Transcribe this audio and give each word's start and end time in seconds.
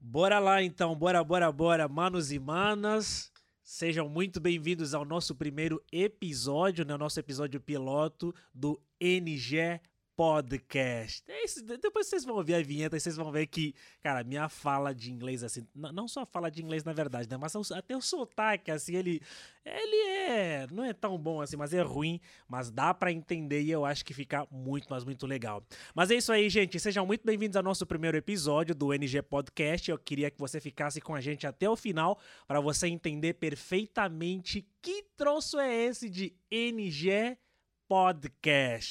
Bora 0.00 0.38
lá 0.38 0.62
então, 0.62 0.94
bora, 0.94 1.22
bora, 1.24 1.50
bora, 1.50 1.88
manos 1.88 2.30
e 2.30 2.38
manas. 2.38 3.32
Sejam 3.64 4.08
muito 4.08 4.40
bem-vindos 4.40 4.94
ao 4.94 5.04
nosso 5.04 5.34
primeiro 5.34 5.82
episódio, 5.90 6.84
né? 6.84 6.96
Nosso 6.96 7.18
episódio 7.18 7.60
piloto 7.60 8.32
do 8.54 8.80
NG 9.00 9.80
podcast. 10.18 11.22
É 11.28 11.44
isso, 11.44 11.64
depois 11.64 12.08
vocês 12.08 12.24
vão 12.24 12.34
ouvir 12.34 12.54
a 12.54 12.60
vinheta 12.60 12.96
e 12.96 13.00
vocês 13.00 13.14
vão 13.14 13.30
ver 13.30 13.46
que, 13.46 13.72
cara, 14.02 14.24
minha 14.24 14.48
fala 14.48 14.92
de 14.92 15.12
inglês, 15.12 15.44
assim, 15.44 15.64
não 15.72 16.08
só 16.08 16.26
fala 16.26 16.50
de 16.50 16.60
inglês 16.60 16.82
na 16.82 16.92
verdade, 16.92 17.30
né? 17.30 17.36
Mas 17.36 17.54
até 17.70 17.96
o 17.96 18.00
sotaque, 18.00 18.68
assim, 18.72 18.96
ele, 18.96 19.22
ele 19.64 19.96
é, 20.08 20.66
não 20.72 20.82
é 20.82 20.92
tão 20.92 21.16
bom 21.16 21.40
assim, 21.40 21.56
mas 21.56 21.72
é 21.72 21.82
ruim, 21.82 22.20
mas 22.48 22.68
dá 22.68 22.92
para 22.92 23.12
entender 23.12 23.62
e 23.62 23.70
eu 23.70 23.84
acho 23.84 24.04
que 24.04 24.12
fica 24.12 24.44
muito, 24.50 24.88
mas 24.90 25.04
muito 25.04 25.24
legal. 25.24 25.62
Mas 25.94 26.10
é 26.10 26.16
isso 26.16 26.32
aí, 26.32 26.50
gente. 26.50 26.80
Sejam 26.80 27.06
muito 27.06 27.24
bem-vindos 27.24 27.56
ao 27.56 27.62
nosso 27.62 27.86
primeiro 27.86 28.16
episódio 28.16 28.74
do 28.74 28.92
NG 28.92 29.22
Podcast. 29.22 29.88
Eu 29.88 29.98
queria 29.98 30.32
que 30.32 30.38
você 30.40 30.60
ficasse 30.60 31.00
com 31.00 31.14
a 31.14 31.20
gente 31.20 31.46
até 31.46 31.70
o 31.70 31.76
final 31.76 32.18
para 32.44 32.60
você 32.60 32.88
entender 32.88 33.34
perfeitamente 33.34 34.66
que 34.82 35.04
troço 35.16 35.60
é 35.60 35.72
esse 35.72 36.10
de 36.10 36.34
NG 36.50 37.38
podcast, 37.38 37.47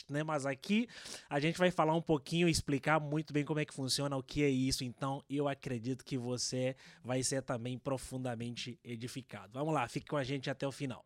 né? 0.09 0.23
Mas 0.23 0.45
aqui 0.45 0.87
a 1.29 1.39
gente 1.39 1.57
vai 1.57 1.71
falar 1.71 1.93
um 1.93 2.01
pouquinho, 2.01 2.49
explicar 2.49 2.99
muito 2.99 3.31
bem 3.31 3.45
como 3.45 3.59
é 3.59 3.65
que 3.65 3.73
funciona, 3.73 4.17
o 4.17 4.23
que 4.23 4.43
é 4.43 4.49
isso. 4.49 4.83
Então, 4.83 5.23
eu 5.29 5.47
acredito 5.47 6.03
que 6.03 6.17
você 6.17 6.75
vai 7.03 7.23
ser 7.23 7.41
também 7.41 7.77
profundamente 7.77 8.79
edificado. 8.83 9.53
Vamos 9.53 9.73
lá, 9.73 9.87
fique 9.87 10.07
com 10.07 10.17
a 10.17 10.23
gente 10.23 10.49
até 10.49 10.67
o 10.67 10.71
final. 10.71 11.05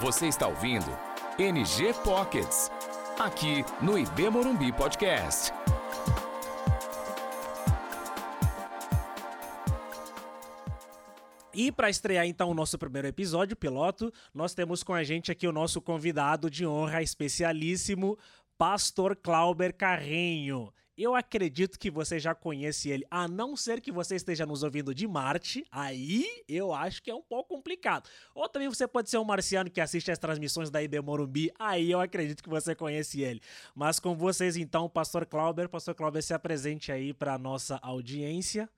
Você 0.00 0.26
está 0.26 0.46
ouvindo 0.46 0.86
NG 1.38 1.92
Pockets, 2.04 2.70
aqui 3.18 3.64
no 3.82 3.98
IB 3.98 4.30
Morumbi 4.30 4.72
Podcast. 4.72 5.52
E 11.60 11.72
para 11.72 11.90
estrear 11.90 12.24
então 12.24 12.50
o 12.50 12.54
nosso 12.54 12.78
primeiro 12.78 13.08
episódio, 13.08 13.56
piloto, 13.56 14.12
nós 14.32 14.54
temos 14.54 14.84
com 14.84 14.94
a 14.94 15.02
gente 15.02 15.32
aqui 15.32 15.44
o 15.44 15.50
nosso 15.50 15.80
convidado 15.80 16.48
de 16.48 16.64
honra 16.64 17.02
especialíssimo, 17.02 18.16
Pastor 18.56 19.16
Clauber 19.16 19.74
Carrenho. 19.74 20.72
Eu 20.96 21.16
acredito 21.16 21.76
que 21.76 21.90
você 21.90 22.20
já 22.20 22.32
conhece 22.32 22.90
ele, 22.90 23.04
a 23.10 23.26
não 23.26 23.56
ser 23.56 23.80
que 23.80 23.90
você 23.90 24.14
esteja 24.14 24.46
nos 24.46 24.62
ouvindo 24.62 24.94
de 24.94 25.08
Marte, 25.08 25.66
aí 25.68 26.24
eu 26.48 26.72
acho 26.72 27.02
que 27.02 27.10
é 27.10 27.14
um 27.16 27.22
pouco 27.22 27.56
complicado. 27.56 28.08
Ou 28.36 28.48
também 28.48 28.68
você 28.68 28.86
pode 28.86 29.10
ser 29.10 29.18
um 29.18 29.24
marciano 29.24 29.68
que 29.68 29.80
assiste 29.80 30.12
as 30.12 30.18
transmissões 30.20 30.70
da 30.70 30.80
IB 30.80 31.00
Morumbi, 31.00 31.50
aí 31.58 31.90
eu 31.90 32.00
acredito 32.00 32.40
que 32.40 32.48
você 32.48 32.72
conhece 32.72 33.20
ele. 33.20 33.40
Mas 33.74 33.98
com 33.98 34.14
vocês 34.14 34.56
então, 34.56 34.88
Pastor 34.88 35.26
Clauber, 35.26 35.68
Pastor 35.68 35.96
Clauber 35.96 36.22
se 36.22 36.32
apresente 36.32 36.92
aí 36.92 37.12
para 37.12 37.36
nossa 37.36 37.80
audiência. 37.82 38.70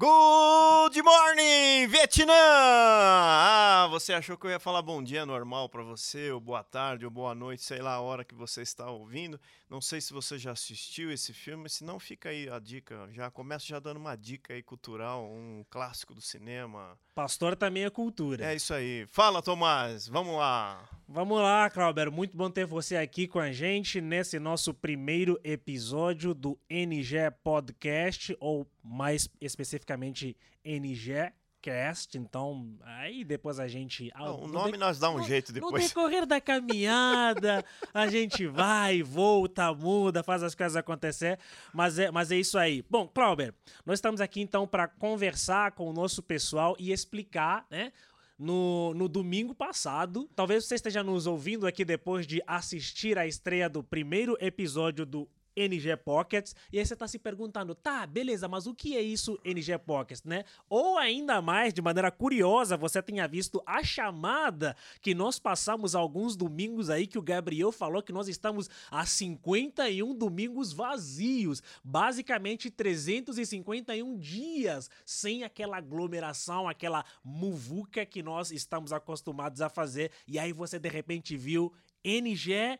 Good 0.00 1.02
morning, 1.02 1.88
Vietnã! 1.88 2.32
Ah, 2.32 3.88
você 3.90 4.12
achou 4.12 4.36
que 4.36 4.46
eu 4.46 4.50
ia 4.52 4.60
falar 4.60 4.80
bom 4.80 5.02
dia 5.02 5.26
normal 5.26 5.68
para 5.68 5.82
você, 5.82 6.30
ou 6.30 6.38
boa 6.38 6.62
tarde, 6.62 7.04
ou 7.04 7.10
boa 7.10 7.34
noite, 7.34 7.64
sei 7.64 7.82
lá 7.82 7.94
a 7.94 8.00
hora 8.00 8.24
que 8.24 8.32
você 8.32 8.62
está 8.62 8.88
ouvindo. 8.88 9.40
Não 9.68 9.80
sei 9.80 10.00
se 10.00 10.12
você 10.12 10.38
já 10.38 10.52
assistiu 10.52 11.10
esse 11.10 11.32
filme, 11.32 11.68
se 11.68 11.82
não 11.82 11.98
fica 11.98 12.28
aí 12.28 12.48
a 12.48 12.60
dica. 12.60 13.08
Já 13.10 13.28
começo 13.28 13.66
já 13.66 13.80
dando 13.80 13.96
uma 13.96 14.14
dica 14.14 14.54
aí 14.54 14.62
cultural, 14.62 15.24
um 15.24 15.64
clássico 15.68 16.14
do 16.14 16.20
cinema. 16.20 16.96
Pastor 17.12 17.56
também 17.56 17.84
é 17.84 17.90
cultura. 17.90 18.44
É 18.44 18.54
isso 18.54 18.72
aí. 18.72 19.04
Fala, 19.10 19.42
Tomás, 19.42 20.06
vamos 20.06 20.36
lá. 20.36 20.88
Vamos 21.08 21.40
lá, 21.40 21.68
Clauber. 21.70 22.12
Muito 22.12 22.36
bom 22.36 22.48
ter 22.48 22.66
você 22.66 22.96
aqui 22.96 23.26
com 23.26 23.40
a 23.40 23.50
gente 23.50 24.00
nesse 24.00 24.38
nosso 24.38 24.72
primeiro 24.72 25.40
episódio 25.42 26.34
do 26.34 26.56
NG 26.70 27.30
Podcast, 27.42 28.36
ou 28.38 28.64
mais 28.88 29.28
especificamente 29.40 30.36
NG 30.64 31.32
Cast. 31.60 32.16
Então, 32.16 32.76
aí 32.82 33.24
depois 33.24 33.58
a 33.58 33.66
gente. 33.66 34.10
Não, 34.16 34.44
o 34.44 34.48
nome 34.48 34.78
nós 34.78 34.98
dá 34.98 35.10
um 35.10 35.18
no, 35.18 35.24
jeito 35.24 35.52
depois. 35.52 35.72
No 35.72 35.88
decorrer 35.88 36.24
da 36.24 36.40
caminhada, 36.40 37.64
a 37.92 38.06
gente 38.06 38.46
vai, 38.46 39.02
volta, 39.02 39.72
muda, 39.74 40.22
faz 40.22 40.42
as 40.42 40.54
coisas 40.54 40.76
acontecer. 40.76 41.38
Mas 41.72 41.98
é, 41.98 42.10
mas 42.10 42.30
é 42.30 42.36
isso 42.36 42.56
aí. 42.56 42.84
Bom, 42.88 43.08
Clauber, 43.08 43.52
nós 43.84 43.98
estamos 43.98 44.20
aqui 44.20 44.40
então 44.40 44.66
para 44.66 44.86
conversar 44.86 45.72
com 45.72 45.88
o 45.88 45.92
nosso 45.92 46.22
pessoal 46.22 46.76
e 46.78 46.92
explicar, 46.92 47.66
né? 47.70 47.92
no, 48.38 48.94
no 48.94 49.08
domingo 49.08 49.54
passado. 49.54 50.30
Talvez 50.36 50.64
você 50.64 50.76
esteja 50.76 51.02
nos 51.02 51.26
ouvindo 51.26 51.66
aqui 51.66 51.84
depois 51.84 52.26
de 52.26 52.40
assistir 52.46 53.18
a 53.18 53.26
estreia 53.26 53.68
do 53.68 53.82
primeiro 53.82 54.36
episódio 54.40 55.04
do 55.04 55.28
NG 55.58 55.96
Pockets. 55.96 56.54
E 56.72 56.78
aí 56.78 56.86
você 56.86 56.94
está 56.94 57.08
se 57.08 57.18
perguntando, 57.18 57.74
tá, 57.74 58.06
beleza, 58.06 58.46
mas 58.48 58.66
o 58.66 58.74
que 58.74 58.96
é 58.96 59.02
isso 59.02 59.38
NG 59.44 59.76
Pockets, 59.78 60.22
né? 60.24 60.44
Ou 60.68 60.96
ainda 60.96 61.42
mais, 61.42 61.74
de 61.74 61.82
maneira 61.82 62.10
curiosa, 62.10 62.76
você 62.76 63.02
tenha 63.02 63.26
visto 63.26 63.62
a 63.66 63.82
chamada 63.82 64.76
que 65.00 65.14
nós 65.14 65.38
passamos 65.38 65.94
alguns 65.94 66.36
domingos 66.36 66.90
aí 66.90 67.06
que 67.06 67.18
o 67.18 67.22
Gabriel 67.22 67.72
falou 67.72 68.02
que 68.02 68.12
nós 68.12 68.28
estamos 68.28 68.70
a 68.90 69.04
51 69.04 70.14
domingos 70.14 70.72
vazios, 70.72 71.62
basicamente 71.82 72.70
351 72.70 74.16
dias 74.18 74.90
sem 75.04 75.42
aquela 75.42 75.78
aglomeração, 75.78 76.68
aquela 76.68 77.04
muvuca 77.24 78.06
que 78.06 78.22
nós 78.22 78.50
estamos 78.50 78.92
acostumados 78.92 79.60
a 79.60 79.68
fazer. 79.68 80.12
E 80.26 80.38
aí 80.38 80.52
você 80.52 80.78
de 80.78 80.88
repente 80.88 81.36
viu 81.36 81.72
NG 82.04 82.78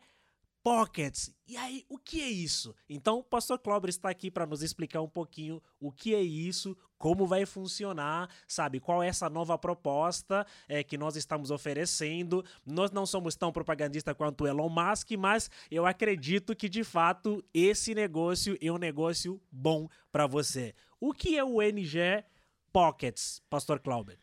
Pockets. 0.69 1.35
E 1.47 1.57
aí, 1.57 1.83
o 1.89 1.97
que 1.97 2.21
é 2.21 2.27
isso? 2.27 2.75
Então, 2.87 3.17
o 3.17 3.23
pastor 3.23 3.57
Clóber 3.57 3.89
está 3.89 4.07
aqui 4.07 4.29
para 4.29 4.45
nos 4.45 4.61
explicar 4.61 5.01
um 5.01 5.09
pouquinho 5.09 5.59
o 5.79 5.91
que 5.91 6.13
é 6.13 6.21
isso, 6.21 6.77
como 6.95 7.25
vai 7.25 7.43
funcionar, 7.43 8.29
sabe? 8.47 8.79
Qual 8.79 9.01
é 9.01 9.07
essa 9.07 9.27
nova 9.31 9.57
proposta 9.57 10.45
é, 10.67 10.83
que 10.83 10.95
nós 10.95 11.15
estamos 11.15 11.49
oferecendo. 11.49 12.45
Nós 12.63 12.91
não 12.91 13.07
somos 13.07 13.35
tão 13.35 13.51
propagandistas 13.51 14.13
quanto 14.15 14.43
o 14.43 14.47
Elon 14.47 14.69
Musk, 14.69 15.09
mas 15.17 15.49
eu 15.71 15.87
acredito 15.87 16.55
que 16.55 16.69
de 16.69 16.83
fato 16.83 17.43
esse 17.51 17.95
negócio 17.95 18.55
é 18.61 18.71
um 18.71 18.77
negócio 18.77 19.41
bom 19.51 19.89
para 20.11 20.27
você. 20.27 20.75
O 20.99 21.13
que 21.13 21.35
é 21.35 21.43
o 21.43 21.63
NG 21.63 22.23
Pockets, 22.71 23.41
pastor 23.49 23.79
Clóber? 23.79 24.19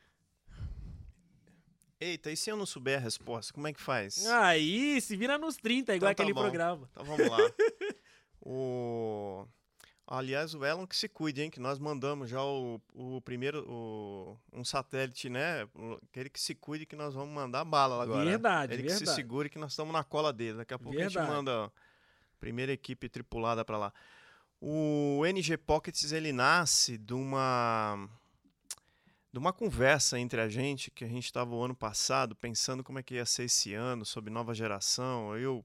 Eita, 1.99 2.31
e 2.31 2.37
se 2.37 2.51
eu 2.51 2.57
não 2.57 2.67
souber 2.67 2.99
a 2.99 3.01
resposta, 3.01 3.53
como 3.53 3.67
é 3.67 3.73
que 3.73 3.81
faz? 3.81 4.27
Aí, 4.27 5.01
se 5.01 5.17
vira 5.17 5.39
nos 5.39 5.57
30, 5.57 5.97
igual 5.97 6.13
então, 6.13 6.15
tá 6.17 6.23
aquele 6.23 6.35
bom. 6.35 6.43
programa. 6.43 6.89
Então 6.93 7.05
vamos 7.05 7.29
lá. 7.29 7.39
o... 8.41 9.47
Aliás, 10.07 10.55
o 10.55 10.65
Elon 10.65 10.87
que 10.87 10.95
se 10.95 11.09
cuide, 11.09 11.43
hein? 11.43 11.51
Que 11.51 11.59
nós 11.59 11.81
mandamos 11.81 12.31
já 12.31 12.41
o, 12.41 12.81
o 12.95 13.21
primeiro, 13.23 13.65
o, 13.69 14.39
um 14.53 14.65
satélite, 14.65 15.29
né? 15.29 15.67
Aquele 16.09 16.31
que 16.31 16.41
se 16.41 16.55
cuide 16.55 16.87
que 16.87 16.95
nós 16.95 17.13
vamos 17.13 17.35
mandar 17.35 17.65
bala 17.65 18.01
agora. 18.01 18.25
Verdade, 18.25 18.75
Ele 18.75 18.83
verdade. 18.83 19.03
que 19.03 19.09
se 19.09 19.15
segure 19.15 19.51
que 19.51 19.59
nós 19.59 19.73
estamos 19.73 19.93
na 19.93 20.05
cola 20.05 20.33
dele. 20.33 20.59
Daqui 20.59 20.75
a 20.75 20.79
pouco 20.79 20.97
verdade. 20.97 21.19
a 21.19 21.23
gente 21.23 21.31
manda 21.31 21.65
a 21.65 21.71
primeira 22.39 22.73
equipe 22.73 23.09
tripulada 23.09 23.65
para 23.65 23.79
lá. 23.79 23.93
O 24.61 25.25
NG 25.27 25.57
Pockets, 25.57 26.13
ele 26.13 26.33
nasce 26.33 26.97
de 26.97 27.13
uma 27.13 28.09
de 29.37 29.39
uma 29.39 29.53
conversa 29.53 30.19
entre 30.19 30.41
a 30.41 30.49
gente, 30.49 30.91
que 30.91 31.05
a 31.05 31.09
gente 31.09 31.27
estava 31.27 31.55
o 31.55 31.63
ano 31.63 31.75
passado 31.75 32.35
pensando 32.35 32.83
como 32.83 32.99
é 32.99 33.03
que 33.03 33.17
ia 33.17 33.27
ser 33.27 33.45
esse 33.45 33.75
ano, 33.75 34.03
sobre 34.03 34.33
nova 34.33 34.55
geração. 34.55 35.37
Eu 35.37 35.63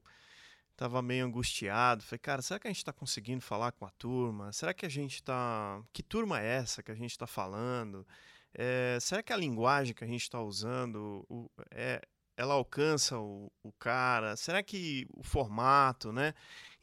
estava 0.74 1.02
meio 1.02 1.26
angustiado. 1.26 2.04
Falei, 2.04 2.20
cara, 2.20 2.42
será 2.42 2.60
que 2.60 2.68
a 2.68 2.70
gente 2.70 2.80
está 2.80 2.92
conseguindo 2.92 3.40
falar 3.40 3.72
com 3.72 3.86
a 3.86 3.90
turma? 3.92 4.52
Será 4.52 4.74
que 4.74 4.86
a 4.86 4.90
gente 4.90 5.16
está. 5.16 5.82
Que 5.94 6.04
turma 6.04 6.42
é 6.42 6.48
essa 6.48 6.84
que 6.84 6.92
a 6.92 6.96
gente 6.96 7.12
está 7.12 7.26
falando? 7.26 8.06
É, 8.54 8.98
será 9.00 9.24
que 9.24 9.32
a 9.32 9.38
linguagem 9.38 9.94
que 9.96 10.04
a 10.04 10.08
gente 10.08 10.24
está 10.24 10.42
usando 10.42 11.26
o, 11.30 11.50
é, 11.72 12.02
ela 12.36 12.56
alcança 12.56 13.18
o, 13.20 13.50
o 13.64 13.72
cara? 13.80 14.36
Será 14.36 14.62
que 14.62 15.08
o 15.14 15.24
formato, 15.24 16.12
né? 16.12 16.34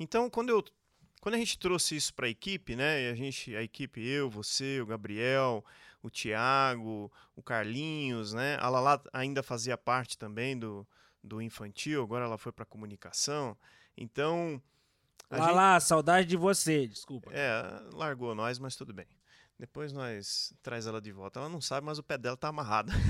Então, 0.00 0.31
quando 0.31 0.49
eu 0.49 0.65
quando 1.20 1.34
a 1.34 1.38
gente 1.38 1.59
trouxe 1.59 1.97
isso 1.97 2.14
para 2.14 2.26
a 2.26 2.31
equipe, 2.31 2.75
né? 2.75 3.11
A 3.11 3.14
gente, 3.14 3.55
a 3.55 3.62
equipe, 3.62 4.00
eu, 4.00 4.31
você, 4.31 4.81
o 4.81 4.87
Gabriel, 4.87 5.62
o 6.02 6.10
Tiago, 6.10 7.10
o 7.34 7.42
Carlinhos, 7.42 8.32
né? 8.32 8.56
A 8.60 8.68
Lala 8.68 9.02
ainda 9.12 9.42
fazia 9.42 9.76
parte 9.76 10.16
também 10.16 10.58
do, 10.58 10.86
do 11.22 11.42
infantil, 11.42 12.02
agora 12.02 12.24
ela 12.24 12.38
foi 12.38 12.52
para 12.52 12.64
comunicação. 12.64 13.56
Então. 13.96 14.62
Lala, 15.30 15.78
gente... 15.78 15.88
saudade 15.88 16.26
de 16.26 16.36
você, 16.36 16.86
desculpa. 16.86 17.30
É, 17.32 17.62
largou 17.92 18.34
nós, 18.34 18.58
mas 18.58 18.76
tudo 18.76 18.94
bem. 18.94 19.06
Depois 19.58 19.92
nós 19.92 20.54
traz 20.62 20.86
ela 20.86 21.00
de 21.00 21.10
volta. 21.10 21.40
Ela 21.40 21.48
não 21.48 21.60
sabe, 21.60 21.84
mas 21.84 21.98
o 21.98 22.02
pé 22.02 22.16
dela 22.16 22.36
tá 22.36 22.48
amarrado. 22.48 22.92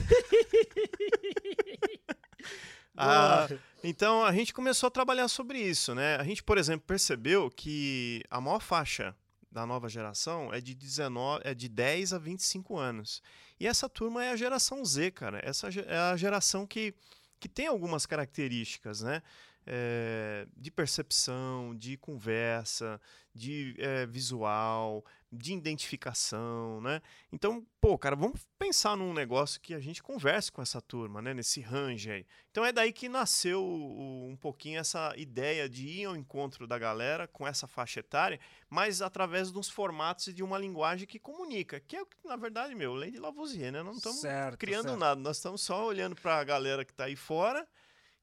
ah, 2.96 3.46
então 3.84 4.24
a 4.24 4.32
gente 4.32 4.54
começou 4.54 4.86
a 4.86 4.90
trabalhar 4.90 5.28
sobre 5.28 5.60
isso, 5.60 5.94
né? 5.94 6.16
A 6.16 6.24
gente, 6.24 6.42
por 6.42 6.56
exemplo, 6.56 6.86
percebeu 6.86 7.50
que 7.50 8.24
a 8.30 8.40
maior 8.40 8.60
faixa 8.60 9.14
da 9.50 9.66
nova 9.66 9.88
geração 9.88 10.52
é 10.52 10.60
de, 10.60 10.74
19, 10.74 11.42
é 11.44 11.54
de 11.54 11.68
10 11.68 12.12
a 12.12 12.18
25 12.18 12.76
anos. 12.76 13.22
E 13.58 13.66
essa 13.66 13.88
turma 13.88 14.24
é 14.24 14.30
a 14.30 14.36
geração 14.36 14.84
Z, 14.84 15.10
cara. 15.10 15.40
Essa 15.42 15.68
é 15.68 15.98
a 15.98 16.16
geração 16.16 16.66
que, 16.66 16.94
que 17.40 17.48
tem 17.48 17.66
algumas 17.66 18.06
características, 18.06 19.00
né? 19.00 19.22
é, 19.70 20.46
de 20.56 20.70
percepção, 20.70 21.76
de 21.76 21.98
conversa, 21.98 22.98
de 23.34 23.74
é, 23.78 24.06
visual, 24.06 25.04
de 25.30 25.52
identificação, 25.52 26.80
né? 26.80 27.02
Então, 27.30 27.64
pô, 27.80 27.98
cara, 27.98 28.16
vamos 28.16 28.46
pensar 28.58 28.96
num 28.96 29.12
negócio 29.12 29.60
que 29.60 29.74
a 29.74 29.80
gente 29.80 30.02
converse 30.02 30.50
com 30.50 30.62
essa 30.62 30.80
turma, 30.80 31.20
né? 31.20 31.34
Nesse 31.34 31.60
range 31.60 32.10
aí. 32.10 32.26
Então 32.50 32.64
é 32.64 32.72
daí 32.72 32.92
que 32.92 33.08
nasceu 33.08 33.62
um 33.62 34.36
pouquinho 34.40 34.80
essa 34.80 35.12
ideia 35.16 35.68
de 35.68 35.86
ir 35.86 36.04
ao 36.06 36.16
encontro 36.16 36.66
da 36.66 36.78
galera 36.78 37.28
com 37.28 37.46
essa 37.46 37.66
faixa 37.66 38.00
etária, 38.00 38.40
mas 38.70 39.02
através 39.02 39.52
de 39.52 39.58
uns 39.58 39.68
formatos 39.68 40.28
e 40.28 40.32
de 40.32 40.42
uma 40.42 40.58
linguagem 40.58 41.06
que 41.06 41.18
comunica, 41.18 41.78
que 41.78 41.96
é, 41.96 42.02
na 42.24 42.36
verdade, 42.36 42.74
meu, 42.74 42.94
lei 42.94 43.10
de 43.10 43.18
Lavoisier, 43.18 43.70
né? 43.70 43.82
Não 43.82 43.92
estamos 43.92 44.22
criando 44.58 44.88
certo. 44.88 44.98
nada, 44.98 45.20
nós 45.20 45.36
estamos 45.36 45.60
só 45.60 45.86
olhando 45.86 46.16
para 46.16 46.38
a 46.38 46.44
galera 46.44 46.84
que 46.84 46.92
está 46.92 47.04
aí 47.04 47.16
fora 47.16 47.68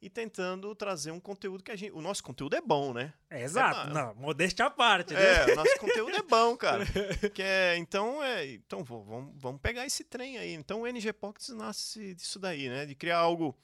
e 0.02 0.10
tentando 0.10 0.74
trazer 0.76 1.12
um 1.12 1.20
conteúdo 1.20 1.64
que 1.64 1.72
a 1.72 1.76
gente. 1.76 1.92
O 1.94 2.02
nosso 2.02 2.24
conteúdo 2.24 2.56
é 2.56 2.62
bom, 2.62 2.94
né? 2.94 3.14
É, 3.30 3.42
exato. 3.42 3.90
É, 3.90 3.94
não, 3.94 4.14
modéstia 4.16 4.66
à 4.66 4.70
parte, 4.70 5.14
né? 5.14 5.50
É, 5.50 5.54
o 5.54 5.56
nosso 5.56 5.80
conteúdo 5.80 6.16
é 6.16 6.22
bom, 6.22 6.56
cara. 6.58 6.86
que 7.34 7.42
é, 7.42 7.78
então, 7.78 8.22
é, 8.24 8.46
então 8.54 8.84
vamos, 8.84 9.34
vamos 9.36 9.62
pegar 9.62 9.86
esse 9.86 10.04
trem 10.04 10.38
aí. 10.38 10.54
Então 10.54 10.82
o 10.82 10.88
NG 10.88 11.12
Pockets 11.14 11.50
nasce 11.50 12.14
disso 12.14 12.38
daí, 12.38 12.70
né? 12.70 12.86
De 12.86 12.96
criar 12.96 13.18
algo. 13.18 13.58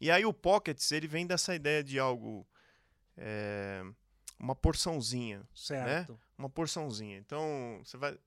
E 0.00 0.10
aí 0.10 0.26
o 0.26 0.32
Pockets, 0.32 0.92
ele 0.92 1.08
vem 1.08 1.26
dessa 1.26 1.54
ideia 1.54 1.82
de 1.82 1.98
algo. 1.98 2.46
É, 3.16 3.82
uma 4.38 4.54
porçãozinha. 4.54 5.38
Né? 5.38 5.44
Certo. 5.54 6.12
Né? 6.12 6.18
Uma 6.36 6.50
porçãozinha. 6.50 7.16
Então, 7.18 7.80
você 7.82 7.96
vai. 7.96 8.18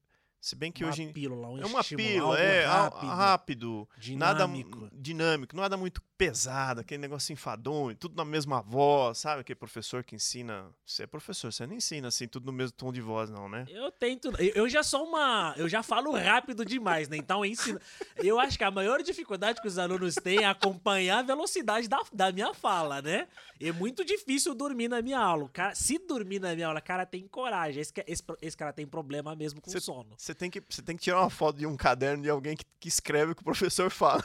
Se 0.42 0.56
bem 0.56 0.72
que 0.72 0.84
uma 0.84 0.92
hoje. 0.92 1.08
Pílula, 1.08 1.50
um 1.50 1.60
é 1.60 1.66
uma 1.66 1.84
pílula, 1.84 2.40
é 2.40 2.66
rápido, 2.66 3.08
rápido 3.08 3.90
dinâmico. 3.98 4.80
nada 4.80 4.92
dinâmico, 4.94 5.56
nada 5.56 5.78
muito 5.78 6.02
pesado, 6.18 6.82
aquele 6.82 7.02
negócio 7.02 7.32
enfadonho, 7.32 7.96
tudo 7.96 8.16
na 8.16 8.26
mesma 8.26 8.62
voz, 8.62 9.18
sabe? 9.18 9.42
Aquele 9.42 9.56
professor 9.56 10.04
que 10.04 10.16
ensina. 10.16 10.70
Você 10.86 11.04
é 11.04 11.08
professor, 11.08 11.52
você 11.52 11.66
não 11.66 11.74
ensina 11.74 12.10
assim, 12.10 12.28
tudo 12.28 12.46
no 12.46 12.52
mesmo 12.52 12.74
tom 12.74 12.92
de 12.92 13.02
voz, 13.02 13.30
não, 13.30 13.48
né? 13.50 13.66
Eu 13.70 13.92
tento. 13.92 14.30
Eu 14.38 14.68
já 14.70 14.84
sou 14.84 15.06
uma. 15.06 15.54
Eu 15.58 15.68
já 15.68 15.84
falo 15.84 16.12
rápido 16.12 16.64
demais, 16.66 17.08
né? 17.10 17.18
Então 17.18 17.46
ensino. 17.46 17.80
Eu 18.18 18.40
acho 18.40 18.58
que 18.58 18.64
a 18.64 18.72
maior 18.72 19.02
dificuldade 19.02 19.62
que 19.62 19.68
os 19.68 19.78
alunos 19.78 20.16
têm 20.16 20.40
é 20.40 20.46
acompanhar 20.46 21.20
a 21.20 21.24
velocidade 21.24 21.88
da, 21.88 22.02
da 22.12 22.32
minha 22.32 22.54
fala, 22.54 23.02
né? 23.02 23.28
É 23.60 23.72
muito 23.72 24.06
difícil 24.06 24.56
dormir 24.56 24.88
na 24.88 25.02
minha 25.02 25.20
aula. 25.20 25.50
Cara, 25.50 25.76
se 25.76 25.98
dormir 26.00 26.40
na 26.40 26.54
minha 26.56 26.68
aula, 26.68 26.82
cara 26.82 27.06
tem 27.06 27.28
coragem. 27.28 27.82
Esse, 27.82 27.94
esse, 28.08 28.24
esse 28.42 28.58
cara 28.58 28.74
tem 28.74 28.86
problema 28.86 29.36
mesmo 29.36 29.62
com 29.62 29.70
cê, 29.70 29.80
sono. 29.80 30.16
Você 30.30 30.36
tem, 30.36 30.52
que, 30.52 30.62
tem 30.62 30.96
que 30.96 31.02
tirar 31.02 31.22
uma 31.22 31.30
foto 31.30 31.58
de 31.58 31.66
um 31.66 31.76
caderno 31.76 32.22
de 32.22 32.30
alguém 32.30 32.56
que, 32.56 32.64
que 32.80 32.88
escreve 32.88 33.32
o 33.32 33.36
que 33.36 33.42
o 33.42 33.44
professor 33.46 33.90
fala. 33.90 34.24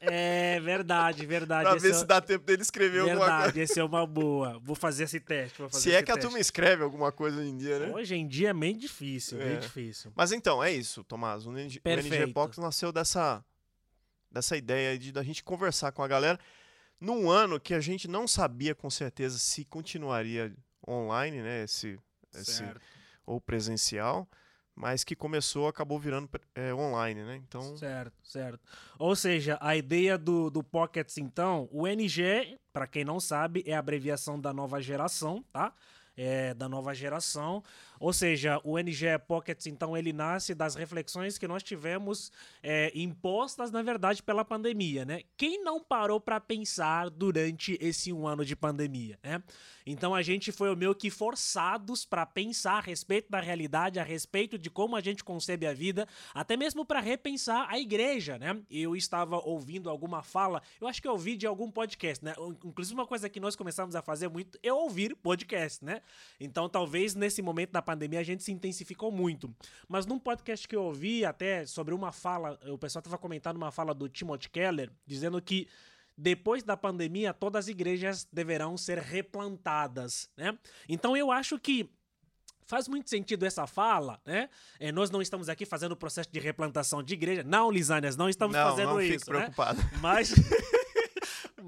É 0.00 0.58
verdade, 0.60 1.24
verdade. 1.24 1.68
pra 1.68 1.78
ver 1.78 1.90
é... 1.90 1.94
se 1.94 2.04
dá 2.04 2.20
tempo 2.20 2.44
dele 2.44 2.62
escrever 2.62 3.04
verdade, 3.04 3.10
alguma 3.10 3.26
coisa. 3.26 3.42
Verdade, 3.44 3.60
esse 3.60 3.78
é 3.80 3.84
uma 3.84 4.04
boa. 4.04 4.58
Vou 4.58 4.74
fazer 4.74 5.04
esse 5.04 5.20
teste. 5.20 5.56
Fazer 5.56 5.78
se 5.78 5.92
é 5.92 6.00
que 6.02 6.06
teste. 6.06 6.18
a 6.18 6.22
turma 6.22 6.40
escreve 6.40 6.82
alguma 6.82 7.12
coisa 7.12 7.40
hoje 7.40 7.50
em 7.50 7.56
dia, 7.56 7.78
né? 7.78 7.94
Hoje 7.94 8.16
em 8.16 8.26
dia 8.26 8.50
é 8.50 8.54
bem 8.54 8.76
difícil, 8.76 9.40
é. 9.40 9.44
bem 9.44 9.60
difícil. 9.60 10.12
Mas 10.16 10.32
então, 10.32 10.62
é 10.62 10.72
isso, 10.72 11.04
Tomás. 11.04 11.46
O 11.46 11.52
NG, 11.56 11.80
o 12.24 12.32
Box 12.32 12.58
nasceu 12.58 12.90
dessa, 12.90 13.44
dessa 14.30 14.56
ideia 14.56 14.98
de 14.98 15.12
da 15.12 15.22
gente 15.22 15.44
conversar 15.44 15.92
com 15.92 16.02
a 16.02 16.08
galera 16.08 16.38
num 17.00 17.30
ano 17.30 17.60
que 17.60 17.74
a 17.74 17.80
gente 17.80 18.08
não 18.08 18.26
sabia 18.26 18.74
com 18.74 18.90
certeza 18.90 19.38
se 19.38 19.64
continuaria 19.64 20.52
online, 20.86 21.42
né? 21.42 21.62
Esse, 21.62 21.96
esse 22.34 22.64
ou 23.24 23.40
presencial 23.40 24.28
mas 24.78 25.02
que 25.02 25.16
começou, 25.16 25.66
acabou 25.66 25.98
virando 25.98 26.28
é, 26.54 26.72
online, 26.72 27.24
né? 27.24 27.36
Então... 27.36 27.76
Certo, 27.76 28.14
certo. 28.22 28.60
Ou 28.96 29.16
seja, 29.16 29.58
a 29.60 29.76
ideia 29.76 30.16
do, 30.16 30.48
do 30.48 30.62
Pockets, 30.62 31.18
então, 31.18 31.68
o 31.72 31.86
NG, 31.86 32.56
para 32.72 32.86
quem 32.86 33.04
não 33.04 33.18
sabe, 33.18 33.64
é 33.66 33.74
a 33.74 33.80
abreviação 33.80 34.40
da 34.40 34.52
nova 34.52 34.80
geração, 34.80 35.44
tá? 35.52 35.72
É, 36.16 36.54
da 36.54 36.68
nova 36.68 36.94
geração. 36.94 37.62
Ou 38.00 38.12
seja, 38.12 38.60
o 38.64 38.78
NGE 38.78 39.18
Pockets, 39.26 39.66
então, 39.66 39.96
ele 39.96 40.12
nasce 40.12 40.54
das 40.54 40.74
reflexões 40.74 41.38
que 41.38 41.48
nós 41.48 41.62
tivemos 41.62 42.30
é, 42.62 42.92
impostas, 42.94 43.70
na 43.70 43.82
verdade, 43.82 44.22
pela 44.22 44.44
pandemia, 44.44 45.04
né? 45.04 45.22
Quem 45.36 45.62
não 45.62 45.82
parou 45.82 46.20
para 46.20 46.40
pensar 46.40 47.10
durante 47.10 47.78
esse 47.80 48.12
um 48.12 48.26
ano 48.26 48.44
de 48.44 48.54
pandemia, 48.54 49.18
né? 49.22 49.42
Então 49.90 50.14
a 50.14 50.20
gente 50.20 50.52
foi 50.52 50.74
meio 50.76 50.94
que 50.94 51.08
forçados 51.08 52.04
para 52.04 52.26
pensar 52.26 52.74
a 52.74 52.80
respeito 52.80 53.30
da 53.30 53.40
realidade, 53.40 53.98
a 53.98 54.02
respeito 54.02 54.58
de 54.58 54.68
como 54.68 54.94
a 54.94 55.00
gente 55.00 55.24
concebe 55.24 55.66
a 55.66 55.72
vida, 55.72 56.06
até 56.34 56.58
mesmo 56.58 56.84
para 56.84 57.00
repensar 57.00 57.66
a 57.70 57.78
igreja, 57.78 58.36
né? 58.38 58.60
Eu 58.70 58.94
estava 58.94 59.38
ouvindo 59.38 59.88
alguma 59.88 60.22
fala, 60.22 60.62
eu 60.78 60.86
acho 60.86 61.00
que 61.00 61.08
eu 61.08 61.12
ouvi 61.12 61.36
de 61.36 61.46
algum 61.46 61.70
podcast, 61.70 62.22
né? 62.22 62.34
Inclusive 62.62 62.94
uma 62.94 63.06
coisa 63.06 63.30
que 63.30 63.40
nós 63.40 63.56
começamos 63.56 63.96
a 63.96 64.02
fazer 64.02 64.28
muito 64.28 64.58
é 64.62 64.70
ouvir 64.70 65.16
podcast, 65.16 65.82
né? 65.82 66.02
Então 66.38 66.68
talvez 66.68 67.14
nesse 67.14 67.40
momento 67.40 67.72
da 67.72 67.80
pandemia 67.88 68.20
a 68.20 68.22
gente 68.22 68.42
se 68.42 68.52
intensificou 68.52 69.10
muito. 69.10 69.50
Mas 69.88 70.04
num 70.04 70.18
podcast 70.18 70.68
que 70.68 70.76
eu 70.76 70.82
ouvi 70.82 71.24
até 71.24 71.64
sobre 71.64 71.94
uma 71.94 72.12
fala, 72.12 72.58
o 72.66 72.76
pessoal 72.76 73.00
estava 73.00 73.16
comentando 73.16 73.56
uma 73.56 73.70
fala 73.70 73.94
do 73.94 74.10
Timothy 74.10 74.50
Keller, 74.50 74.90
dizendo 75.06 75.40
que 75.40 75.66
depois 76.16 76.62
da 76.62 76.76
pandemia 76.76 77.32
todas 77.32 77.64
as 77.64 77.68
igrejas 77.68 78.28
deverão 78.30 78.76
ser 78.76 78.98
replantadas, 78.98 80.28
né? 80.36 80.58
Então 80.86 81.16
eu 81.16 81.32
acho 81.32 81.58
que 81.58 81.88
faz 82.66 82.86
muito 82.88 83.08
sentido 83.08 83.46
essa 83.46 83.66
fala, 83.66 84.20
né? 84.26 84.50
É, 84.78 84.92
nós 84.92 85.10
não 85.10 85.22
estamos 85.22 85.48
aqui 85.48 85.64
fazendo 85.64 85.92
o 85.92 85.96
processo 85.96 86.30
de 86.30 86.38
replantação 86.38 87.02
de 87.02 87.14
igreja. 87.14 87.42
Não, 87.42 87.70
Lisânias, 87.70 88.16
não 88.16 88.28
estamos 88.28 88.54
não, 88.54 88.68
fazendo 88.68 88.90
não 88.90 89.00
isso. 89.00 89.30
Não, 89.30 89.38
preocupado. 89.38 89.80
Né? 89.80 89.90
Mas 90.02 90.34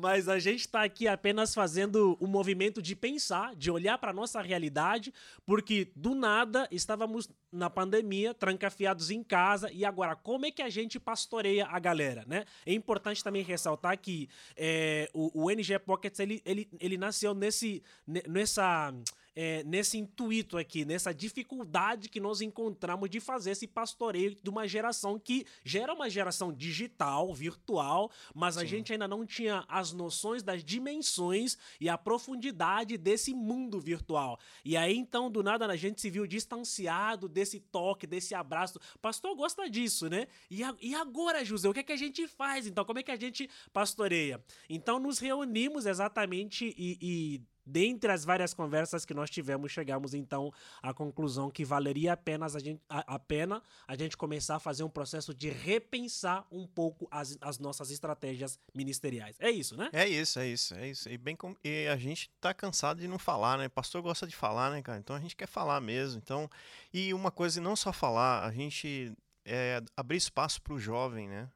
mas 0.00 0.28
a 0.28 0.38
gente 0.38 0.60
está 0.60 0.82
aqui 0.82 1.06
apenas 1.06 1.54
fazendo 1.54 2.16
o 2.18 2.24
um 2.24 2.28
movimento 2.28 2.80
de 2.80 2.96
pensar, 2.96 3.54
de 3.54 3.70
olhar 3.70 3.98
para 3.98 4.12
nossa 4.12 4.40
realidade, 4.40 5.12
porque 5.44 5.92
do 5.94 6.14
nada 6.14 6.66
estávamos 6.70 7.28
na 7.52 7.68
pandemia, 7.68 8.32
trancafiados 8.32 9.10
em 9.10 9.22
casa, 9.22 9.70
e 9.72 9.84
agora 9.84 10.16
como 10.16 10.46
é 10.46 10.50
que 10.50 10.62
a 10.62 10.68
gente 10.68 10.98
pastoreia 10.98 11.66
a 11.66 11.78
galera, 11.78 12.24
né? 12.26 12.44
É 12.64 12.72
importante 12.72 13.22
também 13.22 13.42
ressaltar 13.42 13.98
que 13.98 14.28
é, 14.56 15.10
o, 15.12 15.44
o 15.44 15.50
NG 15.50 15.78
Pockets 15.80 16.18
ele, 16.18 16.40
ele, 16.44 16.68
ele 16.80 16.96
nasceu 16.96 17.34
nesse, 17.34 17.82
nessa 18.06 18.92
é, 19.34 19.62
nesse 19.64 19.98
intuito 19.98 20.56
aqui, 20.56 20.84
nessa 20.84 21.12
dificuldade 21.12 22.08
que 22.08 22.20
nós 22.20 22.40
encontramos 22.40 23.08
de 23.08 23.20
fazer 23.20 23.52
esse 23.52 23.66
pastoreio 23.66 24.36
de 24.42 24.50
uma 24.50 24.66
geração 24.66 25.18
que 25.18 25.46
gera 25.64 25.92
uma 25.92 26.10
geração 26.10 26.52
digital, 26.52 27.32
virtual, 27.34 28.10
mas 28.34 28.54
Sim. 28.54 28.60
a 28.60 28.64
gente 28.64 28.92
ainda 28.92 29.06
não 29.06 29.24
tinha 29.24 29.64
as 29.68 29.92
noções 29.92 30.42
das 30.42 30.64
dimensões 30.64 31.56
e 31.80 31.88
a 31.88 31.96
profundidade 31.96 32.96
desse 32.96 33.34
mundo 33.34 33.80
virtual. 33.80 34.38
E 34.64 34.76
aí 34.76 34.96
então, 34.96 35.30
do 35.30 35.42
nada, 35.42 35.66
a 35.66 35.76
gente 35.76 36.00
se 36.00 36.10
viu 36.10 36.26
distanciado 36.26 37.28
desse 37.28 37.60
toque, 37.60 38.06
desse 38.06 38.34
abraço. 38.34 38.78
Pastor 39.00 39.34
gosta 39.36 39.68
disso, 39.70 40.08
né? 40.08 40.26
E, 40.50 40.62
a, 40.62 40.74
e 40.80 40.94
agora, 40.94 41.44
José, 41.44 41.68
o 41.68 41.72
que 41.72 41.80
é 41.80 41.82
que 41.82 41.92
a 41.92 41.96
gente 41.96 42.26
faz? 42.26 42.66
Então, 42.66 42.84
como 42.84 42.98
é 42.98 43.02
que 43.02 43.10
a 43.10 43.16
gente 43.16 43.48
pastoreia? 43.72 44.42
Então, 44.68 44.98
nos 44.98 45.18
reunimos 45.18 45.86
exatamente 45.86 46.74
e, 46.76 46.98
e 47.00 47.42
dentre 47.70 48.10
as 48.10 48.24
várias 48.24 48.52
conversas 48.52 49.04
que 49.04 49.14
nós 49.14 49.30
tivemos, 49.30 49.70
chegamos 49.70 50.12
então 50.12 50.52
à 50.82 50.92
conclusão 50.92 51.50
que 51.50 51.64
valeria 51.64 52.12
a 52.14 52.16
pena 52.16 52.46
a 52.46 52.58
gente, 52.58 52.82
a, 52.88 53.14
a 53.14 53.18
pena 53.18 53.62
a 53.86 53.96
gente 53.96 54.16
começar 54.16 54.56
a 54.56 54.58
fazer 54.58 54.82
um 54.82 54.88
processo 54.88 55.32
de 55.32 55.50
repensar 55.50 56.44
um 56.50 56.66
pouco 56.66 57.06
as, 57.10 57.38
as 57.40 57.58
nossas 57.58 57.90
estratégias 57.90 58.58
ministeriais. 58.74 59.36
É 59.38 59.50
isso, 59.50 59.76
né? 59.76 59.88
É 59.92 60.08
isso, 60.08 60.38
é 60.38 60.48
isso, 60.48 60.74
é 60.74 60.88
isso. 60.88 61.08
E, 61.08 61.16
bem 61.16 61.36
com, 61.36 61.54
e 61.62 61.86
a 61.86 61.96
gente 61.96 62.30
tá 62.40 62.52
cansado 62.52 63.00
de 63.00 63.06
não 63.06 63.18
falar, 63.18 63.56
né? 63.56 63.68
Pastor 63.68 64.02
gosta 64.02 64.26
de 64.26 64.34
falar, 64.34 64.70
né, 64.70 64.82
cara? 64.82 64.98
Então 64.98 65.14
a 65.14 65.20
gente 65.20 65.36
quer 65.36 65.46
falar 65.48 65.80
mesmo. 65.80 66.18
Então, 66.18 66.50
e 66.92 67.14
uma 67.14 67.30
coisa, 67.30 67.60
não 67.60 67.76
só 67.76 67.92
falar, 67.92 68.44
a 68.44 68.50
gente 68.50 69.12
é, 69.44 69.80
abrir 69.96 70.16
espaço 70.16 70.60
para 70.60 70.74
o 70.74 70.78
jovem, 70.78 71.28
né? 71.28 71.48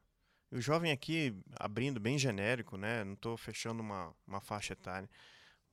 o 0.51 0.61
jovem 0.61 0.91
aqui, 0.91 1.35
abrindo 1.59 1.99
bem 1.99 2.17
genérico, 2.17 2.77
né? 2.77 3.03
Não 3.03 3.13
estou 3.13 3.35
fechando 3.35 3.81
uma, 3.81 4.13
uma 4.25 4.39
faixa 4.39 4.71
etária 4.71 5.09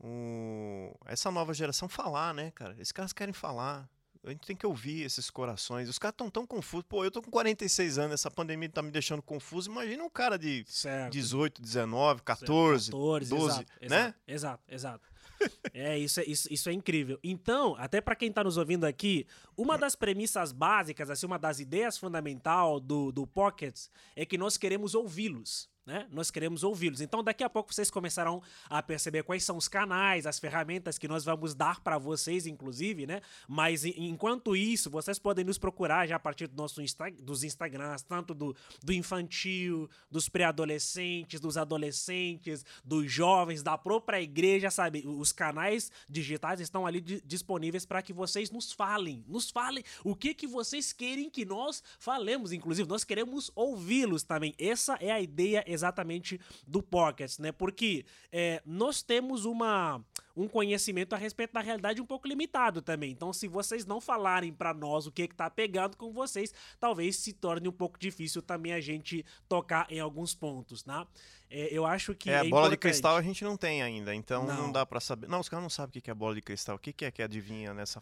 o, 0.02 0.94
essa 1.06 1.30
nova 1.30 1.54
geração 1.54 1.88
falar, 1.88 2.34
né, 2.34 2.50
cara? 2.50 2.74
Esses 2.74 2.92
caras 2.92 3.12
querem 3.12 3.32
falar. 3.32 3.88
A 4.24 4.30
gente 4.30 4.46
tem 4.46 4.54
que 4.54 4.66
ouvir 4.66 5.02
esses 5.02 5.30
corações. 5.30 5.88
Os 5.88 5.98
caras 5.98 6.14
estão 6.14 6.30
tão 6.30 6.46
confusos. 6.46 6.86
Pô, 6.88 7.04
eu 7.04 7.10
tô 7.10 7.20
com 7.20 7.30
46 7.30 7.98
anos, 7.98 8.14
essa 8.14 8.30
pandemia 8.30 8.68
tá 8.68 8.80
me 8.80 8.90
deixando 8.90 9.20
confuso. 9.20 9.70
Imagina 9.70 10.02
um 10.04 10.10
cara 10.10 10.38
de 10.38 10.64
certo. 10.68 11.12
18, 11.12 11.60
19, 11.60 12.22
14, 12.22 12.90
14 12.92 13.30
12, 13.30 13.50
exato, 13.52 13.66
né? 13.88 14.14
Exato, 14.26 14.62
exato. 14.68 15.08
é, 15.74 15.98
isso 15.98 16.20
é, 16.20 16.24
isso, 16.24 16.46
isso 16.52 16.68
é 16.68 16.72
incrível. 16.72 17.18
Então, 17.22 17.74
até 17.78 18.00
para 18.00 18.14
quem 18.14 18.28
está 18.28 18.44
nos 18.44 18.56
ouvindo 18.56 18.84
aqui, 18.84 19.26
uma 19.56 19.76
das 19.76 19.96
premissas 19.96 20.52
básicas, 20.52 21.10
assim, 21.10 21.26
uma 21.26 21.38
das 21.38 21.58
ideias 21.58 21.98
fundamental 21.98 22.78
do, 22.78 23.10
do 23.10 23.26
Pockets 23.26 23.90
é 24.14 24.24
que 24.24 24.38
nós 24.38 24.56
queremos 24.56 24.94
ouvi-los. 24.94 25.71
Né? 25.84 26.06
Nós 26.10 26.30
queremos 26.30 26.62
ouvi-los. 26.62 27.00
Então, 27.00 27.22
daqui 27.22 27.42
a 27.42 27.50
pouco 27.50 27.72
vocês 27.74 27.90
começarão 27.90 28.42
a 28.68 28.82
perceber 28.82 29.22
quais 29.22 29.44
são 29.44 29.56
os 29.56 29.68
canais, 29.68 30.26
as 30.26 30.38
ferramentas 30.38 30.98
que 30.98 31.08
nós 31.08 31.24
vamos 31.24 31.54
dar 31.54 31.80
para 31.80 31.98
vocês, 31.98 32.46
inclusive, 32.46 33.06
né? 33.06 33.20
Mas 33.48 33.84
enquanto 33.84 34.54
isso, 34.54 34.90
vocês 34.90 35.18
podem 35.18 35.44
nos 35.44 35.58
procurar 35.58 36.06
já 36.06 36.16
a 36.16 36.20
partir 36.20 36.46
do 36.46 36.56
nosso 36.56 36.80
Insta 36.80 37.10
dos 37.20 37.42
Instagrams, 37.42 38.02
tanto 38.02 38.32
do, 38.32 38.54
do 38.82 38.92
infantil, 38.92 39.90
dos 40.10 40.28
pré-adolescentes, 40.28 41.40
dos 41.40 41.56
adolescentes, 41.56 42.64
dos 42.84 43.10
jovens, 43.10 43.62
da 43.62 43.76
própria 43.76 44.20
igreja, 44.20 44.70
sabe? 44.70 45.02
Os 45.04 45.32
canais 45.32 45.90
digitais 46.08 46.60
estão 46.60 46.86
ali 46.86 47.00
disponíveis 47.00 47.84
para 47.84 48.02
que 48.02 48.12
vocês 48.12 48.50
nos 48.50 48.72
falem, 48.72 49.24
nos 49.26 49.50
falem 49.50 49.82
o 50.04 50.14
que 50.14 50.32
que 50.32 50.46
vocês 50.46 50.92
querem 50.92 51.28
que 51.28 51.44
nós 51.44 51.82
falemos, 51.98 52.52
inclusive 52.52 52.88
nós 52.88 53.02
queremos 53.02 53.50
ouvi-los 53.54 54.22
também. 54.22 54.54
Essa 54.58 54.96
é 55.00 55.10
a 55.10 55.20
ideia 55.20 55.64
exatamente 55.72 56.40
do 56.66 56.82
Pockets, 56.82 57.38
né? 57.38 57.52
Porque 57.52 58.04
é, 58.30 58.62
nós 58.64 59.02
temos 59.02 59.44
uma 59.44 60.02
um 60.34 60.48
conhecimento 60.48 61.14
a 61.14 61.18
respeito 61.18 61.52
da 61.52 61.60
realidade 61.60 62.00
um 62.00 62.06
pouco 62.06 62.26
limitado 62.26 62.80
também. 62.80 63.10
Então, 63.10 63.32
se 63.32 63.46
vocês 63.46 63.84
não 63.84 64.00
falarem 64.00 64.52
para 64.52 64.72
nós 64.72 65.06
o 65.06 65.12
que 65.12 65.22
está 65.22 65.50
pegando 65.50 65.96
com 65.96 66.10
vocês, 66.10 66.54
talvez 66.80 67.16
se 67.16 67.32
torne 67.34 67.68
um 67.68 67.72
pouco 67.72 67.98
difícil 67.98 68.40
também 68.40 68.72
a 68.72 68.80
gente 68.80 69.24
tocar 69.48 69.86
em 69.90 70.00
alguns 70.00 70.34
pontos, 70.34 70.84
né? 70.84 71.06
É, 71.50 71.68
eu 71.70 71.84
acho 71.84 72.14
que. 72.14 72.30
É, 72.30 72.36
a 72.36 72.38
é 72.38 72.48
bola 72.48 72.48
importante. 72.48 72.70
de 72.70 72.76
cristal 72.78 73.16
a 73.16 73.22
gente 73.22 73.44
não 73.44 73.56
tem 73.58 73.82
ainda, 73.82 74.14
então 74.14 74.46
não, 74.46 74.56
não 74.56 74.72
dá 74.72 74.86
para 74.86 75.00
saber. 75.00 75.28
Não, 75.28 75.40
os 75.40 75.48
caras 75.48 75.62
não 75.62 75.70
sabem 75.70 75.98
o 75.98 76.02
que 76.02 76.10
é 76.10 76.14
bola 76.14 76.34
de 76.34 76.40
cristal. 76.40 76.76
O 76.76 76.78
que 76.78 77.04
é 77.04 77.10
que 77.10 77.22
adivinha 77.22 77.74
nessa, 77.74 78.00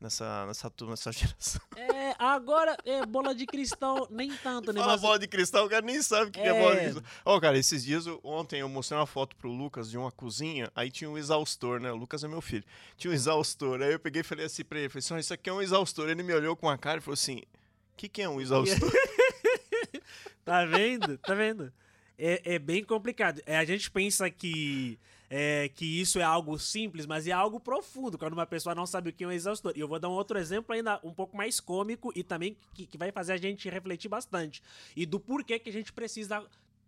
nessa, 0.00 0.46
nessa, 0.46 0.72
nessa 0.88 1.12
geração. 1.12 1.60
É, 1.76 2.14
agora, 2.18 2.76
é, 2.84 3.04
bola 3.04 3.34
de 3.34 3.46
cristal, 3.46 4.08
nem 4.10 4.30
tanto, 4.36 4.72
né? 4.72 4.80
Fala 4.80 4.92
mas... 4.92 5.00
bola 5.00 5.18
de 5.18 5.28
cristal, 5.28 5.66
o 5.66 5.68
cara 5.68 5.82
nem 5.82 6.00
sabe 6.02 6.28
o 6.28 6.30
que 6.30 6.40
é, 6.40 6.48
é 6.48 6.60
bola 6.60 6.74
de 6.74 6.80
cristal. 6.82 7.02
Ó, 7.24 7.36
oh, 7.36 7.40
cara, 7.40 7.58
esses 7.58 7.84
dias, 7.84 8.06
ontem 8.22 8.60
eu 8.60 8.68
mostrei 8.68 8.98
uma 8.98 9.06
foto 9.06 9.36
pro 9.36 9.50
Lucas 9.50 9.90
de 9.90 9.98
uma 9.98 10.10
cozinha, 10.10 10.70
aí 10.74 10.90
tinha 10.90 11.10
um 11.10 11.18
exaustor, 11.18 11.80
né? 11.80 11.92
O 11.92 11.96
Lucas 11.96 12.24
é 12.24 12.28
meu 12.28 12.40
filho. 12.40 12.64
Tinha 12.96 13.10
um 13.10 13.14
exaustor, 13.14 13.82
aí 13.82 13.92
eu 13.92 14.00
peguei 14.00 14.20
e 14.20 14.24
falei 14.24 14.46
assim 14.46 14.64
pra 14.64 14.78
ele, 14.78 14.88
falei 14.88 15.00
assim, 15.00 15.18
isso 15.18 15.34
aqui 15.34 15.50
é 15.50 15.52
um 15.52 15.62
exaustor. 15.62 16.08
Ele 16.08 16.22
me 16.22 16.32
olhou 16.32 16.56
com 16.56 16.68
a 16.68 16.78
cara 16.78 16.98
e 16.98 17.02
falou 17.02 17.14
assim, 17.14 17.38
o 17.38 17.96
que 17.96 18.08
que 18.08 18.22
é 18.22 18.28
um 18.28 18.40
exaustor? 18.40 18.90
tá 20.44 20.64
vendo? 20.64 21.18
Tá 21.18 21.34
vendo? 21.34 21.72
É, 22.18 22.54
é 22.54 22.58
bem 22.58 22.82
complicado. 22.84 23.40
É, 23.46 23.56
a 23.56 23.64
gente 23.64 23.90
pensa 23.90 24.30
que 24.30 24.98
é, 25.32 25.68
que 25.68 25.84
isso 25.84 26.18
é 26.18 26.24
algo 26.24 26.58
simples, 26.58 27.06
mas 27.06 27.28
é 27.28 27.30
algo 27.30 27.60
profundo, 27.60 28.18
quando 28.18 28.32
uma 28.32 28.46
pessoa 28.46 28.74
não 28.74 28.84
sabe 28.84 29.10
o 29.10 29.12
que 29.12 29.22
é 29.22 29.26
um 29.28 29.30
exaustor. 29.30 29.72
E 29.76 29.80
eu 29.80 29.86
vou 29.86 30.00
dar 30.00 30.08
um 30.08 30.12
outro 30.12 30.36
exemplo 30.36 30.74
ainda 30.74 30.98
um 31.04 31.14
pouco 31.14 31.36
mais 31.36 31.60
cômico 31.60 32.12
e 32.16 32.24
também 32.24 32.56
que, 32.74 32.84
que 32.84 32.98
vai 32.98 33.12
fazer 33.12 33.34
a 33.34 33.36
gente 33.36 33.70
refletir 33.70 34.08
bastante. 34.08 34.60
E 34.96 35.06
do 35.06 35.20
porquê 35.20 35.60
que 35.60 35.70
a 35.70 35.72
gente 35.72 35.92
precisa 35.92 36.44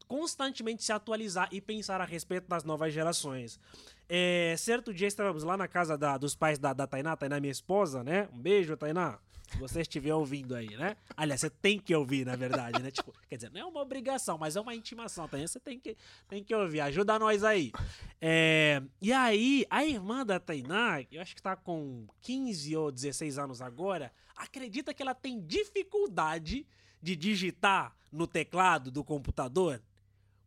constantemente 0.09 0.83
se 0.83 0.93
atualizar 0.93 1.49
e 1.53 1.61
pensar 1.61 2.01
a 2.01 2.05
respeito 2.05 2.49
das 2.49 2.65
novas 2.65 2.93
gerações. 2.93 3.61
É, 4.09 4.55
certo 4.59 4.93
dia 4.93 5.07
estávamos 5.07 5.45
lá 5.45 5.57
na 5.57 5.69
casa 5.69 5.97
da, 5.97 6.19
dos 6.19 6.35
pais 6.35 6.59
da, 6.59 6.73
da 6.73 6.87
Tainá, 6.87 7.17
Tainá 7.17 7.39
minha 7.39 7.53
esposa, 7.53 8.03
né? 8.03 8.29
Um 8.35 8.39
beijo, 8.39 8.77
Tainá 8.77 9.19
se 9.53 9.59
você 9.59 9.83
estiver 9.83 10.15
ouvindo 10.15 10.55
aí, 10.55 10.75
né? 10.77 10.97
Aliás, 11.15 11.43
você 11.43 11.51
tem 11.51 11.79
que 11.79 11.95
ouvir, 11.95 12.25
na 12.25 12.35
verdade, 12.35 12.83
né? 12.83 12.91
Tipo, 12.91 13.13
quer 13.29 13.37
dizer, 13.37 13.51
não 13.51 13.61
é 13.61 13.65
uma 13.65 13.83
obrigação, 13.83 14.39
mas 14.39 14.57
é 14.57 14.61
uma 14.61 14.75
intimação 14.75 15.29
também. 15.29 15.47
Você 15.47 15.61
tem 15.61 15.79
que, 15.79 15.95
tem 16.27 16.43
que 16.43 16.55
ouvir. 16.55 16.81
Ajuda 16.81 17.19
nós 17.19 17.45
aí. 17.45 17.71
É, 18.19 18.83
e 19.01 19.13
aí, 19.13 19.67
a 19.69 19.85
irmã 19.85 20.25
da 20.25 20.41
Tainá, 20.41 21.03
eu 21.13 21.21
acho 21.21 21.37
que 21.37 21.43
tá 21.43 21.55
com 21.55 22.07
15 22.23 22.77
ou 22.77 22.91
16 22.91 23.39
anos 23.39 23.61
agora, 23.61 24.11
acredita 24.35 24.95
que 24.95 25.03
ela 25.03 25.15
tem 25.15 25.41
dificuldade 25.45 26.67
de 27.03 27.15
digitar 27.15 27.95
no 28.11 28.27
teclado 28.27 28.91
do 28.91 29.05
computador 29.05 29.83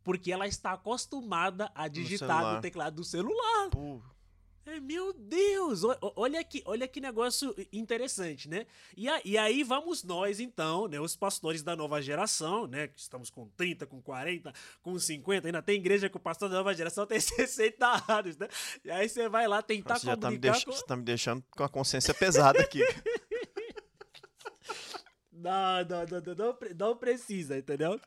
porque 0.02 0.30
ela 0.30 0.46
está 0.46 0.72
acostumada 0.72 1.68
a 1.74 1.88
digitar 1.88 2.40
no, 2.40 2.54
no 2.54 2.60
teclado 2.60 2.94
do 2.94 3.04
celular. 3.04 3.70
Pô. 3.70 4.00
É, 4.66 4.80
meu 4.80 5.12
Deus! 5.12 5.82
Olha 6.16 6.42
que, 6.42 6.60
olha 6.66 6.88
que 6.88 7.00
negócio 7.00 7.54
interessante, 7.72 8.48
né? 8.48 8.66
E, 8.96 9.08
a, 9.08 9.20
e 9.24 9.38
aí 9.38 9.62
vamos 9.62 10.02
nós, 10.02 10.40
então, 10.40 10.88
né? 10.88 10.98
Os 10.98 11.14
pastores 11.14 11.62
da 11.62 11.76
nova 11.76 12.02
geração, 12.02 12.66
né? 12.66 12.88
Que 12.88 12.98
estamos 12.98 13.30
com 13.30 13.46
30, 13.56 13.86
com 13.86 14.02
40, 14.02 14.52
com 14.82 14.98
50. 14.98 15.46
Ainda 15.46 15.62
tem 15.62 15.76
igreja 15.76 16.08
que 16.08 16.16
o 16.16 16.20
pastor 16.20 16.48
da 16.48 16.56
nova 16.56 16.74
geração 16.74 17.06
tem 17.06 17.20
60 17.20 18.12
anos, 18.12 18.36
né? 18.36 18.48
E 18.84 18.90
aí 18.90 19.08
você 19.08 19.28
vai 19.28 19.46
lá 19.46 19.62
tentar 19.62 20.00
você 20.00 20.06
comunicar 20.16 20.58
tá 20.58 20.64
com... 20.64 20.72
Você 20.72 20.84
tá 20.84 20.96
me 20.96 21.04
deixando 21.04 21.44
com 21.50 21.62
a 21.62 21.68
consciência 21.68 22.12
pesada 22.12 22.60
aqui. 22.60 22.82
não, 25.36 25.84
não, 25.84 26.06
não, 26.06 26.34
não, 26.34 26.58
não 26.78 26.96
precisa, 26.96 27.58
entendeu? 27.58 28.00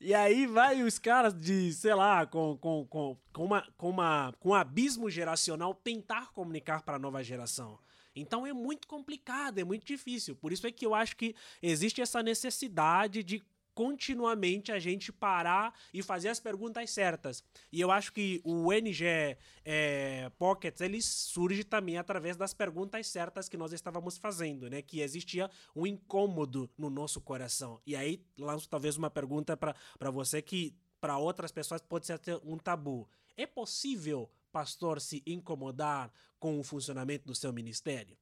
E 0.00 0.14
aí 0.14 0.46
vai 0.46 0.82
os 0.82 0.98
caras 0.98 1.34
de, 1.34 1.72
sei 1.72 1.94
lá, 1.94 2.24
com, 2.24 2.56
com, 2.56 2.86
com, 2.86 3.16
com, 3.32 3.44
uma, 3.44 3.62
com, 3.76 3.90
uma, 3.90 4.32
com 4.38 4.50
um 4.50 4.54
abismo 4.54 5.10
geracional 5.10 5.74
tentar 5.74 6.32
comunicar 6.32 6.82
para 6.82 6.96
a 6.96 7.00
nova 7.00 7.22
geração. 7.22 7.78
Então 8.14 8.46
é 8.46 8.52
muito 8.52 8.86
complicado, 8.86 9.58
é 9.58 9.64
muito 9.64 9.84
difícil. 9.84 10.36
Por 10.36 10.52
isso 10.52 10.66
é 10.66 10.72
que 10.72 10.86
eu 10.86 10.94
acho 10.94 11.16
que 11.16 11.34
existe 11.62 12.00
essa 12.00 12.22
necessidade 12.22 13.22
de 13.22 13.42
continuamente 13.78 14.72
a 14.72 14.80
gente 14.80 15.12
parar 15.12 15.72
e 15.94 16.02
fazer 16.02 16.30
as 16.30 16.40
perguntas 16.40 16.90
certas. 16.90 17.44
E 17.70 17.80
eu 17.80 17.92
acho 17.92 18.12
que 18.12 18.40
o 18.42 18.72
NG 18.72 19.38
é, 19.64 20.28
Pockets 20.36 20.80
ele 20.80 21.00
surge 21.00 21.62
também 21.62 21.96
através 21.96 22.36
das 22.36 22.52
perguntas 22.52 23.06
certas 23.06 23.48
que 23.48 23.56
nós 23.56 23.72
estávamos 23.72 24.18
fazendo, 24.18 24.68
né? 24.68 24.82
Que 24.82 25.00
existia 25.00 25.48
um 25.76 25.86
incômodo 25.86 26.68
no 26.76 26.90
nosso 26.90 27.20
coração. 27.20 27.80
E 27.86 27.94
aí 27.94 28.20
lanço 28.36 28.68
talvez 28.68 28.96
uma 28.96 29.08
pergunta 29.08 29.56
para 29.56 30.10
você 30.10 30.42
que 30.42 30.76
para 31.00 31.16
outras 31.16 31.52
pessoas 31.52 31.80
pode 31.80 32.04
ser 32.04 32.18
um 32.42 32.58
tabu. 32.58 33.08
É 33.36 33.46
possível, 33.46 34.28
pastor, 34.50 35.00
se 35.00 35.22
incomodar 35.24 36.12
com 36.40 36.58
o 36.58 36.64
funcionamento 36.64 37.28
do 37.28 37.34
seu 37.36 37.52
ministério? 37.52 38.18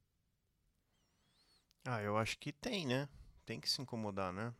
Ah, 1.83 2.03
eu 2.03 2.15
acho 2.19 2.37
que 2.37 2.53
tem, 2.53 2.87
né? 2.87 3.09
Tem 3.47 3.59
que 3.59 3.71
se 3.71 3.81
incomodar, 3.81 4.35
né? 4.35 4.53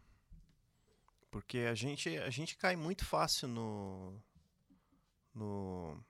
Porque 1.31 1.59
a 1.59 1.75
gente, 1.75 2.17
a 2.19 2.31
gente 2.31 2.57
cai 2.57 2.77
muito 2.77 3.05
fácil 3.05 3.49
no. 3.49 4.21
no 5.35 6.05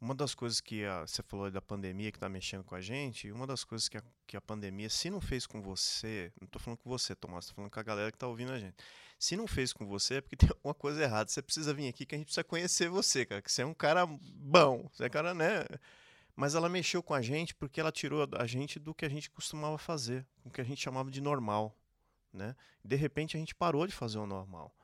uma 0.00 0.14
das 0.14 0.32
coisas 0.32 0.60
que 0.60 0.84
a, 0.84 1.00
você 1.00 1.22
falou 1.24 1.50
da 1.50 1.60
pandemia 1.60 2.12
que 2.12 2.16
está 2.16 2.28
mexendo 2.28 2.62
com 2.62 2.74
a 2.74 2.80
gente, 2.80 3.32
uma 3.32 3.46
das 3.46 3.64
coisas 3.64 3.88
que 3.88 3.98
a, 3.98 4.02
que 4.28 4.36
a 4.36 4.40
pandemia, 4.40 4.88
se 4.88 5.10
não 5.10 5.20
fez 5.20 5.44
com 5.44 5.60
você, 5.60 6.32
não 6.40 6.46
estou 6.46 6.60
falando 6.62 6.78
com 6.78 6.88
você, 6.88 7.16
Tomás, 7.16 7.44
estou 7.44 7.56
falando 7.56 7.70
com 7.70 7.80
a 7.80 7.82
galera 7.82 8.10
que 8.12 8.16
está 8.16 8.28
ouvindo 8.28 8.52
a 8.52 8.58
gente. 8.58 8.76
Se 9.18 9.36
não 9.36 9.48
fez 9.48 9.72
com 9.72 9.86
você, 9.86 10.14
é 10.14 10.20
porque 10.20 10.36
tem 10.36 10.48
alguma 10.50 10.74
coisa 10.74 11.02
errada. 11.02 11.28
Você 11.28 11.42
precisa 11.42 11.74
vir 11.74 11.88
aqui 11.88 12.06
que 12.06 12.14
a 12.14 12.18
gente 12.18 12.26
precisa 12.26 12.44
conhecer 12.44 12.88
você, 12.88 13.26
cara. 13.26 13.42
Que 13.42 13.50
você 13.50 13.62
é 13.62 13.66
um 13.66 13.74
cara 13.74 14.06
bom. 14.06 14.88
Você 14.92 15.02
é 15.02 15.06
um 15.06 15.10
cara, 15.10 15.34
né? 15.34 15.64
Mas 16.36 16.54
ela 16.54 16.68
mexeu 16.68 17.02
com 17.02 17.14
a 17.14 17.20
gente 17.20 17.52
porque 17.52 17.80
ela 17.80 17.90
tirou 17.90 18.28
a 18.38 18.46
gente 18.46 18.78
do 18.78 18.94
que 18.94 19.04
a 19.04 19.08
gente 19.08 19.28
costumava 19.28 19.76
fazer, 19.76 20.24
o 20.44 20.50
que 20.50 20.60
a 20.60 20.64
gente 20.64 20.80
chamava 20.80 21.10
de 21.10 21.20
normal 21.20 21.76
né? 22.38 22.56
De 22.82 22.96
repente 22.96 23.36
a 23.36 23.40
gente 23.40 23.54
parou 23.54 23.86
de 23.86 23.92
fazer 23.92 24.18
o 24.18 24.26
normal. 24.26 24.74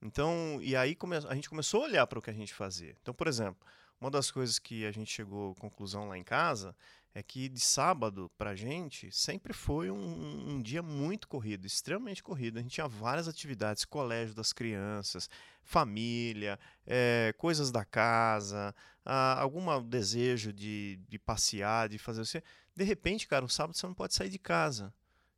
Então, 0.00 0.58
e 0.62 0.74
aí 0.74 0.96
a 1.28 1.34
gente 1.34 1.50
começou 1.50 1.82
a 1.82 1.84
olhar 1.84 2.06
para 2.06 2.18
o 2.18 2.22
que 2.22 2.30
a 2.30 2.34
gente 2.34 2.54
fazia. 2.54 2.96
Então, 3.02 3.12
por 3.12 3.26
exemplo, 3.26 3.66
uma 4.00 4.10
das 4.10 4.30
coisas 4.30 4.58
que 4.58 4.86
a 4.86 4.92
gente 4.92 5.12
chegou 5.12 5.52
à 5.52 5.60
conclusão 5.60 6.08
lá 6.08 6.16
em 6.16 6.24
casa 6.24 6.74
é 7.12 7.22
que 7.22 7.48
de 7.48 7.60
sábado 7.60 8.30
para 8.38 8.50
a 8.50 8.54
gente 8.54 9.10
sempre 9.10 9.52
foi 9.52 9.90
um, 9.90 10.54
um, 10.54 10.62
dia 10.62 10.82
muito 10.82 11.26
corrido, 11.28 11.66
extremamente 11.66 12.22
corrido. 12.22 12.58
A 12.58 12.62
gente 12.62 12.72
tinha 12.72 12.88
várias 12.88 13.28
atividades, 13.28 13.84
colégio 13.84 14.34
das 14.34 14.52
crianças, 14.52 15.28
família, 15.62 16.58
é, 16.86 17.34
coisas 17.36 17.70
da 17.70 17.84
casa, 17.84 18.74
algum 19.04 19.82
desejo 19.82 20.52
de, 20.52 21.00
de 21.08 21.18
passear, 21.18 21.88
de 21.88 21.98
fazer 21.98 22.24
você. 22.24 22.42
De 22.74 22.84
repente, 22.84 23.26
cara, 23.26 23.44
o 23.44 23.48
sábado 23.48 23.76
você 23.76 23.86
não 23.86 23.94
pode 23.94 24.14
sair 24.14 24.30
de 24.30 24.38
casa. 24.38 24.94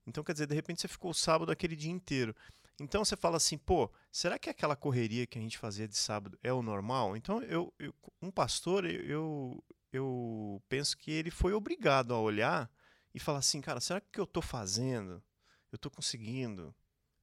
Então, 0.07 0.25
quer 0.25 0.33
dizer, 0.33 0.47
de 0.47 0.55
repente 0.55 0.81
você 0.81 0.89
ficou 0.89 1.15
sábado 1.15 1.53
aquele 1.53 1.77
dia 1.77 1.91
inteiro. 1.91 2.35
Então 2.81 3.05
você 3.05 3.17
fala 3.17 3.37
assim, 3.37 3.57
pô, 3.59 3.91
será 4.11 4.39
que 4.39 4.51
aquela 4.51 4.75
correria 4.75 5.27
que 5.27 5.39
a 5.39 5.43
gente 5.43 5.59
fazia 5.59 5.87
de 5.87 5.97
sábado 5.97 6.39
é 6.43 6.53
o 6.53 6.63
normal? 6.63 7.17
Então, 7.17 7.43
eu, 7.43 7.73
eu 7.79 7.95
um 8.21 8.31
pastor, 8.31 8.85
eu, 8.85 9.63
eu 9.93 10.61
penso 10.69 10.97
que 10.97 11.11
ele 11.11 11.31
foi 11.31 11.53
obrigado 11.53 12.15
a 12.15 12.19
olhar 12.21 12.71
e 13.15 13.21
falar 13.21 13.39
assim, 13.39 13.61
cara, 13.61 13.81
será 13.81 14.01
que 14.01 14.09
o 14.09 14.11
que 14.11 14.21
eu 14.21 14.25
estou 14.25 14.43
fazendo, 14.43 15.23
eu 15.71 15.77
estou 15.77 15.91
conseguindo 15.91 16.75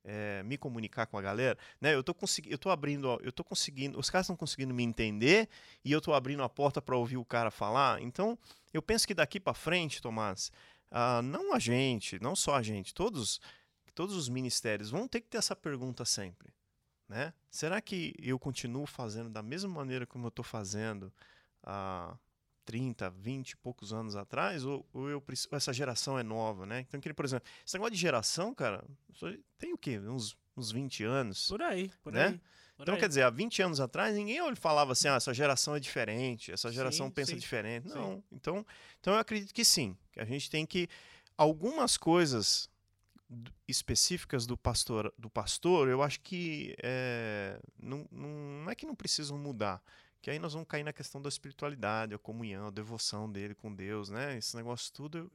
é, 0.04 0.44
me 0.44 0.58
comunicar 0.58 1.08
com 1.08 1.18
a 1.18 1.22
galera? 1.22 1.58
Né? 1.82 1.94
Eu 1.94 2.02
estou 2.02 2.16
eu 2.46 2.58
tô 2.58 2.70
abrindo, 2.70 3.20
eu 3.22 3.32
tô 3.32 3.44
conseguindo, 3.44 4.00
os 4.00 4.10
caras 4.10 4.26
estão 4.26 4.36
conseguindo 4.36 4.74
me 4.74 4.84
entender 4.84 5.50
e 5.84 5.92
eu 5.92 6.00
estou 6.00 6.14
abrindo 6.14 6.44
a 6.44 6.50
porta 6.50 6.82
para 6.82 6.96
ouvir 6.96 7.18
o 7.18 7.26
cara 7.26 7.52
falar. 7.52 8.02
Então, 8.02 8.38
eu 8.74 8.82
penso 8.82 9.08
que 9.08 9.14
daqui 9.14 9.40
para 9.40 9.54
frente, 9.54 10.02
Tomás, 10.02 10.52
ah, 10.92 11.22
não 11.22 11.54
a 11.54 11.60
gente, 11.60 12.20
não 12.22 12.36
só 12.36 12.56
a 12.56 12.62
gente, 12.62 12.94
todos, 12.94 13.40
todos 13.94 14.16
os 14.16 14.30
ministérios 14.30 14.90
vão 14.90 15.08
ter 15.08 15.22
que 15.22 15.28
ter 15.28 15.38
essa 15.38 15.56
pergunta 15.56 16.06
sempre. 16.06 16.54
Né? 17.08 17.34
Será 17.50 17.82
que 17.82 18.14
eu 18.20 18.38
continuo 18.38 18.86
fazendo 18.86 19.30
da 19.30 19.42
mesma 19.42 19.70
maneira 19.70 20.06
como 20.06 20.26
eu 20.26 20.30
estou 20.30 20.46
fazendo 20.46 21.12
há 21.64 22.16
30, 22.66 23.10
20 23.10 23.50
e 23.50 23.58
poucos 23.58 23.92
anos 23.92 24.16
atrás? 24.16 24.64
Ou, 24.64 24.88
ou 24.94 25.10
eu, 25.10 25.24
essa 25.52 25.74
geração 25.74 26.20
é 26.20 26.24
nova? 26.24 26.68
Né? 26.68 26.82
Então, 26.82 27.02
por 27.16 27.26
exemplo, 27.26 27.50
esse 27.66 27.74
negócio 27.76 27.96
de 27.96 28.00
geração, 28.00 28.54
cara, 28.54 28.84
tem 29.58 29.74
o 29.74 29.78
quê? 29.78 29.98
Uns, 30.00 30.38
uns 30.56 30.72
20 30.72 31.04
anos. 31.04 31.48
Por 31.48 31.64
aí, 31.64 31.92
por 32.04 32.14
né? 32.14 32.28
aí. 32.28 32.42
Então, 32.80 32.98
quer 32.98 33.10
dizer, 33.10 33.24
há 33.24 33.30
20 33.30 33.62
anos 33.62 33.80
atrás, 33.80 34.16
ninguém 34.16 34.40
falava 34.56 34.94
assim, 34.94 35.10
ah, 35.10 35.16
essa 35.16 35.34
geração 35.34 35.76
é 35.76 35.80
diferente, 35.80 36.52
essa 36.52 36.72
geração 36.72 37.08
sim, 37.08 37.12
pensa 37.12 37.32
sim. 37.32 37.38
diferente. 37.38 37.90
Não. 37.90 38.16
Sim. 38.16 38.24
Então, 38.32 38.66
então, 39.00 39.14
eu 39.14 39.20
acredito 39.20 39.54
que 39.54 39.66
sim, 39.66 39.98
que 40.12 40.20
a 40.20 40.26
gente 40.26 40.50
tem 40.50 40.66
que. 40.66 40.88
Algumas 41.38 41.98
coisas 41.98 42.70
específicas 43.68 44.46
do 44.46 44.58
pastor, 44.58 45.14
do 45.18 45.30
pastor 45.30 45.88
eu 45.88 46.02
acho 46.02 46.20
que 46.22 46.76
é, 46.82 47.60
não, 47.78 48.08
não 48.12 48.70
é 48.70 48.76
que 48.76 48.86
não 48.86 48.96
precisam 48.96 49.38
mudar. 49.38 49.82
Que 50.22 50.30
aí 50.30 50.40
nós 50.40 50.54
vamos 50.54 50.68
cair 50.68 50.84
na 50.84 50.92
questão 50.92 51.22
da 51.22 51.30
espiritualidade, 51.30 52.14
a 52.14 52.18
comunhão, 52.18 52.68
a 52.68 52.72
devoção 52.72 53.32
dele 53.32 53.56
com 53.56 53.74
Deus, 53.74 54.10
né? 54.10 54.38
Esse 54.38 54.56
negócio 54.56 54.92
tudo. 54.92 55.32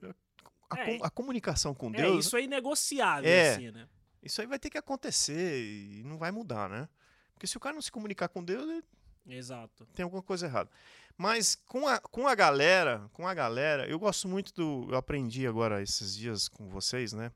A, 0.68 0.78
é, 0.78 0.98
a 1.02 1.08
comunicação 1.08 1.74
com 1.74 1.88
é, 1.88 2.02
Deus. 2.02 2.26
Isso 2.26 2.36
é 2.36 2.42
inegociável, 2.42 3.30
é, 3.30 3.52
assim, 3.52 3.70
né? 3.70 3.88
Isso 4.22 4.40
aí 4.40 4.46
vai 4.46 4.58
ter 4.58 4.68
que 4.68 4.76
acontecer 4.76 5.62
e 5.62 6.02
não 6.04 6.18
vai 6.18 6.30
mudar, 6.30 6.68
né? 6.68 6.88
Porque 7.34 7.46
se 7.46 7.56
o 7.56 7.60
cara 7.60 7.74
não 7.74 7.82
se 7.82 7.92
comunicar 7.92 8.28
com 8.28 8.42
Deus, 8.42 8.68
ele 8.68 8.84
Exato. 9.26 9.86
tem 9.94 10.04
alguma 10.04 10.22
coisa 10.22 10.46
errada. 10.46 10.70
Mas 11.16 11.54
com 11.54 11.86
a, 11.86 11.98
com 11.98 12.26
a 12.26 12.34
galera, 12.34 13.08
com 13.12 13.26
a 13.26 13.34
galera, 13.34 13.86
eu 13.88 13.98
gosto 13.98 14.28
muito 14.28 14.52
do. 14.54 14.90
Eu 14.90 14.96
aprendi 14.96 15.46
agora 15.46 15.82
esses 15.82 16.16
dias 16.16 16.48
com 16.48 16.68
vocês, 16.68 17.12
né? 17.12 17.30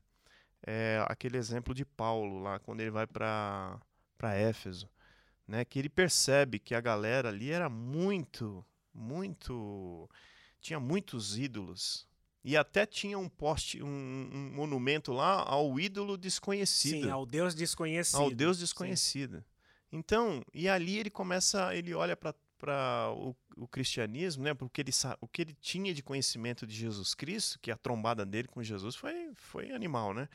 É 0.65 1.03
aquele 1.07 1.37
exemplo 1.37 1.73
de 1.73 1.85
Paulo 1.85 2.39
lá, 2.39 2.59
quando 2.59 2.81
ele 2.81 2.91
vai 2.91 3.07
para 3.07 3.79
Éfeso, 4.21 4.89
né? 5.47 5.63
Que 5.63 5.79
ele 5.79 5.89
percebe 5.89 6.59
que 6.59 6.75
a 6.75 6.81
galera 6.81 7.29
ali 7.29 7.51
era 7.51 7.69
muito, 7.69 8.65
muito. 8.93 10.09
Tinha 10.59 10.79
muitos 10.79 11.37
ídolos, 11.37 12.09
e 12.43 12.55
até 12.55 12.85
tinha 12.85 13.17
um 13.17 13.27
poste, 13.27 13.83
um, 13.83 13.87
um, 13.87 14.51
monumento 14.55 15.11
lá 15.11 15.43
ao 15.43 15.79
ídolo 15.79 16.17
desconhecido. 16.17 17.03
Sim, 17.03 17.09
ao 17.09 17.25
Deus 17.25 17.53
desconhecido. 17.53 18.19
Ao 18.19 18.31
Deus 18.31 18.57
desconhecido. 18.59 19.37
Sim. 19.37 19.43
Então, 19.91 20.43
e 20.53 20.69
ali 20.69 20.99
ele 20.99 21.09
começa, 21.09 21.75
ele 21.75 21.93
olha 21.93 22.15
para 22.15 23.11
o, 23.15 23.35
o 23.57 23.67
cristianismo, 23.67 24.43
né? 24.43 24.53
Porque 24.53 24.81
ele 24.81 24.91
o 25.19 25.27
que 25.27 25.41
ele 25.41 25.53
tinha 25.53 25.93
de 25.93 26.03
conhecimento 26.03 26.67
de 26.67 26.75
Jesus 26.75 27.15
Cristo, 27.15 27.59
que 27.59 27.71
a 27.71 27.77
trombada 27.77 28.25
dele 28.25 28.47
com 28.47 28.61
Jesus 28.61 28.95
foi, 28.95 29.31
foi 29.35 29.71
animal, 29.71 30.13
né? 30.13 30.29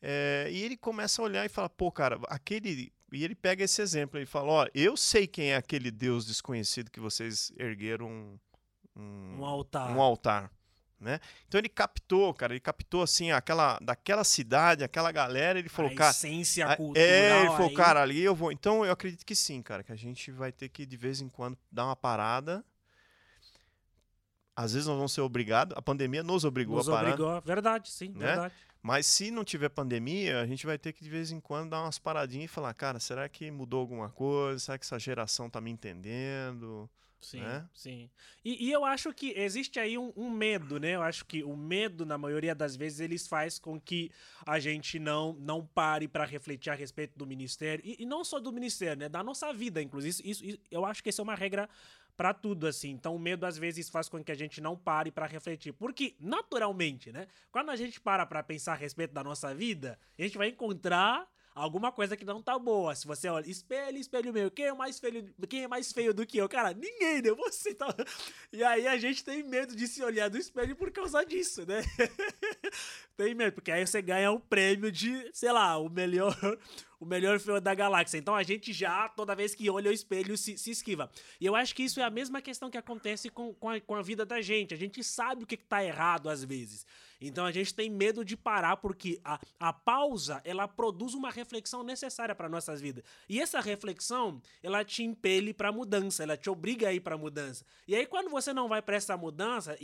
É, 0.00 0.48
e 0.50 0.62
ele 0.62 0.76
começa 0.76 1.20
a 1.20 1.24
olhar 1.24 1.44
e 1.44 1.48
fala, 1.48 1.68
pô, 1.68 1.90
cara, 1.90 2.20
aquele. 2.28 2.92
E 3.12 3.24
ele 3.24 3.34
pega 3.34 3.64
esse 3.64 3.80
exemplo 3.80 4.20
e 4.20 4.26
fala: 4.26 4.52
ó, 4.52 4.66
eu 4.74 4.96
sei 4.96 5.26
quem 5.26 5.52
é 5.52 5.56
aquele 5.56 5.90
Deus 5.90 6.26
desconhecido 6.26 6.90
que 6.90 7.00
vocês 7.00 7.50
ergueram 7.56 8.06
um, 8.06 8.38
um, 8.94 9.40
um 9.40 9.44
altar. 9.44 9.96
Um 9.96 10.00
altar. 10.00 10.52
Né? 11.00 11.20
Então 11.46 11.60
ele 11.60 11.68
captou, 11.68 12.34
cara, 12.34 12.52
ele 12.52 12.60
captou 12.60 13.02
assim 13.02 13.30
aquela 13.30 13.78
daquela 13.80 14.24
cidade, 14.24 14.82
aquela 14.82 15.12
galera, 15.12 15.58
ele 15.58 15.68
falou, 15.68 15.92
a 15.92 15.94
cara, 15.94 16.10
essência 16.10 16.66
cultural. 16.74 17.06
É, 17.06 17.40
ele 17.40 17.50
falou, 17.50 17.68
aí... 17.68 17.74
cara, 17.74 18.02
ali 18.02 18.20
eu 18.20 18.34
vou. 18.34 18.50
Então 18.50 18.84
eu 18.84 18.90
acredito 18.90 19.24
que 19.24 19.36
sim, 19.36 19.62
cara, 19.62 19.84
que 19.84 19.92
a 19.92 19.96
gente 19.96 20.32
vai 20.32 20.50
ter 20.50 20.68
que 20.68 20.84
de 20.84 20.96
vez 20.96 21.20
em 21.20 21.28
quando 21.28 21.56
dar 21.70 21.84
uma 21.84 21.96
parada. 21.96 22.64
Às 24.56 24.72
vezes 24.72 24.88
nós 24.88 24.96
vamos 24.96 25.12
ser 25.12 25.20
obrigados, 25.20 25.76
a 25.78 25.80
pandemia 25.80 26.24
nos 26.24 26.44
obrigou 26.44 26.78
nos 26.78 26.88
a 26.88 26.92
parar. 26.92 27.10
Obrigou, 27.10 27.40
verdade, 27.42 27.92
sim, 27.92 28.08
né? 28.08 28.26
verdade. 28.26 28.54
Mas 28.82 29.06
se 29.06 29.30
não 29.30 29.44
tiver 29.44 29.68
pandemia, 29.68 30.40
a 30.40 30.46
gente 30.46 30.66
vai 30.66 30.76
ter 30.76 30.92
que 30.92 31.04
de 31.04 31.10
vez 31.10 31.30
em 31.30 31.38
quando 31.38 31.70
dar 31.70 31.82
umas 31.82 31.98
paradinhas 31.98 32.50
e 32.50 32.52
falar, 32.52 32.74
cara, 32.74 32.98
será 32.98 33.28
que 33.28 33.50
mudou 33.52 33.78
alguma 33.80 34.08
coisa? 34.10 34.58
Será 34.58 34.78
que 34.78 34.84
essa 34.84 34.98
geração 34.98 35.48
tá 35.48 35.60
me 35.60 35.70
entendendo? 35.70 36.90
Sim, 37.20 37.40
né? 37.40 37.68
sim. 37.74 38.10
E, 38.44 38.66
e, 38.66 38.72
eu 38.72 38.84
acho 38.84 39.12
que 39.12 39.32
existe 39.36 39.80
aí 39.80 39.98
um, 39.98 40.12
um, 40.16 40.30
medo, 40.30 40.78
né? 40.78 40.94
Eu 40.94 41.02
acho 41.02 41.24
que 41.24 41.42
o 41.42 41.56
medo, 41.56 42.06
na 42.06 42.16
maioria 42.16 42.54
das 42.54 42.76
vezes, 42.76 43.00
eles 43.00 43.26
faz 43.26 43.58
com 43.58 43.80
que 43.80 44.10
a 44.46 44.58
gente 44.60 44.98
não, 44.98 45.32
não 45.34 45.66
pare 45.66 46.06
para 46.06 46.24
refletir 46.24 46.70
a 46.70 46.74
respeito 46.74 47.18
do 47.18 47.26
ministério. 47.26 47.84
E, 47.84 48.02
e, 48.02 48.06
não 48.06 48.24
só 48.24 48.38
do 48.38 48.52
ministério, 48.52 49.00
né? 49.00 49.08
Da 49.08 49.22
nossa 49.22 49.52
vida, 49.52 49.82
inclusive. 49.82 50.10
Isso, 50.10 50.22
isso, 50.24 50.44
isso 50.44 50.58
eu 50.70 50.84
acho 50.84 51.02
que 51.02 51.08
essa 51.08 51.20
é 51.20 51.24
uma 51.24 51.34
regra 51.34 51.68
para 52.16 52.32
tudo, 52.32 52.66
assim. 52.66 52.90
Então, 52.90 53.14
o 53.14 53.18
medo, 53.18 53.44
às 53.44 53.58
vezes, 53.58 53.88
faz 53.88 54.08
com 54.08 54.22
que 54.22 54.32
a 54.32 54.36
gente 54.36 54.60
não 54.60 54.76
pare 54.76 55.10
para 55.10 55.26
refletir. 55.26 55.72
Porque, 55.72 56.14
naturalmente, 56.20 57.10
né? 57.10 57.26
Quando 57.50 57.70
a 57.70 57.76
gente 57.76 58.00
para 58.00 58.24
para 58.26 58.42
pensar 58.42 58.72
a 58.72 58.76
respeito 58.76 59.12
da 59.12 59.24
nossa 59.24 59.52
vida, 59.54 59.98
a 60.16 60.22
gente 60.22 60.38
vai 60.38 60.48
encontrar 60.48 61.28
alguma 61.58 61.90
coisa 61.92 62.16
que 62.16 62.24
não 62.24 62.42
tá 62.42 62.58
boa. 62.58 62.94
Se 62.94 63.06
você 63.06 63.28
olha, 63.28 63.48
espelho, 63.48 63.98
espelho 63.98 64.32
meu, 64.32 64.50
quem 64.50 64.66
é 64.66 64.72
mais 64.72 64.98
feio, 64.98 65.34
quem 65.48 65.64
é 65.64 65.68
mais 65.68 65.92
feio 65.92 66.14
do 66.14 66.26
que 66.26 66.38
eu? 66.38 66.48
Cara, 66.48 66.72
ninguém, 66.72 67.22
né? 67.22 67.30
Você 67.32 67.74
tá. 67.74 67.94
E 68.52 68.62
aí 68.62 68.86
a 68.86 68.96
gente 68.96 69.24
tem 69.24 69.42
medo 69.42 69.74
de 69.74 69.86
se 69.86 70.02
olhar 70.02 70.28
do 70.28 70.38
espelho 70.38 70.76
por 70.76 70.90
causa 70.90 71.24
disso, 71.24 71.66
né? 71.66 71.82
tem 73.18 73.34
medo, 73.34 73.52
porque 73.52 73.72
aí 73.72 73.84
você 73.84 74.00
ganha 74.00 74.30
o 74.30 74.38
prêmio 74.38 74.92
de, 74.92 75.28
sei 75.32 75.50
lá, 75.50 75.76
o 75.76 75.88
melhor 75.88 76.32
o 77.00 77.04
melhor 77.04 77.38
filme 77.38 77.60
da 77.60 77.74
galáxia. 77.74 78.18
Então 78.18 78.34
a 78.34 78.42
gente 78.42 78.72
já, 78.72 79.08
toda 79.08 79.34
vez 79.34 79.54
que 79.54 79.68
olha 79.68 79.90
o 79.90 79.94
espelho, 79.94 80.36
se, 80.36 80.56
se 80.56 80.70
esquiva. 80.70 81.10
E 81.40 81.46
eu 81.46 81.54
acho 81.54 81.74
que 81.74 81.82
isso 81.82 82.00
é 82.00 82.04
a 82.04 82.10
mesma 82.10 82.40
questão 82.40 82.70
que 82.70 82.78
acontece 82.78 83.28
com, 83.28 83.54
com, 83.54 83.70
a, 83.70 83.80
com 83.80 83.94
a 83.94 84.02
vida 84.02 84.24
da 84.24 84.40
gente. 84.40 84.72
A 84.72 84.76
gente 84.76 85.02
sabe 85.02 85.42
o 85.42 85.46
que, 85.46 85.54
está 85.54 85.84
errado 85.84 86.28
às 86.28 86.44
vezes. 86.44 86.86
Então 87.20 87.44
a 87.44 87.50
gente 87.50 87.74
tem 87.74 87.90
medo 87.90 88.24
de 88.24 88.36
parar 88.36 88.76
porque 88.76 89.20
a, 89.24 89.40
a 89.58 89.72
pausa 89.72 90.40
ela 90.44 90.68
produz 90.68 91.14
uma 91.14 91.30
reflexão 91.30 91.82
necessária 91.82 92.34
para 92.34 92.48
nossas 92.48 92.80
vidas. 92.80 93.02
E 93.28 93.40
essa 93.40 93.60
reflexão 93.60 94.40
ela 94.62 94.84
te 94.84 95.02
impele 95.02 95.52
para 95.52 95.72
mudança, 95.72 96.22
ela 96.22 96.36
te 96.36 96.48
obriga 96.48 96.88
a 96.88 96.92
ir 96.92 97.00
para 97.00 97.18
mudança. 97.18 97.64
E 97.86 97.96
aí 97.96 98.06
quando 98.06 98.30
você 98.30 98.52
não 98.52 98.68
vai 98.68 98.80
para 98.80 98.96
essa 98.96 99.16
mudança, 99.16 99.76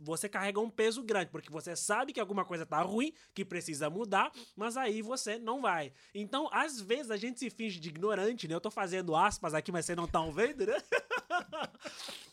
você 0.00 0.28
carrega 0.28 0.60
um 0.60 0.70
peso 0.70 1.02
grande, 1.02 1.30
porque 1.30 1.50
você 1.50 1.74
sabe 1.74 2.12
que 2.12 2.20
alguma 2.20 2.44
coisa 2.44 2.66
tá 2.66 2.80
ruim, 2.82 3.12
que 3.34 3.44
precisa 3.44 3.88
mudar, 3.88 4.30
mas 4.56 4.76
aí 4.76 5.02
você 5.02 5.38
não 5.38 5.62
vai. 5.62 5.92
Então, 6.14 6.48
às 6.52 6.80
vezes 6.80 7.10
a 7.10 7.16
gente 7.16 7.38
se 7.38 7.50
finge 7.50 7.80
de 7.80 7.88
ignorante, 7.88 8.46
né? 8.46 8.54
Eu 8.54 8.60
tô 8.60 8.70
fazendo 8.70 9.16
aspas 9.16 9.54
aqui, 9.54 9.72
mas 9.72 9.86
vocês 9.86 9.96
não 9.96 10.04
estão 10.04 10.32
vendo, 10.32 10.66
né? 10.66 10.76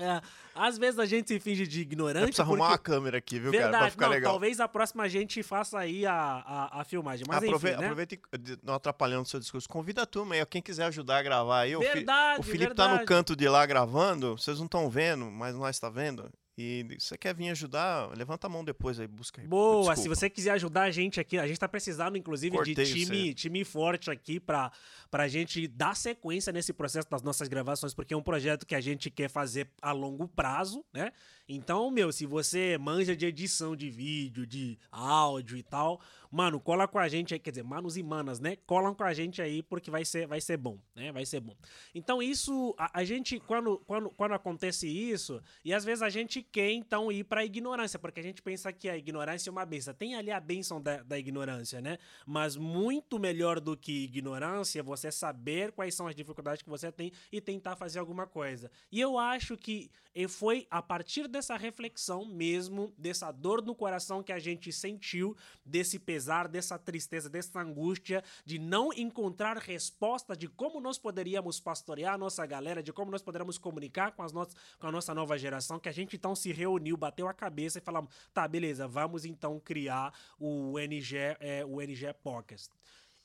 É, 0.00 0.22
às 0.54 0.78
vezes 0.78 0.98
a 1.00 1.04
gente 1.04 1.26
se 1.26 1.40
finge 1.40 1.66
de 1.66 1.80
ignorante. 1.80 2.26
Precisa 2.26 2.44
porque... 2.44 2.52
arrumar 2.52 2.70
uma 2.70 2.78
câmera 2.78 3.18
aqui, 3.18 3.40
viu, 3.40 3.50
Verdade, 3.50 3.72
cara? 3.72 3.82
Pra 3.82 3.90
ficar 3.90 4.06
não, 4.06 4.12
legal. 4.12 4.32
Talvez 4.32 4.60
a 4.60 4.68
próxima 4.68 5.02
a 5.02 5.08
gente 5.08 5.42
faça 5.42 5.76
aí 5.76 6.06
a, 6.06 6.14
a, 6.14 6.80
a 6.80 6.84
filmagem. 6.84 7.26
Mas 7.26 7.42
Aprove 7.42 7.68
enfim, 7.68 7.80
né? 7.80 7.86
Aproveita 7.86 8.14
e 8.14 8.20
não 8.62 8.74
atrapalhando 8.74 9.22
o 9.22 9.26
seu 9.26 9.40
discurso. 9.40 9.68
Convida 9.68 10.02
a 10.02 10.06
turma 10.06 10.36
aí, 10.36 10.46
quem 10.46 10.62
quiser 10.62 10.84
ajudar 10.84 11.18
a 11.18 11.22
gravar 11.22 11.60
aí. 11.62 11.76
Verdade, 11.76 12.40
o, 12.40 12.42
Fi... 12.44 12.48
o 12.48 12.52
Felipe 12.52 12.68
verdade. 12.68 12.94
tá 12.94 13.00
no 13.00 13.04
canto 13.04 13.34
de 13.34 13.48
lá 13.48 13.66
gravando, 13.66 14.38
vocês 14.38 14.58
não 14.58 14.66
estão 14.66 14.88
vendo, 14.88 15.24
mas 15.32 15.56
nós 15.56 15.74
está 15.74 15.90
vendo. 15.90 16.30
E 16.60 16.84
você 16.98 17.16
quer 17.16 17.32
vir 17.32 17.50
ajudar, 17.50 18.10
levanta 18.16 18.48
a 18.48 18.50
mão 18.50 18.64
depois 18.64 18.98
aí, 18.98 19.06
busca 19.06 19.40
aí. 19.40 19.46
Boa, 19.46 19.94
Desculpa. 19.94 20.02
se 20.02 20.08
você 20.08 20.28
quiser 20.28 20.50
ajudar 20.50 20.82
a 20.82 20.90
gente 20.90 21.20
aqui, 21.20 21.38
a 21.38 21.46
gente 21.46 21.60
tá 21.60 21.68
precisando, 21.68 22.18
inclusive, 22.18 22.56
Cortei 22.56 22.74
de 22.74 22.84
time, 22.84 23.32
time 23.32 23.64
forte 23.64 24.10
aqui 24.10 24.40
pra, 24.40 24.72
pra 25.08 25.28
gente 25.28 25.68
dar 25.68 25.94
sequência 25.94 26.52
nesse 26.52 26.72
processo 26.72 27.08
das 27.08 27.22
nossas 27.22 27.46
gravações, 27.46 27.94
porque 27.94 28.12
é 28.12 28.16
um 28.16 28.22
projeto 28.22 28.66
que 28.66 28.74
a 28.74 28.80
gente 28.80 29.08
quer 29.08 29.30
fazer 29.30 29.70
a 29.80 29.92
longo 29.92 30.26
prazo, 30.26 30.84
né? 30.92 31.12
Então, 31.48 31.92
meu, 31.92 32.10
se 32.10 32.26
você 32.26 32.76
manja 32.76 33.14
de 33.14 33.24
edição 33.24 33.76
de 33.76 33.88
vídeo, 33.88 34.44
de 34.44 34.76
áudio 34.90 35.56
e 35.56 35.62
tal, 35.62 36.00
mano, 36.30 36.60
cola 36.60 36.86
com 36.86 36.98
a 36.98 37.08
gente 37.08 37.34
aí, 37.34 37.40
quer 37.40 37.50
dizer, 37.50 37.62
manos 37.62 37.96
e 37.96 38.02
manas, 38.02 38.40
né? 38.40 38.56
Colam 38.66 38.94
com 38.94 39.04
a 39.04 39.12
gente 39.12 39.40
aí 39.40 39.62
porque 39.62 39.90
vai 39.90 40.04
ser, 40.04 40.26
vai 40.26 40.40
ser 40.40 40.56
bom, 40.56 40.78
né? 40.94 41.12
Vai 41.12 41.24
ser 41.24 41.40
bom. 41.40 41.56
Então, 41.94 42.22
isso, 42.22 42.74
a, 42.78 43.00
a 43.00 43.04
gente, 43.04 43.40
quando, 43.40 43.78
quando, 43.86 44.10
quando 44.10 44.32
acontece 44.32 44.88
isso, 44.88 45.42
e 45.64 45.72
às 45.72 45.84
vezes 45.84 46.02
a 46.02 46.08
gente 46.08 46.42
quer 46.42 46.70
então 46.70 47.10
ir 47.10 47.24
pra 47.24 47.44
ignorância, 47.44 47.98
porque 47.98 48.20
a 48.20 48.22
gente 48.22 48.42
pensa 48.42 48.72
que 48.72 48.88
a 48.88 48.96
ignorância 48.96 49.50
é 49.50 49.52
uma 49.52 49.64
benção. 49.64 49.94
Tem 49.94 50.14
ali 50.14 50.30
a 50.30 50.40
benção 50.40 50.80
da, 50.80 51.02
da 51.02 51.18
ignorância, 51.18 51.80
né? 51.80 51.98
Mas 52.26 52.56
muito 52.56 53.18
melhor 53.18 53.60
do 53.60 53.76
que 53.76 54.04
ignorância, 54.04 54.82
você 54.82 55.10
saber 55.10 55.72
quais 55.72 55.94
são 55.94 56.06
as 56.06 56.14
dificuldades 56.14 56.62
que 56.62 56.68
você 56.68 56.92
tem 56.92 57.12
e 57.32 57.40
tentar 57.40 57.76
fazer 57.76 57.98
alguma 57.98 58.26
coisa. 58.26 58.70
E 58.90 59.00
eu 59.00 59.18
acho 59.18 59.56
que 59.56 59.90
foi 60.28 60.66
a 60.70 60.82
partir 60.82 61.28
dessa 61.28 61.56
reflexão 61.56 62.24
mesmo, 62.24 62.92
dessa 62.98 63.30
dor 63.30 63.62
no 63.62 63.74
coração 63.74 64.22
que 64.22 64.32
a 64.32 64.38
gente 64.38 64.72
sentiu, 64.72 65.36
desse 65.64 65.98
pesar, 66.18 66.48
dessa 66.48 66.76
tristeza, 66.76 67.30
dessa 67.30 67.60
angústia 67.60 68.24
de 68.44 68.58
não 68.58 68.92
encontrar 68.92 69.56
resposta 69.56 70.36
de 70.36 70.48
como 70.48 70.80
nós 70.80 70.98
poderíamos 70.98 71.60
pastorear 71.60 72.14
a 72.14 72.18
nossa 72.18 72.44
galera, 72.44 72.82
de 72.82 72.92
como 72.92 73.12
nós 73.12 73.22
poderíamos 73.22 73.56
comunicar 73.56 74.10
com, 74.10 74.24
as 74.24 74.32
com 74.32 74.86
a 74.88 74.90
nossa 74.90 75.14
nova 75.14 75.38
geração, 75.38 75.78
que 75.78 75.88
a 75.88 75.92
gente 75.92 76.16
então 76.16 76.34
se 76.34 76.50
reuniu, 76.50 76.96
bateu 76.96 77.28
a 77.28 77.32
cabeça 77.32 77.78
e 77.78 77.80
falamos, 77.80 78.12
tá, 78.34 78.48
beleza, 78.48 78.88
vamos 78.88 79.24
então 79.24 79.60
criar 79.60 80.12
o 80.40 80.76
NG, 80.76 81.16
é, 81.38 81.64
o 81.64 81.80
NG 81.80 82.12
Pocket. 82.14 82.66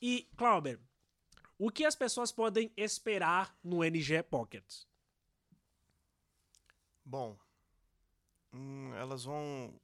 E, 0.00 0.28
Clauber, 0.36 0.78
o 1.58 1.72
que 1.72 1.84
as 1.84 1.96
pessoas 1.96 2.30
podem 2.30 2.70
esperar 2.76 3.58
no 3.64 3.82
NG 3.82 4.22
Pocket? 4.22 4.64
Bom, 7.04 7.36
hum, 8.52 8.94
elas 8.94 9.24
vão. 9.24 9.74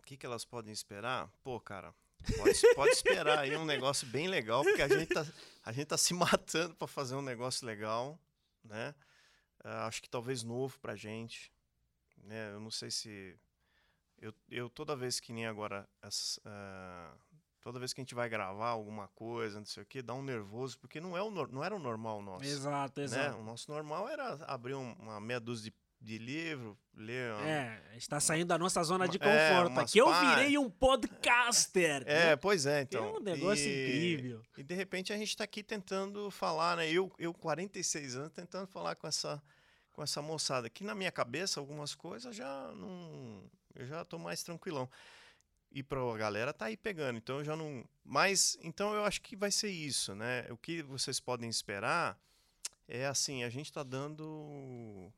O 0.00 0.02
que, 0.02 0.16
que 0.16 0.26
elas 0.26 0.44
podem 0.44 0.72
esperar? 0.72 1.30
Pô, 1.44 1.60
cara, 1.60 1.94
pode, 2.36 2.74
pode 2.74 2.90
esperar 2.92 3.38
aí 3.38 3.56
um 3.56 3.64
negócio 3.64 4.06
bem 4.06 4.28
legal, 4.28 4.62
porque 4.62 4.82
a 4.82 4.88
gente 4.88 5.06
tá, 5.06 5.26
a 5.64 5.72
gente 5.72 5.86
tá 5.86 5.96
se 5.96 6.14
matando 6.14 6.74
para 6.74 6.88
fazer 6.88 7.14
um 7.14 7.22
negócio 7.22 7.66
legal, 7.66 8.18
né? 8.64 8.94
Uh, 9.64 9.86
acho 9.86 10.02
que 10.02 10.08
talvez 10.08 10.42
novo 10.42 10.78
pra 10.80 10.96
gente, 10.96 11.52
né? 12.18 12.52
Eu 12.52 12.60
não 12.60 12.70
sei 12.70 12.90
se. 12.90 13.38
Eu, 14.18 14.34
eu 14.50 14.68
toda 14.68 14.94
vez 14.94 15.18
que 15.18 15.32
nem 15.32 15.46
agora, 15.46 15.88
uh, 16.04 17.18
Toda 17.60 17.78
vez 17.78 17.92
que 17.92 18.00
a 18.00 18.04
gente 18.04 18.14
vai 18.14 18.28
gravar 18.28 18.70
alguma 18.70 19.08
coisa, 19.08 19.58
não 19.58 19.66
sei 19.66 19.82
o 19.82 19.86
que, 19.86 20.00
dá 20.00 20.14
um 20.14 20.22
nervoso, 20.22 20.78
porque 20.78 20.98
não, 20.98 21.14
é 21.14 21.22
o, 21.22 21.30
não 21.30 21.62
era 21.62 21.76
o 21.76 21.78
normal 21.78 22.22
nosso. 22.22 22.44
Exato, 22.44 23.00
né? 23.00 23.04
exato. 23.04 23.36
Né? 23.36 23.40
O 23.40 23.44
nosso 23.44 23.70
normal 23.70 24.08
era 24.08 24.32
abrir 24.46 24.74
uma 24.74 25.20
meia 25.20 25.38
dúzia 25.38 25.70
de 25.70 25.76
de 26.00 26.16
livro, 26.16 26.78
ler. 26.94 27.32
É, 27.42 27.82
está 27.96 28.18
saindo 28.18 28.48
da 28.48 28.58
nossa 28.58 28.82
zona 28.82 29.06
de 29.06 29.18
é, 29.20 29.20
conforto. 29.20 29.78
É, 29.78 29.82
Aqui 29.82 29.98
eu 29.98 30.12
virei 30.20 30.56
um 30.56 30.70
podcaster. 30.70 32.02
É, 32.06 32.34
pois 32.36 32.64
é, 32.64 32.82
então. 32.82 33.04
É 33.04 33.18
um 33.18 33.20
negócio 33.20 33.68
e, 33.68 34.14
incrível. 34.14 34.42
E 34.56 34.62
de 34.62 34.74
repente 34.74 35.12
a 35.12 35.16
gente 35.16 35.28
está 35.28 35.44
aqui 35.44 35.62
tentando 35.62 36.30
falar, 36.30 36.78
né? 36.78 36.90
Eu, 36.90 37.12
eu, 37.18 37.34
46 37.34 38.16
anos, 38.16 38.32
tentando 38.32 38.66
falar 38.66 38.94
com 38.96 39.06
essa, 39.06 39.42
com 39.92 40.02
essa 40.02 40.22
moçada. 40.22 40.70
Que 40.70 40.82
na 40.84 40.94
minha 40.94 41.12
cabeça, 41.12 41.60
algumas 41.60 41.94
coisas 41.94 42.34
já 42.34 42.72
não. 42.74 43.44
Eu 43.74 43.86
já 43.86 44.04
tô 44.04 44.18
mais 44.18 44.42
tranquilão. 44.42 44.88
E 45.70 45.82
para 45.82 46.00
a 46.00 46.16
galera 46.16 46.52
tá 46.52 46.64
aí 46.64 46.76
pegando. 46.76 47.18
Então 47.18 47.38
eu 47.38 47.44
já 47.44 47.54
não. 47.54 47.84
Mas, 48.02 48.58
então 48.62 48.94
eu 48.94 49.04
acho 49.04 49.20
que 49.20 49.36
vai 49.36 49.50
ser 49.50 49.70
isso, 49.70 50.14
né? 50.14 50.46
O 50.50 50.56
que 50.56 50.82
vocês 50.82 51.20
podem 51.20 51.48
esperar 51.48 52.18
é 52.88 53.06
assim: 53.06 53.44
a 53.44 53.50
gente 53.50 53.66
está 53.66 53.82
dando 53.82 55.12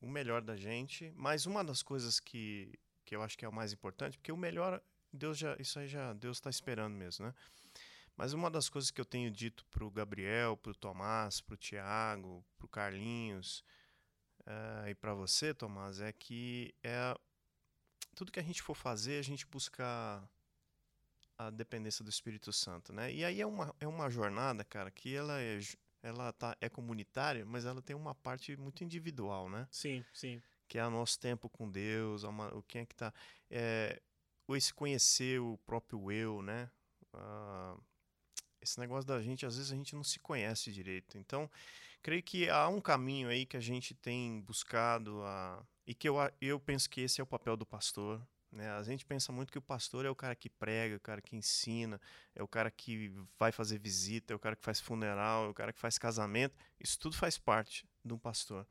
o 0.00 0.08
melhor 0.08 0.42
da 0.42 0.56
gente. 0.56 1.12
Mas 1.16 1.46
uma 1.46 1.64
das 1.64 1.82
coisas 1.82 2.20
que, 2.20 2.78
que 3.04 3.14
eu 3.14 3.22
acho 3.22 3.36
que 3.36 3.44
é 3.44 3.48
o 3.48 3.52
mais 3.52 3.72
importante, 3.72 4.18
porque 4.18 4.32
o 4.32 4.36
melhor, 4.36 4.82
Deus 5.12 5.38
já, 5.38 5.56
isso 5.58 5.78
aí 5.78 5.88
já 5.88 6.12
Deus 6.12 6.38
está 6.38 6.50
esperando 6.50 6.94
mesmo, 6.94 7.26
né? 7.26 7.34
Mas 8.16 8.32
uma 8.32 8.50
das 8.50 8.68
coisas 8.68 8.90
que 8.90 9.00
eu 9.00 9.04
tenho 9.04 9.30
dito 9.30 9.64
para 9.66 9.84
o 9.84 9.90
Gabriel, 9.90 10.56
para 10.56 10.72
o 10.72 10.74
Tomás, 10.74 11.40
para 11.40 11.54
o 11.54 11.56
Tiago, 11.56 12.44
para 12.56 12.66
o 12.66 12.68
Carlinhos 12.68 13.64
uh, 14.40 14.88
e 14.88 14.94
para 14.96 15.14
você, 15.14 15.54
Tomás, 15.54 16.00
é 16.00 16.12
que 16.12 16.74
é 16.82 17.16
tudo 18.16 18.32
que 18.32 18.40
a 18.40 18.42
gente 18.42 18.60
for 18.60 18.74
fazer, 18.74 19.20
a 19.20 19.22
gente 19.22 19.46
buscar 19.46 20.28
a 21.38 21.50
dependência 21.50 22.04
do 22.04 22.10
Espírito 22.10 22.52
Santo, 22.52 22.92
né? 22.92 23.12
E 23.12 23.24
aí 23.24 23.40
é 23.40 23.46
uma, 23.46 23.72
é 23.78 23.86
uma 23.86 24.10
jornada, 24.10 24.64
cara, 24.64 24.90
que 24.90 25.14
ela 25.14 25.40
é 25.40 25.60
ela 26.02 26.32
tá, 26.32 26.56
é 26.60 26.68
comunitária, 26.68 27.44
mas 27.44 27.64
ela 27.64 27.82
tem 27.82 27.94
uma 27.94 28.14
parte 28.14 28.56
muito 28.56 28.84
individual, 28.84 29.48
né? 29.48 29.66
Sim, 29.70 30.04
sim. 30.12 30.40
Que 30.66 30.78
é 30.78 30.86
o 30.86 30.90
nosso 30.90 31.18
tempo 31.18 31.48
com 31.48 31.70
Deus, 31.70 32.24
o 32.24 32.62
quem 32.62 32.82
é 32.82 32.86
que 32.86 32.94
tá. 32.94 33.12
É, 33.50 34.00
esse 34.50 34.72
conhecer 34.72 35.40
o 35.40 35.58
próprio 35.58 36.10
eu, 36.10 36.42
né? 36.42 36.70
Uh, 37.14 37.80
esse 38.60 38.78
negócio 38.78 39.06
da 39.06 39.20
gente, 39.20 39.46
às 39.46 39.56
vezes 39.56 39.72
a 39.72 39.74
gente 39.74 39.94
não 39.94 40.04
se 40.04 40.18
conhece 40.18 40.72
direito. 40.72 41.16
Então, 41.16 41.50
creio 42.02 42.22
que 42.22 42.48
há 42.48 42.68
um 42.68 42.80
caminho 42.80 43.28
aí 43.28 43.46
que 43.46 43.56
a 43.56 43.60
gente 43.60 43.94
tem 43.94 44.40
buscado 44.42 45.22
a, 45.22 45.64
e 45.86 45.94
que 45.94 46.08
eu, 46.08 46.16
eu 46.40 46.60
penso 46.60 46.88
que 46.88 47.00
esse 47.00 47.20
é 47.20 47.24
o 47.24 47.26
papel 47.26 47.56
do 47.56 47.66
pastor, 47.66 48.20
né? 48.50 48.70
A 48.70 48.82
gente 48.82 49.04
pensa 49.04 49.30
muito 49.30 49.52
que 49.52 49.58
o 49.58 49.62
pastor 49.62 50.04
é 50.04 50.10
o 50.10 50.14
cara 50.14 50.34
que 50.34 50.48
prega, 50.48 50.96
o 50.96 51.00
cara 51.00 51.20
que 51.20 51.36
ensina, 51.36 52.00
é 52.34 52.42
o 52.42 52.48
cara 52.48 52.70
que 52.70 53.12
vai 53.38 53.52
fazer 53.52 53.78
visita, 53.78 54.32
é 54.32 54.36
o 54.36 54.38
cara 54.38 54.56
que 54.56 54.64
faz 54.64 54.80
funeral, 54.80 55.46
é 55.46 55.48
o 55.48 55.54
cara 55.54 55.72
que 55.72 55.78
faz 55.78 55.98
casamento. 55.98 56.56
Isso 56.80 56.98
tudo 56.98 57.16
faz 57.16 57.38
parte 57.38 57.86
de 58.04 58.12
um 58.12 58.18
pastor. 58.18 58.66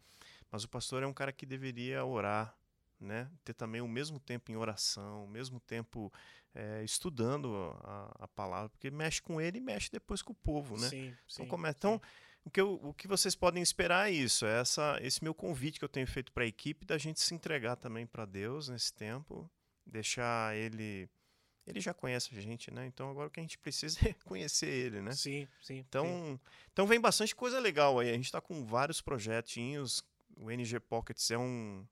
Mas 0.52 0.64
o 0.64 0.70
pastor 0.70 1.04
é 1.04 1.08
um 1.08 1.14
cara 1.14 1.32
que 1.32 1.46
deveria 1.46 2.04
orar, 2.04 2.58
né? 3.00 3.30
ter 3.44 3.54
também 3.54 3.82
o 3.82 3.88
mesmo 3.88 4.20
tempo 4.20 4.52
em 4.52 4.56
oração, 4.56 5.26
o 5.26 5.28
mesmo 5.28 5.60
tempo 5.60 6.12
é, 6.56 6.84
estudando 6.84 7.54
a, 7.84 8.16
a, 8.22 8.28
palavra, 8.28 8.70
porque 8.70 8.90
mexe 8.90 9.22
com 9.22 9.40
ele 9.40 9.60
e 9.60 9.62
mexe 9.62 9.92
depois 9.92 10.22
com 10.22 10.32
o 10.32 10.36
povo. 10.36 10.76
Né? 10.76 10.90
Sim, 10.90 11.16
sim, 11.28 11.44
então, 11.44 11.48
como 11.48 11.68
é? 11.68 11.70
então 11.70 12.02
o 12.44 12.50
que, 12.50 12.62
eu, 12.62 12.80
o 12.82 12.94
que 12.94 13.08
vocês 13.08 13.36
podem 13.36 13.62
esperar 13.62 14.10
é 14.10 14.14
isso, 14.14 14.46
é 14.46 14.62
essa, 14.62 14.98
esse 15.02 15.22
meu 15.24 15.36
convite 15.36 15.78
que 15.78 15.86
eu 15.86 15.90
tenho 15.90 16.08
feito 16.08 16.32
para 16.32 16.46
a 16.46 16.48
equipe 16.48 16.86
da 16.86 16.98
gente 16.98 17.20
se 17.20 17.36
entregar 17.36 17.76
também 17.76 18.08
para 18.08 18.26
Deus 18.26 18.70
nesse 18.70 18.94
tempo 18.94 19.52
deixar 19.88 20.56
ele. 20.56 21.10
Ele 21.66 21.82
já 21.82 21.94
conhece 21.94 22.30
a 22.38 22.42
gente, 22.42 22.72
né? 22.72 22.86
Então 22.86 23.10
agora 23.10 23.28
o 23.28 23.32
que 23.32 23.42
a 23.42 23.44
gente 23.44 23.58
precisa 23.58 24.00
é 24.08 24.14
conhecer 24.26 24.70
ele, 24.70 25.02
né? 25.02 25.12
Sim, 25.12 25.48
sim. 25.62 25.78
Então, 25.78 26.06
sim. 26.06 26.40
então 26.72 26.88
vem 26.88 27.00
bastante 27.00 27.36
coisa 27.36 27.60
legal 27.60 28.00
aí. 28.00 28.10
A 28.10 28.14
gente 28.14 28.26
está 28.26 28.40
com 28.40 28.66
vários 28.66 29.02
projetinhos. 29.02 30.04
O 30.38 30.50
NG 30.52 30.80
Pockets 30.80 31.30
é 31.32 31.38
um 31.38 31.86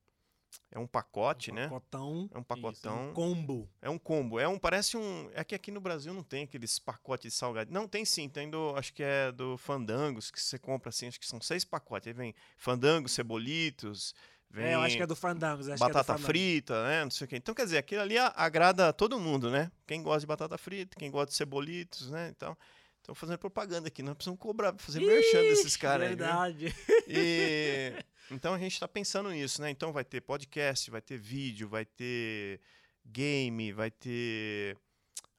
é 0.72 0.80
um 0.80 0.88
pacote, 0.88 1.52
um 1.52 1.56
né? 1.56 1.64
Pacotão. 1.64 2.30
É 2.34 2.38
um 2.38 2.44
pacotão. 2.44 2.72
Isso, 2.72 2.88
é 2.88 3.10
um 3.10 3.14
combo. 3.14 3.70
É 3.82 3.90
um 3.90 3.98
combo. 3.98 4.40
É 4.40 4.48
um 4.48 4.58
parece 4.58 4.98
um. 4.98 5.30
É 5.34 5.44
que 5.44 5.56
aqui 5.56 5.72
no 5.72 5.80
Brasil 5.80 6.14
não 6.14 6.24
tem 6.24 6.44
aqueles 6.44 6.80
pacotes 6.80 7.32
de 7.32 7.38
salgado. 7.38 7.72
Não 7.72 7.88
tem 7.88 8.06
sim. 8.06 8.28
Tem 8.30 8.50
do 8.50 8.76
acho 8.76 8.94
que 8.94 9.04
é 9.04 9.32
do 9.32 9.58
Fandangos 9.58 10.32
que 10.32 10.42
você 10.42 10.58
compra 10.58 10.90
assim. 10.90 11.08
Acho 11.08 11.20
que 11.20 11.28
são 11.28 11.42
seis 11.42 11.64
pacotes. 11.64 12.08
Aí 12.08 12.14
vem 12.14 12.36
Fandangos, 12.58 13.14
cebolitos 13.14 14.14
Vem 14.56 14.68
é, 14.68 14.76
eu 14.76 14.80
acho 14.80 14.96
que 14.96 15.04
é 15.04 15.06
do 15.06 15.18
Fandangos. 15.18 15.68
Batata 15.78 16.14
é 16.14 16.18
frita, 16.18 16.82
né? 16.86 17.04
Não 17.04 17.12
sei 17.12 17.26
o 17.26 17.28
quê. 17.28 17.36
Então, 17.36 17.54
quer 17.54 17.66
dizer, 17.66 17.78
aquilo 17.78 18.02
ali 18.02 18.18
agrada 18.18 18.94
todo 18.94 19.20
mundo, 19.20 19.52
né? 19.52 19.70
Quem 19.86 20.02
gosta 20.02 20.22
de 20.22 20.28
batata 20.28 20.58
frita, 20.58 20.96
quem 20.98 21.12
gosta 21.12 21.32
de 21.32 21.36
cebolitos, 21.36 22.10
né? 22.10 22.32
Então, 22.34 22.58
estão 23.00 23.14
fazendo 23.14 23.38
propaganda 23.38 23.90
aqui. 23.90 24.02
Nós 24.02 24.16
precisamos 24.16 24.40
cobrar, 24.40 24.74
fazer 24.78 25.02
Ixi, 25.02 25.12
merchan 25.12 25.42
desses 25.42 25.76
caras 25.76 26.08
aí. 26.08 26.16
Verdade. 26.16 26.74
E, 27.06 27.92
então, 28.32 28.54
a 28.54 28.58
gente 28.58 28.72
está 28.72 28.88
pensando 28.88 29.30
nisso, 29.30 29.62
né? 29.62 29.70
Então, 29.70 29.92
vai 29.92 30.06
ter 30.06 30.22
podcast, 30.22 30.90
vai 30.90 31.02
ter 31.02 31.18
vídeo, 31.18 31.68
vai 31.68 31.84
ter 31.84 32.62
game, 33.06 33.74
vai 33.74 33.92
ter... 33.92 34.78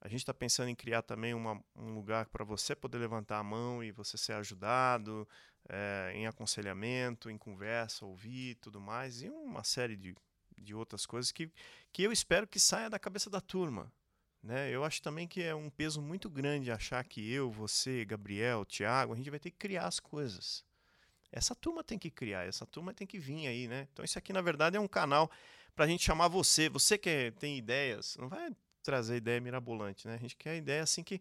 A 0.03 0.09
gente 0.09 0.21
está 0.21 0.35
pensando 0.35 0.69
em 0.69 0.75
criar 0.75 1.01
também 1.01 1.33
uma, 1.33 1.59
um 1.75 1.95
lugar 1.95 2.27
para 2.27 2.45
você 2.45 2.77
poder 2.77 2.99
levantar 2.99 3.39
a 3.39 3.43
mão 3.43 3.83
e 3.83 3.91
você 3.93 4.19
ser 4.19 4.35
ajudado 4.35 5.27
é, 5.69 6.13
em 6.15 6.27
aconselhamento, 6.27 7.31
em 7.31 7.39
conversa, 7.39 8.05
ouvir 8.05 8.57
tudo 8.57 8.81
mais, 8.81 9.23
e 9.23 9.29
uma 9.29 9.65
série 9.65 9.97
de, 9.97 10.15
de 10.57 10.75
outras 10.75 11.07
coisas 11.07 11.33
que, 11.33 11.51
que 11.93 12.03
eu 12.03 12.13
espero 12.13 12.47
que 12.47 12.59
saia 12.59 12.91
da 12.91 12.99
cabeça 12.99 13.29
da 13.29 13.41
turma. 13.41 13.93
Né? 14.43 14.71
Eu 14.71 14.85
acho 14.85 15.03
também 15.03 15.27
que 15.27 15.43
é 15.43 15.55
um 15.55 15.69
peso 15.69 16.01
muito 16.01 16.31
grande 16.31 16.71
achar 16.71 17.03
que 17.05 17.33
eu, 17.33 17.51
você, 17.51 18.05
Gabriel, 18.05 18.65
Tiago, 18.65 19.13
a 19.13 19.17
gente 19.17 19.31
vai 19.31 19.41
ter 19.41 19.51
que 19.51 19.59
criar 19.59 19.87
as 19.87 19.99
coisas. 19.99 20.65
Essa 21.33 21.55
turma 21.55 21.83
tem 21.83 21.99
que 21.99 22.11
criar, 22.11 22.47
essa 22.47 22.65
turma 22.65 22.95
tem 22.95 23.07
que 23.07 23.19
vir 23.19 23.49
aí, 23.49 23.67
né? 23.67 23.89
Então 23.93 24.05
isso 24.05 24.19
aqui, 24.19 24.33
na 24.33 24.41
verdade, 24.41 24.77
é 24.77 24.81
um 24.81 24.87
canal 24.87 25.31
para 25.75 25.85
a 25.85 25.89
gente 25.89 26.05
chamar 26.05 26.29
você. 26.29 26.69
Você 26.69 26.97
que 26.97 27.33
tem 27.41 27.59
ideias, 27.59 28.17
não 28.17 28.29
vai 28.29 28.51
trazer 28.83 29.17
ideia 29.17 29.41
mirabolante, 29.41 30.07
né? 30.07 30.15
A 30.15 30.19
gente 30.19 30.37
quer 30.37 30.57
ideia 30.57 30.83
assim 30.83 31.03
que 31.03 31.21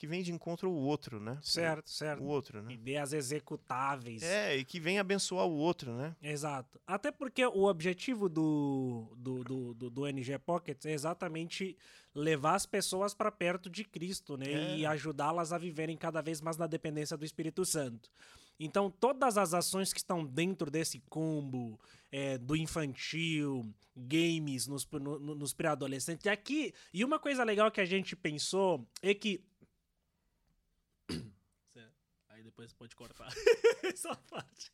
que 0.00 0.06
vem 0.06 0.22
de 0.22 0.32
encontro 0.32 0.70
ao 0.70 0.74
outro, 0.74 1.20
né? 1.20 1.38
Certo, 1.42 1.90
certo. 1.90 2.22
O 2.22 2.26
outro, 2.26 2.62
né? 2.62 2.72
Ideias 2.72 3.12
executáveis. 3.12 4.22
É, 4.22 4.56
e 4.56 4.64
que 4.64 4.80
vem 4.80 4.98
abençoar 4.98 5.44
o 5.46 5.54
outro, 5.54 5.92
né? 5.92 6.16
Exato. 6.22 6.80
Até 6.86 7.10
porque 7.12 7.44
o 7.44 7.64
objetivo 7.64 8.26
do, 8.26 9.12
do, 9.14 9.44
do, 9.44 9.74
do, 9.74 9.90
do 9.90 10.06
NG 10.06 10.38
Pockets 10.38 10.86
é 10.86 10.92
exatamente 10.92 11.76
levar 12.14 12.54
as 12.54 12.64
pessoas 12.64 13.12
para 13.12 13.30
perto 13.30 13.68
de 13.68 13.84
Cristo, 13.84 14.38
né? 14.38 14.50
É. 14.50 14.78
E 14.78 14.86
ajudá-las 14.86 15.52
a 15.52 15.58
viverem 15.58 15.98
cada 15.98 16.22
vez 16.22 16.40
mais 16.40 16.56
na 16.56 16.66
dependência 16.66 17.14
do 17.14 17.24
Espírito 17.26 17.62
Santo. 17.66 18.10
Então, 18.58 18.90
todas 18.90 19.36
as 19.36 19.52
ações 19.52 19.92
que 19.92 19.98
estão 19.98 20.24
dentro 20.24 20.70
desse 20.70 20.98
combo 21.10 21.78
é, 22.10 22.38
do 22.38 22.56
infantil, 22.56 23.70
games 23.94 24.66
nos, 24.66 24.88
no, 24.90 25.34
nos 25.34 25.52
pré-adolescentes, 25.52 26.26
aqui. 26.26 26.72
E 26.90 27.04
uma 27.04 27.18
coisa 27.18 27.44
legal 27.44 27.70
que 27.70 27.82
a 27.82 27.86
gente 27.86 28.16
pensou 28.16 28.88
é 29.02 29.12
que 29.12 29.44
Aí 32.40 32.49
depois 32.60 32.72
pode 32.72 32.94
cortar 32.94 33.32
essa 33.82 34.14
parte. 34.14 34.72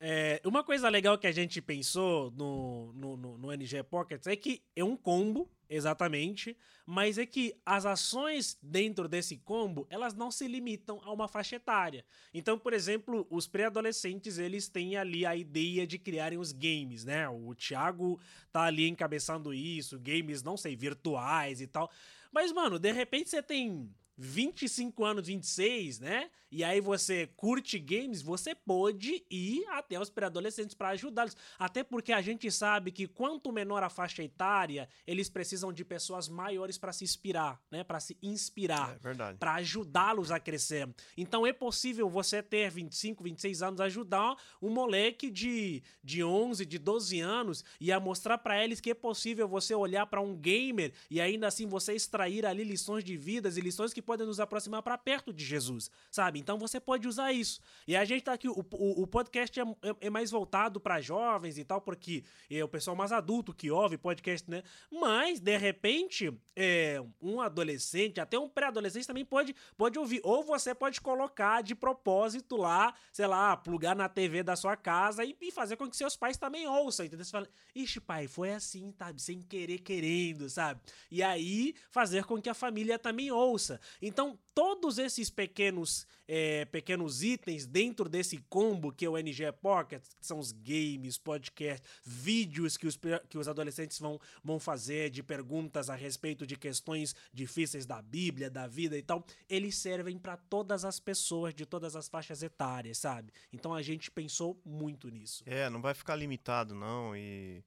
É, 0.00 0.40
uma 0.46 0.64
coisa 0.64 0.88
legal 0.88 1.18
que 1.18 1.26
a 1.26 1.32
gente 1.32 1.60
pensou 1.60 2.30
no, 2.30 2.92
no, 2.94 3.16
no, 3.16 3.38
no, 3.38 3.52
NG 3.52 3.82
Pockets 3.82 4.26
é 4.26 4.34
que 4.34 4.62
é 4.74 4.82
um 4.82 4.96
combo, 4.96 5.50
exatamente, 5.70 6.56
mas 6.84 7.16
é 7.16 7.24
que 7.24 7.54
as 7.64 7.86
ações 7.86 8.58
dentro 8.60 9.08
desse 9.08 9.36
combo, 9.36 9.86
elas 9.88 10.12
não 10.12 10.30
se 10.30 10.48
limitam 10.48 11.00
a 11.04 11.12
uma 11.12 11.28
faixa 11.28 11.56
etária. 11.56 12.04
Então, 12.34 12.58
por 12.58 12.72
exemplo, 12.72 13.26
os 13.30 13.46
pré-adolescentes, 13.46 14.36
eles 14.36 14.68
têm 14.68 14.96
ali 14.96 15.24
a 15.24 15.36
ideia 15.36 15.86
de 15.86 15.98
criarem 15.98 16.38
os 16.38 16.50
games, 16.50 17.04
né? 17.04 17.28
O 17.28 17.54
Thiago 17.54 18.20
tá 18.52 18.64
ali 18.64 18.88
encabeçando 18.88 19.54
isso, 19.54 19.98
games, 20.00 20.42
não 20.42 20.56
sei, 20.56 20.74
virtuais 20.74 21.60
e 21.60 21.68
tal. 21.68 21.88
Mas, 22.32 22.52
mano, 22.52 22.78
de 22.78 22.90
repente 22.90 23.30
você 23.30 23.42
tem 23.42 23.88
25 24.20 25.02
anos, 25.02 25.26
26, 25.26 25.98
né? 25.98 26.30
E 26.52 26.64
aí 26.64 26.80
você 26.80 27.28
curte 27.36 27.78
games, 27.78 28.20
você 28.20 28.54
pode 28.56 29.24
ir 29.30 29.64
até 29.68 30.00
os 30.00 30.10
pré-adolescentes 30.10 30.74
para 30.74 30.88
ajudá-los. 30.88 31.36
Até 31.56 31.84
porque 31.84 32.12
a 32.12 32.20
gente 32.20 32.50
sabe 32.50 32.90
que 32.90 33.06
quanto 33.06 33.52
menor 33.52 33.84
a 33.84 33.88
faixa 33.88 34.22
etária, 34.22 34.88
eles 35.06 35.30
precisam 35.30 35.72
de 35.72 35.84
pessoas 35.84 36.28
maiores 36.28 36.76
para 36.76 36.92
se 36.92 37.04
inspirar, 37.04 37.62
né? 37.70 37.84
Para 37.84 38.00
se 38.00 38.18
inspirar, 38.20 38.96
é 38.96 38.98
verdade. 38.98 39.38
para 39.38 39.54
ajudá-los 39.54 40.32
a 40.32 40.40
crescer. 40.40 40.88
Então 41.16 41.46
é 41.46 41.52
possível 41.52 42.10
você 42.10 42.42
ter 42.42 42.68
25, 42.68 43.22
26 43.22 43.62
anos 43.62 43.80
ajudar 43.80 44.36
um 44.60 44.70
moleque 44.70 45.30
de 45.30 45.82
de 46.02 46.22
11, 46.24 46.66
de 46.66 46.78
12 46.78 47.20
anos 47.20 47.64
e 47.80 47.92
a 47.92 48.00
mostrar 48.00 48.38
para 48.38 48.62
eles 48.62 48.80
que 48.80 48.90
é 48.90 48.94
possível 48.94 49.46
você 49.46 49.74
olhar 49.74 50.04
para 50.06 50.20
um 50.20 50.36
gamer 50.36 50.92
e 51.08 51.20
ainda 51.20 51.46
assim 51.46 51.66
você 51.66 51.94
extrair 51.94 52.44
ali 52.44 52.64
lições 52.64 53.04
de 53.04 53.16
vidas 53.16 53.56
e 53.56 53.60
lições 53.60 53.92
que 53.92 54.02
podem 54.10 54.26
nos 54.26 54.40
aproximar 54.40 54.82
para 54.82 54.98
perto 54.98 55.32
de 55.32 55.44
Jesus, 55.44 55.88
sabe? 56.10 56.40
Então 56.40 56.58
você 56.58 56.80
pode 56.80 57.06
usar 57.06 57.32
isso. 57.32 57.60
E 57.86 57.94
a 57.94 58.04
gente 58.04 58.24
tá 58.24 58.32
aqui, 58.32 58.48
o, 58.48 58.66
o, 58.72 59.02
o 59.02 59.06
podcast 59.06 59.60
é, 59.60 59.62
é, 59.62 59.96
é, 60.00 60.10
mais 60.10 60.32
voltado 60.32 60.80
para 60.80 61.00
jovens 61.00 61.56
e 61.58 61.64
tal, 61.64 61.80
porque 61.80 62.24
é 62.50 62.64
o 62.64 62.66
pessoal 62.66 62.96
mais 62.96 63.12
adulto 63.12 63.54
que 63.54 63.70
ouve 63.70 63.96
podcast, 63.96 64.50
né? 64.50 64.64
Mas, 64.90 65.38
de 65.38 65.56
repente, 65.56 66.36
é, 66.56 67.00
um 67.22 67.40
adolescente, 67.40 68.20
até 68.20 68.36
um 68.36 68.48
pré-adolescente 68.48 69.06
também 69.06 69.24
pode, 69.24 69.54
pode 69.76 69.96
ouvir. 69.96 70.20
Ou 70.24 70.42
você 70.42 70.74
pode 70.74 71.00
colocar 71.00 71.62
de 71.62 71.76
propósito 71.76 72.56
lá, 72.56 72.92
sei 73.12 73.28
lá, 73.28 73.56
plugar 73.56 73.94
na 73.94 74.08
TV 74.08 74.42
da 74.42 74.56
sua 74.56 74.76
casa 74.76 75.24
e, 75.24 75.36
e 75.40 75.52
fazer 75.52 75.76
com 75.76 75.88
que 75.88 75.96
seus 75.96 76.16
pais 76.16 76.36
também 76.36 76.66
ouçam, 76.66 77.06
entendeu? 77.06 77.24
Você 77.24 77.30
fala, 77.30 77.46
ixi, 77.76 78.00
pai, 78.00 78.26
foi 78.26 78.54
assim, 78.54 78.92
sabe? 78.98 79.22
Sem 79.22 79.40
querer, 79.40 79.78
querendo, 79.78 80.50
sabe? 80.50 80.80
E 81.12 81.22
aí 81.22 81.76
fazer 81.92 82.24
com 82.24 82.42
que 82.42 82.48
a 82.48 82.54
família 82.54 82.98
também 82.98 83.30
ouça. 83.30 83.80
Então, 84.00 84.38
todos 84.54 84.98
esses 84.98 85.30
pequenos, 85.30 86.06
é, 86.28 86.64
pequenos 86.66 87.22
itens 87.22 87.66
dentro 87.66 88.08
desse 88.08 88.38
combo 88.48 88.92
que 88.92 89.04
é 89.04 89.08
o 89.08 89.16
NG 89.16 89.50
Pocket, 89.52 90.02
que 90.18 90.26
são 90.26 90.38
os 90.38 90.52
games, 90.52 91.18
podcasts, 91.18 91.88
vídeos 92.04 92.76
que 92.76 92.86
os, 92.86 92.98
que 93.28 93.38
os 93.38 93.48
adolescentes 93.48 93.98
vão, 93.98 94.20
vão 94.44 94.60
fazer 94.60 95.10
de 95.10 95.22
perguntas 95.22 95.88
a 95.88 95.94
respeito 95.94 96.46
de 96.46 96.56
questões 96.56 97.14
difíceis 97.32 97.86
da 97.86 98.02
Bíblia, 98.02 98.50
da 98.50 98.66
vida 98.66 98.96
e 98.96 99.02
tal, 99.02 99.24
eles 99.48 99.76
servem 99.76 100.18
para 100.18 100.36
todas 100.36 100.84
as 100.84 101.00
pessoas 101.00 101.54
de 101.54 101.64
todas 101.64 101.96
as 101.96 102.08
faixas 102.08 102.42
etárias, 102.42 102.98
sabe? 102.98 103.32
Então 103.52 103.72
a 103.74 103.82
gente 103.82 104.10
pensou 104.10 104.60
muito 104.64 105.08
nisso. 105.08 105.42
É, 105.46 105.70
não 105.70 105.80
vai 105.80 105.94
ficar 105.94 106.16
limitado, 106.16 106.74
não. 106.74 107.16
E, 107.16 107.64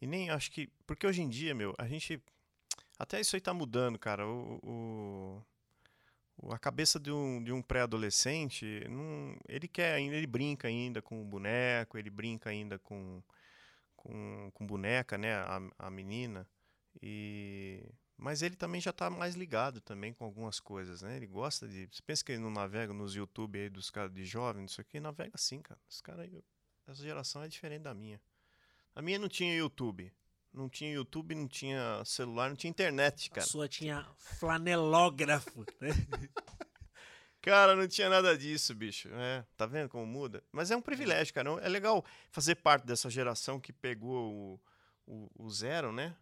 e 0.00 0.06
nem 0.06 0.30
acho 0.30 0.50
que. 0.50 0.68
Porque 0.86 1.06
hoje 1.06 1.22
em 1.22 1.28
dia, 1.28 1.54
meu, 1.54 1.74
a 1.78 1.86
gente. 1.86 2.20
Até 2.98 3.20
isso 3.20 3.34
aí 3.34 3.40
tá 3.40 3.52
mudando, 3.52 3.98
cara. 3.98 4.26
o, 4.26 4.60
o 4.62 5.42
a 6.50 6.58
cabeça 6.58 6.98
de 6.98 7.10
um, 7.10 7.42
de 7.42 7.52
um 7.52 7.62
pré-adolescente, 7.62 8.66
ele 9.48 9.68
quer 9.68 9.94
ainda, 9.94 10.16
ele 10.16 10.26
brinca 10.26 10.68
ainda 10.68 11.00
com 11.00 11.22
o 11.22 11.24
boneco, 11.24 11.96
ele 11.96 12.10
brinca 12.10 12.50
ainda 12.50 12.78
com, 12.78 13.22
com, 13.96 14.50
com 14.52 14.66
boneca, 14.66 15.16
né, 15.16 15.34
a, 15.34 15.60
a 15.78 15.90
menina, 15.90 16.46
e 17.02 17.82
mas 18.16 18.42
ele 18.42 18.54
também 18.54 18.80
já 18.80 18.90
está 18.90 19.10
mais 19.10 19.34
ligado 19.34 19.80
também 19.80 20.12
com 20.12 20.24
algumas 20.24 20.60
coisas, 20.60 21.02
né? 21.02 21.16
Ele 21.16 21.26
gosta 21.26 21.66
de. 21.66 21.88
Você 21.90 22.00
pensa 22.02 22.24
que 22.24 22.32
ele 22.32 22.40
não 22.40 22.50
navega 22.50 22.92
nos 22.92 23.14
YouTube 23.14 23.58
aí 23.58 23.68
dos 23.68 23.90
caras 23.90 24.12
de 24.12 24.24
jovens, 24.24 24.70
isso 24.70 24.80
aqui, 24.80 25.00
navega 25.00 25.36
sim, 25.36 25.60
cara. 25.60 25.80
Os 25.88 26.00
caras, 26.00 26.30
essa 26.86 27.02
geração 27.02 27.42
é 27.42 27.48
diferente 27.48 27.82
da 27.82 27.92
minha. 27.92 28.20
A 28.94 29.02
minha 29.02 29.18
não 29.18 29.28
tinha 29.28 29.56
YouTube. 29.56 30.12
Não 30.54 30.68
tinha 30.68 30.92
YouTube, 30.92 31.34
não 31.34 31.48
tinha 31.48 32.00
celular, 32.04 32.48
não 32.48 32.56
tinha 32.56 32.70
internet, 32.70 33.28
cara. 33.28 33.42
A 33.42 33.46
sua 33.46 33.68
tinha 33.68 34.06
flanelógrafo, 34.16 35.64
né? 35.80 35.88
Cara, 37.42 37.76
não 37.76 37.86
tinha 37.86 38.08
nada 38.08 38.38
disso, 38.38 38.74
bicho. 38.74 39.10
É, 39.12 39.44
tá 39.54 39.66
vendo 39.66 39.90
como 39.90 40.06
muda? 40.06 40.42
Mas 40.50 40.70
é 40.70 40.76
um 40.76 40.80
privilégio, 40.80 41.34
cara. 41.34 41.50
É 41.60 41.68
legal 41.68 42.02
fazer 42.30 42.54
parte 42.54 42.86
dessa 42.86 43.10
geração 43.10 43.60
que 43.60 43.70
pegou 43.70 44.58
o, 45.06 45.26
o, 45.36 45.44
o 45.44 45.50
zero, 45.50 45.92
né? 45.92 46.16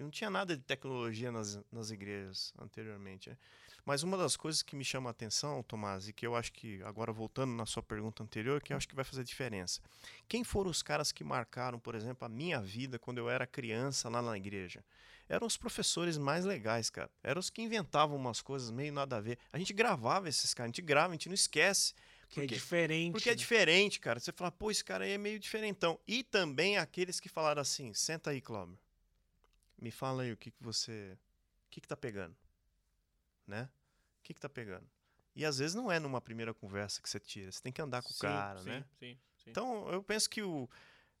Porque 0.00 0.04
não 0.04 0.10
tinha 0.10 0.30
nada 0.30 0.56
de 0.56 0.62
tecnologia 0.62 1.30
nas, 1.30 1.60
nas 1.70 1.90
igrejas 1.90 2.54
anteriormente. 2.58 3.28
Né? 3.28 3.36
Mas 3.84 4.02
uma 4.02 4.16
das 4.16 4.34
coisas 4.34 4.62
que 4.62 4.74
me 4.74 4.82
chama 4.82 5.10
a 5.10 5.12
atenção, 5.12 5.62
Tomás, 5.62 6.08
e 6.08 6.12
que 6.12 6.26
eu 6.26 6.34
acho 6.34 6.52
que, 6.52 6.82
agora 6.84 7.12
voltando 7.12 7.52
na 7.52 7.66
sua 7.66 7.82
pergunta 7.82 8.22
anterior, 8.22 8.62
que 8.62 8.72
eu 8.72 8.78
acho 8.78 8.88
que 8.88 8.94
vai 8.94 9.04
fazer 9.04 9.24
diferença. 9.24 9.80
Quem 10.26 10.42
foram 10.42 10.70
os 10.70 10.82
caras 10.82 11.12
que 11.12 11.22
marcaram, 11.22 11.78
por 11.78 11.94
exemplo, 11.94 12.24
a 12.24 12.30
minha 12.30 12.60
vida 12.62 12.98
quando 12.98 13.18
eu 13.18 13.28
era 13.28 13.46
criança 13.46 14.08
lá 14.08 14.22
na 14.22 14.38
igreja? 14.38 14.82
Eram 15.28 15.46
os 15.46 15.58
professores 15.58 16.16
mais 16.16 16.46
legais, 16.46 16.88
cara. 16.88 17.10
Eram 17.22 17.40
os 17.40 17.50
que 17.50 17.60
inventavam 17.60 18.16
umas 18.16 18.40
coisas 18.40 18.70
meio 18.70 18.92
nada 18.94 19.18
a 19.18 19.20
ver. 19.20 19.38
A 19.52 19.58
gente 19.58 19.74
gravava 19.74 20.30
esses 20.30 20.54
caras, 20.54 20.68
a 20.68 20.70
gente 20.70 20.82
grava, 20.82 21.08
a 21.08 21.12
gente 21.12 21.28
não 21.28 21.34
esquece. 21.34 21.92
Que 22.30 22.40
é 22.40 22.46
diferente. 22.46 23.12
Porque 23.12 23.28
é 23.28 23.32
né? 23.32 23.34
é 23.34 23.36
diferente, 23.36 24.00
cara. 24.00 24.18
Você 24.18 24.32
fala, 24.32 24.50
pô, 24.50 24.70
esse 24.70 24.84
cara 24.84 25.04
aí 25.04 25.12
é 25.12 25.18
meio 25.18 25.38
diferentão. 25.38 25.98
E 26.08 26.22
também 26.22 26.78
aqueles 26.78 27.20
que 27.20 27.28
falaram 27.28 27.60
assim: 27.60 27.92
senta 27.92 28.30
aí, 28.30 28.40
Cláudio. 28.40 28.78
Me 29.80 29.90
fala 29.90 30.22
aí 30.22 30.32
o 30.32 30.36
que, 30.36 30.50
que 30.50 30.62
você. 30.62 31.16
O 31.66 31.70
que, 31.70 31.80
que 31.80 31.88
tá 31.88 31.96
pegando? 31.96 32.36
né? 33.50 33.68
O 34.20 34.22
que, 34.22 34.32
que 34.32 34.40
tá 34.40 34.48
pegando? 34.48 34.86
E 35.34 35.44
às 35.44 35.58
vezes 35.58 35.74
não 35.74 35.90
é 35.90 35.98
numa 35.98 36.20
primeira 36.20 36.54
conversa 36.54 37.02
que 37.02 37.08
você 37.08 37.18
tira, 37.18 37.50
você 37.50 37.60
tem 37.60 37.72
que 37.72 37.82
andar 37.82 38.02
com 38.02 38.10
sim, 38.10 38.16
o 38.16 38.20
cara, 38.20 38.60
sim, 38.60 38.70
né? 38.70 38.84
Sim, 38.98 39.18
sim. 39.36 39.50
Então 39.50 39.88
eu 39.90 40.02
penso 40.02 40.30
que 40.30 40.42
o, 40.42 40.68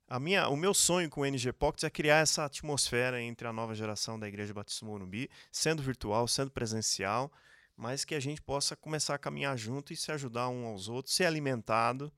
a 0.08 0.18
minha, 0.18 0.48
o 0.48 0.56
meu 0.56 0.72
sonho 0.72 1.10
com 1.10 1.20
o 1.22 1.26
NG 1.26 1.52
Pockets 1.52 1.84
é 1.84 1.90
criar 1.90 2.18
essa 2.18 2.44
atmosfera 2.44 3.20
entre 3.20 3.46
a 3.46 3.52
nova 3.52 3.74
geração 3.74 4.18
da 4.18 4.28
Igreja 4.28 4.54
Batista 4.54 4.86
Morumbi, 4.86 5.28
sendo 5.50 5.82
virtual, 5.82 6.26
sendo 6.28 6.50
presencial, 6.50 7.32
mas 7.76 8.04
que 8.04 8.14
a 8.14 8.20
gente 8.20 8.42
possa 8.42 8.76
começar 8.76 9.14
a 9.14 9.18
caminhar 9.18 9.56
junto 9.56 9.92
e 9.92 9.96
se 9.96 10.12
ajudar 10.12 10.48
um 10.48 10.66
aos 10.66 10.88
outros, 10.88 11.14
ser 11.14 11.24
alimentado, 11.24 12.12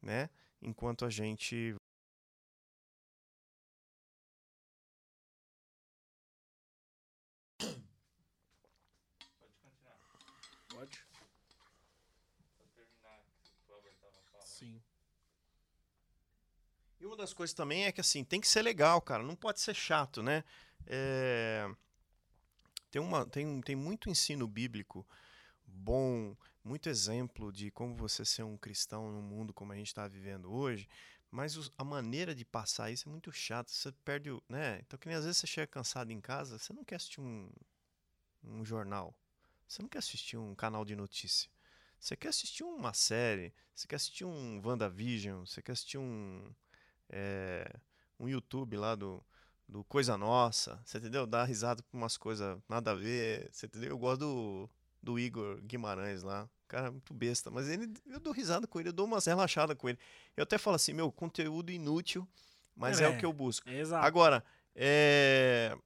né? 0.00 0.30
Enquanto 0.60 1.04
a 1.04 1.10
gente 1.10 1.74
E 17.00 17.06
uma 17.06 17.16
das 17.16 17.32
coisas 17.32 17.54
também 17.54 17.84
é 17.84 17.92
que 17.92 18.00
assim, 18.00 18.24
tem 18.24 18.40
que 18.40 18.48
ser 18.48 18.62
legal, 18.62 19.00
cara. 19.00 19.22
Não 19.22 19.36
pode 19.36 19.60
ser 19.60 19.74
chato, 19.74 20.22
né? 20.22 20.44
É... 20.86 21.68
Tem, 22.90 23.00
uma, 23.00 23.26
tem, 23.26 23.60
tem 23.60 23.76
muito 23.76 24.08
ensino 24.08 24.48
bíblico 24.48 25.06
bom, 25.66 26.34
muito 26.64 26.88
exemplo 26.88 27.52
de 27.52 27.70
como 27.70 27.94
você 27.94 28.24
ser 28.24 28.42
um 28.42 28.56
cristão 28.56 29.12
no 29.12 29.22
mundo 29.22 29.52
como 29.52 29.72
a 29.72 29.76
gente 29.76 29.88
está 29.88 30.08
vivendo 30.08 30.50
hoje, 30.50 30.88
mas 31.30 31.56
os, 31.56 31.70
a 31.76 31.84
maneira 31.84 32.34
de 32.34 32.44
passar 32.44 32.90
isso 32.90 33.08
é 33.08 33.12
muito 33.12 33.30
chato. 33.30 33.70
Você 33.70 33.92
perde 34.04 34.30
o. 34.30 34.42
Né? 34.48 34.80
Então, 34.80 34.98
que 34.98 35.06
nem 35.06 35.16
às 35.16 35.24
vezes 35.24 35.38
você 35.38 35.46
chega 35.46 35.66
cansado 35.66 36.10
em 36.10 36.20
casa, 36.20 36.58
você 36.58 36.72
não 36.72 36.84
quer 36.84 36.96
assistir 36.96 37.20
um, 37.20 37.50
um 38.42 38.64
jornal, 38.64 39.14
você 39.66 39.82
não 39.82 39.88
quer 39.88 39.98
assistir 39.98 40.36
um 40.36 40.54
canal 40.54 40.84
de 40.84 40.96
notícia. 40.96 41.50
Você 41.98 42.16
quer 42.16 42.28
assistir 42.28 42.62
uma 42.62 42.92
série, 42.94 43.52
você 43.74 43.86
quer 43.86 43.96
assistir 43.96 44.24
um 44.24 44.60
WandaVision, 44.64 45.44
você 45.44 45.60
quer 45.60 45.72
assistir 45.72 45.98
um, 45.98 46.42
é, 47.08 47.70
um 48.18 48.28
YouTube 48.28 48.76
lá 48.76 48.94
do, 48.94 49.22
do 49.68 49.84
Coisa 49.84 50.16
Nossa, 50.16 50.80
você 50.84 50.98
entendeu? 50.98 51.26
Dar 51.26 51.44
risada 51.44 51.82
com 51.82 51.98
umas 51.98 52.16
coisas 52.16 52.58
nada 52.68 52.92
a 52.92 52.94
ver, 52.94 53.48
você 53.52 53.66
entendeu? 53.66 53.90
Eu 53.90 53.98
gosto 53.98 54.20
do, 54.20 54.70
do 55.02 55.18
Igor 55.18 55.60
Guimarães 55.62 56.22
lá, 56.22 56.48
cara 56.68 56.88
é 56.88 56.90
muito 56.90 57.14
besta, 57.14 57.50
mas 57.50 57.68
ele, 57.68 57.92
eu 58.06 58.20
dou 58.20 58.32
risada 58.32 58.66
com 58.66 58.78
ele, 58.78 58.90
eu 58.90 58.92
dou 58.92 59.06
umas 59.06 59.24
relaxadas 59.24 59.76
com 59.76 59.88
ele. 59.88 59.98
Eu 60.36 60.42
até 60.42 60.58
falo 60.58 60.76
assim, 60.76 60.92
meu, 60.92 61.10
conteúdo 61.10 61.72
inútil, 61.72 62.28
mas 62.76 63.00
é, 63.00 63.04
é 63.04 63.08
o 63.08 63.18
que 63.18 63.24
eu 63.24 63.32
busco. 63.32 63.68
Exato. 63.68 64.06
Agora, 64.06 64.44
é... 64.76 65.76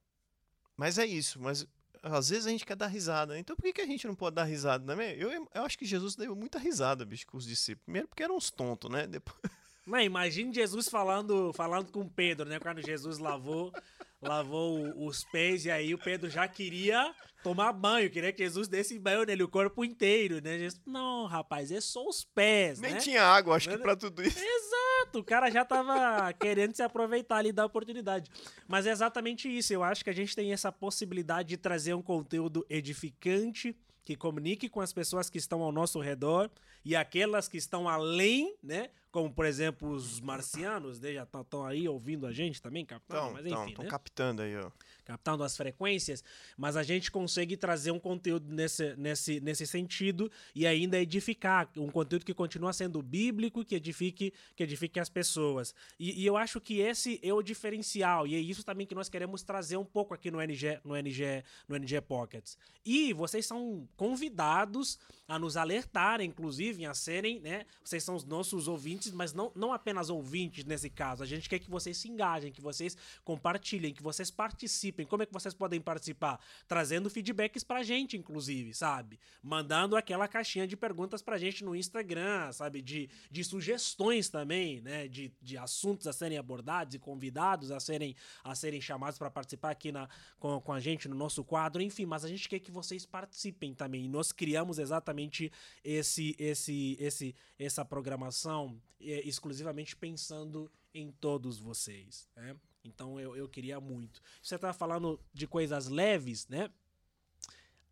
Mas 0.75 0.97
é 0.97 1.05
isso, 1.05 1.39
mas 1.39 1.65
às 2.03 2.29
vezes 2.29 2.45
a 2.45 2.49
gente 2.49 2.65
quer 2.65 2.75
dar 2.75 2.87
risada. 2.87 3.39
Então 3.39 3.55
por 3.55 3.63
que, 3.63 3.73
que 3.73 3.81
a 3.81 3.85
gente 3.85 4.05
não 4.05 4.13
pode 4.13 4.35
dar 4.35 4.43
risada, 4.43 4.95
né? 4.95 5.15
Eu, 5.17 5.31
eu 5.31 5.63
acho 5.63 5.77
que 5.77 5.85
Jesus 5.85 6.15
deu 6.15 6.35
muita 6.35 6.59
risada, 6.59 7.05
bicho, 7.05 7.25
com 7.25 7.37
os 7.37 7.45
discípulos. 7.45 7.85
Primeiro 7.85 8.07
porque 8.07 8.23
eram 8.23 8.35
uns 8.35 8.51
tontos, 8.51 8.91
né? 8.91 9.07
Depois... 9.07 9.37
Não, 9.85 9.99
imagine 9.99 10.53
Jesus 10.53 10.87
falando, 10.87 11.51
falando 11.53 11.91
com 11.91 12.07
Pedro, 12.07 12.47
né? 12.47 12.57
Quando 12.57 12.81
Jesus 12.81 13.17
lavou, 13.17 13.73
lavou 14.21 15.05
os 15.05 15.25
pés 15.25 15.65
e 15.65 15.71
aí 15.71 15.93
o 15.93 15.97
Pedro 15.97 16.29
já 16.29 16.47
queria 16.47 17.13
tomar 17.43 17.73
banho, 17.73 18.09
queria 18.09 18.31
que 18.31 18.41
Jesus 18.41 18.69
desse 18.69 18.97
banho 18.97 19.25
nele 19.25 19.43
o 19.43 19.49
corpo 19.49 19.83
inteiro, 19.83 20.41
né? 20.41 20.57
Jesus, 20.57 20.81
não, 20.85 21.25
rapaz, 21.25 21.69
é 21.69 21.81
só 21.81 22.07
os 22.07 22.23
pés, 22.23 22.79
Nem 22.79 22.93
né? 22.93 22.99
tinha 22.99 23.21
água, 23.21 23.57
acho 23.57 23.69
que 23.69 23.77
para 23.77 23.97
tudo 23.97 24.23
isso. 24.23 24.39
Exato, 24.39 24.82
o 25.13 25.23
cara 25.23 25.49
já 25.49 25.65
tava 25.65 26.31
querendo 26.33 26.75
se 26.75 26.81
aproveitar 26.81 27.37
ali 27.37 27.51
da 27.51 27.65
oportunidade. 27.65 28.29
Mas 28.67 28.85
é 28.85 28.91
exatamente 28.91 29.47
isso, 29.47 29.73
eu 29.73 29.83
acho 29.83 30.03
que 30.03 30.09
a 30.09 30.13
gente 30.13 30.35
tem 30.35 30.53
essa 30.53 30.71
possibilidade 30.71 31.49
de 31.49 31.57
trazer 31.57 31.93
um 31.93 32.01
conteúdo 32.01 32.65
edificante, 32.69 33.75
que 34.03 34.15
comunique 34.15 34.67
com 34.67 34.81
as 34.81 34.91
pessoas 34.91 35.29
que 35.29 35.37
estão 35.37 35.61
ao 35.61 35.71
nosso 35.71 35.99
redor 35.99 36.49
e 36.83 36.95
aquelas 36.95 37.47
que 37.47 37.57
estão 37.57 37.87
além, 37.87 38.55
né? 38.61 38.89
Como, 39.11 39.31
por 39.31 39.45
exemplo, 39.45 39.89
os 39.89 40.19
marcianos, 40.19 40.99
né? 40.99 41.13
já 41.13 41.23
estão 41.23 41.65
aí 41.65 41.87
ouvindo 41.87 42.25
a 42.25 42.31
gente 42.31 42.61
também, 42.61 42.83
captando, 42.83 43.33
mas 43.33 43.45
enfim, 43.45 43.69
Estão 43.69 43.83
né? 43.83 43.89
captando 43.89 44.41
aí, 44.41 44.57
ó. 44.57 44.71
Captando 45.05 45.43
as 45.43 45.57
frequências, 45.57 46.23
mas 46.57 46.77
a 46.77 46.83
gente 46.83 47.11
consegue 47.11 47.57
trazer 47.57 47.91
um 47.91 47.99
conteúdo 47.99 48.53
nesse, 48.53 48.95
nesse, 48.95 49.39
nesse 49.39 49.67
sentido 49.67 50.31
e 50.55 50.65
ainda 50.65 50.99
edificar, 50.99 51.69
um 51.77 51.89
conteúdo 51.89 52.25
que 52.25 52.33
continua 52.33 52.71
sendo 52.73 53.01
bíblico, 53.01 53.65
que 53.65 53.75
edifique, 53.75 54.33
que 54.55 54.63
edifique 54.63 54.99
as 54.99 55.09
pessoas. 55.09 55.75
E, 55.99 56.21
e 56.21 56.25
eu 56.25 56.37
acho 56.37 56.61
que 56.61 56.79
esse 56.79 57.19
é 57.21 57.33
o 57.33 57.41
diferencial, 57.41 58.25
e 58.25 58.35
é 58.35 58.39
isso 58.39 58.63
também 58.63 58.87
que 58.87 58.95
nós 58.95 59.09
queremos 59.09 59.43
trazer 59.43 59.77
um 59.77 59.85
pouco 59.85 60.13
aqui 60.13 60.31
no 60.31 60.39
NG, 60.39 60.79
no 60.83 60.95
NG, 60.95 61.43
no 61.67 61.75
NG 61.75 61.99
Pockets. 62.01 62.57
E 62.85 63.13
vocês 63.13 63.45
são 63.45 63.87
convidados 63.95 64.99
a 65.27 65.39
nos 65.39 65.57
alertarem, 65.57 66.29
inclusive, 66.29 66.85
a 66.85 66.93
serem, 66.93 67.39
né? 67.39 67.65
Vocês 67.83 68.03
são 68.03 68.15
os 68.15 68.23
nossos 68.23 68.67
ouvintes, 68.67 69.11
mas 69.11 69.33
não, 69.33 69.51
não 69.55 69.73
apenas 69.73 70.09
ouvintes 70.09 70.65
nesse 70.65 70.89
caso. 70.89 71.23
A 71.23 71.25
gente 71.25 71.49
quer 71.49 71.59
que 71.59 71.69
vocês 71.69 71.97
se 71.97 72.09
engajem, 72.09 72.51
que 72.51 72.61
vocês 72.61 72.97
compartilhem, 73.23 73.93
que 73.93 74.03
vocês 74.03 74.29
participem. 74.29 74.92
Como 75.07 75.23
é 75.23 75.25
que 75.25 75.33
vocês 75.33 75.53
podem 75.53 75.81
participar? 75.81 76.39
Trazendo 76.67 77.09
feedbacks 77.09 77.63
pra 77.63 77.83
gente, 77.83 78.17
inclusive, 78.17 78.73
sabe? 78.73 79.19
Mandando 79.41 79.95
aquela 79.95 80.27
caixinha 80.27 80.67
de 80.67 80.77
perguntas 80.77 81.21
pra 81.21 81.37
gente 81.37 81.63
no 81.63 81.75
Instagram, 81.75 82.51
sabe? 82.51 82.81
De, 82.81 83.09
de 83.29 83.43
sugestões 83.43 84.29
também, 84.29 84.81
né? 84.81 85.07
De, 85.07 85.33
de 85.41 85.57
assuntos 85.57 86.07
a 86.07 86.13
serem 86.13 86.37
abordados 86.37 86.95
e 86.95 86.99
convidados 86.99 87.71
a 87.71 87.79
serem, 87.79 88.15
a 88.43 88.55
serem 88.55 88.81
chamados 88.81 89.17
para 89.17 89.31
participar 89.31 89.71
aqui 89.71 89.91
na, 89.91 90.07
com, 90.39 90.59
com 90.61 90.73
a 90.73 90.79
gente 90.79 91.07
no 91.07 91.15
nosso 91.15 91.43
quadro. 91.43 91.81
Enfim, 91.81 92.05
mas 92.05 92.23
a 92.23 92.27
gente 92.27 92.47
quer 92.47 92.59
que 92.59 92.71
vocês 92.71 93.05
participem 93.05 93.73
também. 93.73 94.05
E 94.05 94.09
nós 94.09 94.31
criamos 94.31 94.79
exatamente 94.79 95.51
esse, 95.83 96.35
esse, 96.37 96.97
esse, 96.99 97.35
essa 97.57 97.83
programação 97.83 98.81
é, 98.99 99.27
exclusivamente 99.27 99.95
pensando 99.95 100.71
em 100.93 101.11
todos 101.11 101.59
vocês, 101.59 102.29
né? 102.35 102.55
Então 102.83 103.19
eu, 103.19 103.35
eu 103.35 103.47
queria 103.47 103.79
muito. 103.79 104.21
Você 104.41 104.57
tá 104.57 104.73
falando 104.73 105.19
de 105.33 105.47
coisas 105.47 105.87
leves, 105.87 106.47
né? 106.47 106.69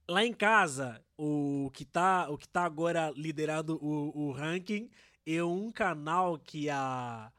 Lá 0.08 0.26
em 0.26 0.34
casa, 0.34 1.02
o 1.18 1.72
que 1.74 1.86
tá, 1.86 2.30
o 2.30 2.38
que 2.38 2.48
tá 2.48 2.66
agora 2.66 3.12
liderando 3.16 3.78
o, 3.82 4.28
o 4.28 4.32
ranking 4.32 4.90
é 5.26 5.42
um 5.44 5.72
canal 5.72 6.38
que 6.38 6.70
a, 6.70 7.32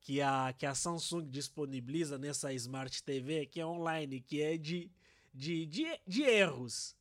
que 0.00 0.20
a, 0.20 0.52
que 0.52 0.66
a 0.66 0.74
Samsung 0.74 1.26
disponibiliza 1.30 2.18
nessa 2.18 2.52
Smart 2.52 3.02
TV, 3.02 3.46
que 3.46 3.60
é 3.60 3.66
online, 3.66 4.20
que 4.20 4.42
é 4.42 4.58
de, 4.58 4.90
de, 5.32 5.64
de, 5.64 5.86
de 6.06 6.22
erros 6.22 6.97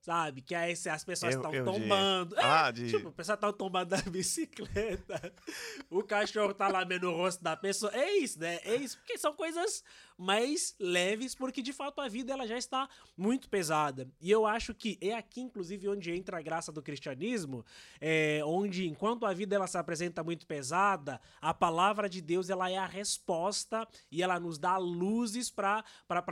sabe? 0.00 0.40
Que 0.40 0.54
aí 0.54 0.72
as 0.72 1.04
pessoas 1.04 1.34
estão 1.34 1.52
tombando. 1.64 2.34
De... 2.34 2.40
É, 2.40 2.44
ah, 2.44 2.70
de... 2.70 2.90
Tipo, 2.90 3.08
o 3.08 3.12
pessoal 3.12 3.38
tá 3.38 3.52
tombando 3.52 3.90
da 3.96 4.02
bicicleta. 4.02 5.32
o 5.90 6.02
cachorro 6.02 6.54
tá 6.54 6.68
lamendo 6.68 7.10
o 7.10 7.16
rosto 7.16 7.42
da 7.42 7.56
pessoa. 7.56 7.92
É 7.94 8.16
isso, 8.16 8.38
né? 8.40 8.58
É 8.64 8.74
isso. 8.76 8.98
Porque 8.98 9.18
são 9.18 9.34
coisas 9.34 9.84
mais 10.20 10.74
leves, 10.78 11.34
porque 11.34 11.62
de 11.62 11.72
fato 11.72 11.98
a 11.98 12.06
vida 12.06 12.32
ela 12.32 12.46
já 12.46 12.58
está 12.58 12.86
muito 13.16 13.48
pesada. 13.48 14.06
E 14.20 14.30
eu 14.30 14.46
acho 14.46 14.74
que 14.74 14.98
é 15.00 15.14
aqui, 15.14 15.40
inclusive, 15.40 15.88
onde 15.88 16.12
entra 16.12 16.36
a 16.36 16.42
graça 16.42 16.70
do 16.70 16.82
cristianismo, 16.82 17.64
é, 17.98 18.42
onde 18.44 18.86
enquanto 18.86 19.24
a 19.24 19.32
vida 19.32 19.56
ela 19.56 19.66
se 19.66 19.78
apresenta 19.78 20.22
muito 20.22 20.46
pesada, 20.46 21.18
a 21.40 21.54
palavra 21.54 22.06
de 22.06 22.20
Deus 22.20 22.50
ela 22.50 22.70
é 22.70 22.76
a 22.76 22.84
resposta 22.84 23.88
e 24.12 24.22
ela 24.22 24.38
nos 24.38 24.58
dá 24.58 24.76
luzes 24.76 25.50
para 25.50 25.84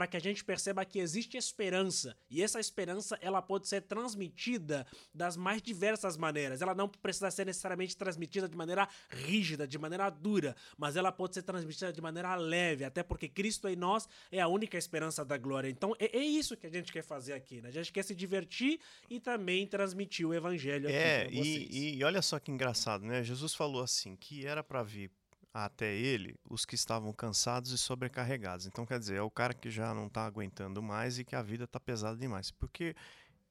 que 0.07 0.17
a 0.17 0.21
gente 0.21 0.45
perceba 0.45 0.85
que 0.85 0.99
existe 0.99 1.35
esperança. 1.35 2.15
E 2.29 2.43
essa 2.43 2.59
esperança 2.59 3.17
ela 3.21 3.41
pode 3.41 3.67
ser 3.67 3.81
transmitida 3.81 4.85
das 5.11 5.35
mais 5.35 5.63
diversas 5.63 6.15
maneiras. 6.15 6.61
Ela 6.61 6.75
não 6.75 6.87
precisa 6.87 7.31
ser 7.31 7.47
necessariamente 7.47 7.97
transmitida 7.97 8.47
de 8.47 8.55
maneira 8.55 8.87
rígida, 9.09 9.67
de 9.67 9.79
maneira 9.79 10.11
dura, 10.11 10.55
mas 10.77 10.95
ela 10.95 11.11
pode 11.11 11.33
ser 11.33 11.41
transmitida 11.41 11.91
de 11.91 12.01
maneira 12.01 12.35
leve, 12.35 12.85
até 12.85 13.01
porque 13.01 13.27
Cristo 13.27 13.67
é 13.67 13.78
nós 13.79 14.07
é 14.31 14.39
a 14.39 14.47
única 14.47 14.77
esperança 14.77 15.25
da 15.25 15.37
glória. 15.37 15.69
Então 15.69 15.95
é, 15.97 16.17
é, 16.17 16.23
isso 16.23 16.55
que 16.55 16.67
a 16.67 16.69
gente 16.69 16.91
quer 16.91 17.03
fazer 17.03 17.33
aqui, 17.33 17.61
né? 17.61 17.69
A 17.69 17.71
gente 17.71 17.91
quer 17.91 18.03
se 18.03 18.13
divertir 18.13 18.79
e 19.09 19.19
também 19.19 19.65
transmitir 19.65 20.27
o 20.27 20.33
evangelho 20.33 20.89
é, 20.89 21.23
aqui 21.23 21.67
e, 21.71 21.97
e 21.97 22.03
olha 22.03 22.21
só 22.21 22.37
que 22.37 22.51
engraçado, 22.51 23.05
né? 23.05 23.23
Jesus 23.23 23.55
falou 23.55 23.81
assim 23.81 24.15
que 24.15 24.45
era 24.45 24.63
para 24.63 24.83
vir 24.83 25.09
até 25.53 25.95
ele 25.95 26.35
os 26.49 26.65
que 26.65 26.75
estavam 26.75 27.11
cansados 27.11 27.71
e 27.71 27.77
sobrecarregados. 27.77 28.65
Então, 28.65 28.85
quer 28.85 28.99
dizer, 28.99 29.15
é 29.15 29.21
o 29.21 29.31
cara 29.31 29.53
que 29.53 29.69
já 29.69 29.93
não 29.93 30.07
está 30.07 30.25
aguentando 30.25 30.81
mais 30.81 31.17
e 31.17 31.25
que 31.25 31.35
a 31.35 31.41
vida 31.41 31.63
está 31.63 31.79
pesada 31.79 32.17
demais. 32.17 32.51
Porque 32.51 32.95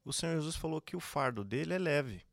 o 0.05 0.13
Senhor 0.13 0.37
Jesus 0.37 0.57
falou 0.57 0.81
que 0.81 0.97
o 0.97 1.01
fardo 1.01 1.45
dele 1.45 1.75
é 1.75 1.79
leve. 1.79 2.28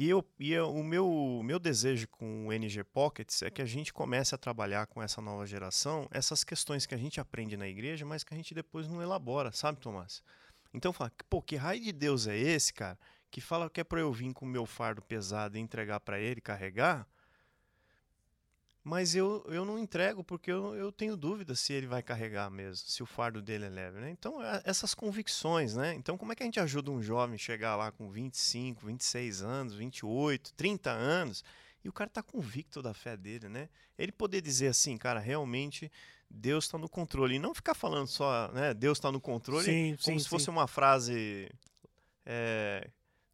E, 0.00 0.08
eu, 0.08 0.24
e 0.38 0.52
eu, 0.52 0.70
o 0.72 0.84
meu, 0.84 1.40
meu 1.42 1.58
desejo 1.58 2.06
com 2.06 2.46
o 2.46 2.52
NG 2.52 2.84
Pockets 2.84 3.42
é 3.42 3.50
que 3.50 3.60
a 3.60 3.66
gente 3.66 3.92
comece 3.92 4.32
a 4.32 4.38
trabalhar 4.38 4.86
com 4.86 5.02
essa 5.02 5.20
nova 5.20 5.44
geração 5.44 6.06
essas 6.12 6.44
questões 6.44 6.86
que 6.86 6.94
a 6.94 6.96
gente 6.96 7.18
aprende 7.18 7.56
na 7.56 7.66
igreja, 7.66 8.06
mas 8.06 8.22
que 8.22 8.32
a 8.32 8.36
gente 8.36 8.54
depois 8.54 8.86
não 8.86 9.02
elabora, 9.02 9.50
sabe, 9.50 9.80
Tomás? 9.80 10.22
Então 10.72 10.92
fala, 10.92 11.10
pô, 11.28 11.42
que 11.42 11.56
raio 11.56 11.82
de 11.82 11.90
Deus 11.90 12.28
é 12.28 12.38
esse, 12.38 12.72
cara, 12.72 12.96
que 13.28 13.40
fala 13.40 13.68
que 13.68 13.80
é 13.80 13.84
para 13.84 13.98
eu 13.98 14.12
vir 14.12 14.32
com 14.32 14.46
o 14.46 14.48
meu 14.48 14.64
fardo 14.66 15.02
pesado 15.02 15.58
e 15.58 15.60
entregar 15.60 15.98
para 15.98 16.20
ele 16.20 16.40
carregar, 16.40 17.04
mas 18.88 19.14
eu, 19.14 19.44
eu 19.48 19.66
não 19.66 19.78
entrego 19.78 20.24
porque 20.24 20.50
eu, 20.50 20.74
eu 20.74 20.90
tenho 20.90 21.14
dúvida 21.14 21.54
se 21.54 21.74
ele 21.74 21.86
vai 21.86 22.02
carregar 22.02 22.50
mesmo, 22.50 22.88
se 22.88 23.02
o 23.02 23.06
fardo 23.06 23.42
dele 23.42 23.66
é 23.66 23.68
leve, 23.68 24.00
né? 24.00 24.10
Então, 24.10 24.42
é, 24.42 24.62
essas 24.64 24.94
convicções, 24.94 25.76
né? 25.76 25.92
Então, 25.94 26.16
como 26.16 26.32
é 26.32 26.34
que 26.34 26.42
a 26.42 26.46
gente 26.46 26.58
ajuda 26.58 26.90
um 26.90 27.02
jovem 27.02 27.34
a 27.34 27.38
chegar 27.38 27.76
lá 27.76 27.92
com 27.92 28.10
25, 28.10 28.86
26 28.86 29.42
anos, 29.42 29.74
28, 29.74 30.54
30 30.54 30.90
anos, 30.90 31.44
e 31.84 31.88
o 31.88 31.92
cara 31.92 32.08
tá 32.08 32.22
convicto 32.22 32.80
da 32.80 32.94
fé 32.94 33.14
dele, 33.14 33.50
né? 33.50 33.68
Ele 33.98 34.10
poder 34.10 34.40
dizer 34.40 34.68
assim, 34.68 34.96
cara, 34.96 35.20
realmente 35.20 35.92
Deus 36.30 36.64
está 36.64 36.78
no 36.78 36.88
controle, 36.88 37.34
e 37.34 37.38
não 37.38 37.54
ficar 37.54 37.74
falando 37.74 38.06
só, 38.06 38.50
né, 38.52 38.72
Deus 38.72 38.96
está 38.96 39.12
no 39.12 39.20
controle, 39.20 39.66
sim, 39.66 39.96
como 40.02 40.18
sim, 40.18 40.24
se 40.24 40.28
fosse 40.30 40.46
sim. 40.46 40.50
uma 40.50 40.66
frase 40.66 41.50
é, 42.24 42.88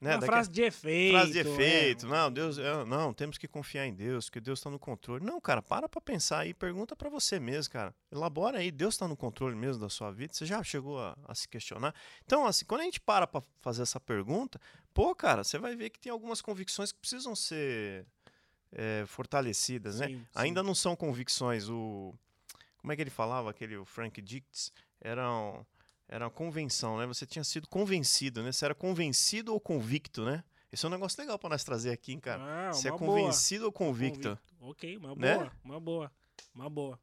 né? 0.04 0.16
Uma 0.16 0.26
frase 0.26 0.50
de 0.50 0.62
efeito. 0.62 1.12
Frase 1.12 1.32
de 1.32 1.38
efeito. 1.38 2.06
É. 2.06 2.08
Não, 2.08 2.30
Deus, 2.30 2.58
não, 2.86 3.14
temos 3.14 3.38
que 3.38 3.48
confiar 3.48 3.86
em 3.86 3.94
Deus, 3.94 4.28
que 4.28 4.38
Deus 4.38 4.58
está 4.58 4.70
no 4.70 4.78
controle. 4.78 5.24
Não, 5.24 5.40
cara, 5.40 5.62
para 5.62 5.88
para 5.88 6.00
pensar 6.00 6.40
aí, 6.40 6.52
pergunta 6.52 6.94
para 6.94 7.08
você 7.08 7.40
mesmo, 7.40 7.72
cara. 7.72 7.94
Elabora 8.12 8.58
aí, 8.58 8.70
Deus 8.70 8.94
está 8.94 9.08
no 9.08 9.16
controle 9.16 9.56
mesmo 9.56 9.80
da 9.80 9.88
sua 9.88 10.10
vida. 10.10 10.34
Você 10.34 10.44
já 10.44 10.62
chegou 10.62 11.00
a, 11.00 11.16
a 11.26 11.34
se 11.34 11.48
questionar? 11.48 11.94
Então, 12.24 12.46
assim, 12.46 12.64
quando 12.66 12.82
a 12.82 12.84
gente 12.84 13.00
para 13.00 13.26
para 13.26 13.42
fazer 13.60 13.82
essa 13.82 13.98
pergunta, 13.98 14.60
pô, 14.92 15.14
cara, 15.14 15.42
você 15.42 15.58
vai 15.58 15.74
ver 15.74 15.88
que 15.88 15.98
tem 15.98 16.12
algumas 16.12 16.42
convicções 16.42 16.92
que 16.92 16.98
precisam 16.98 17.34
ser 17.34 18.06
é, 18.70 19.04
fortalecidas, 19.06 20.00
né? 20.00 20.08
Sim, 20.08 20.18
sim. 20.18 20.26
Ainda 20.34 20.62
não 20.62 20.74
são 20.74 20.94
convicções. 20.94 21.68
O 21.70 22.14
como 22.76 22.92
é 22.92 22.96
que 22.96 23.00
ele 23.00 23.10
falava, 23.10 23.48
aquele 23.48 23.78
o 23.78 23.84
Frank 23.86 24.20
Dix? 24.20 24.70
Eram 25.00 25.66
era 26.08 26.24
uma 26.24 26.30
convenção, 26.30 26.98
né? 26.98 27.06
Você 27.06 27.26
tinha 27.26 27.44
sido 27.44 27.68
convencido, 27.68 28.42
né? 28.42 28.52
Você 28.52 28.64
era 28.64 28.74
convencido 28.74 29.52
ou 29.52 29.60
convicto, 29.60 30.24
né? 30.24 30.44
Esse 30.70 30.84
é 30.84 30.88
um 30.88 30.90
negócio 30.90 31.20
legal 31.20 31.38
para 31.38 31.50
nós 31.50 31.62
trazer 31.62 31.90
aqui, 31.92 32.12
hein, 32.12 32.20
cara. 32.20 32.42
Ah, 32.42 32.72
Você 32.72 32.88
é 32.88 32.90
convencido 32.90 33.60
boa. 33.60 33.68
ou 33.68 33.72
convicto? 33.72 34.28
convicto? 34.28 34.54
Ok, 34.60 34.96
uma 34.96 35.14
né? 35.14 35.34
boa, 35.36 35.52
uma 35.64 35.80
boa, 35.80 36.12
uma 36.54 36.70
boa. 36.70 37.00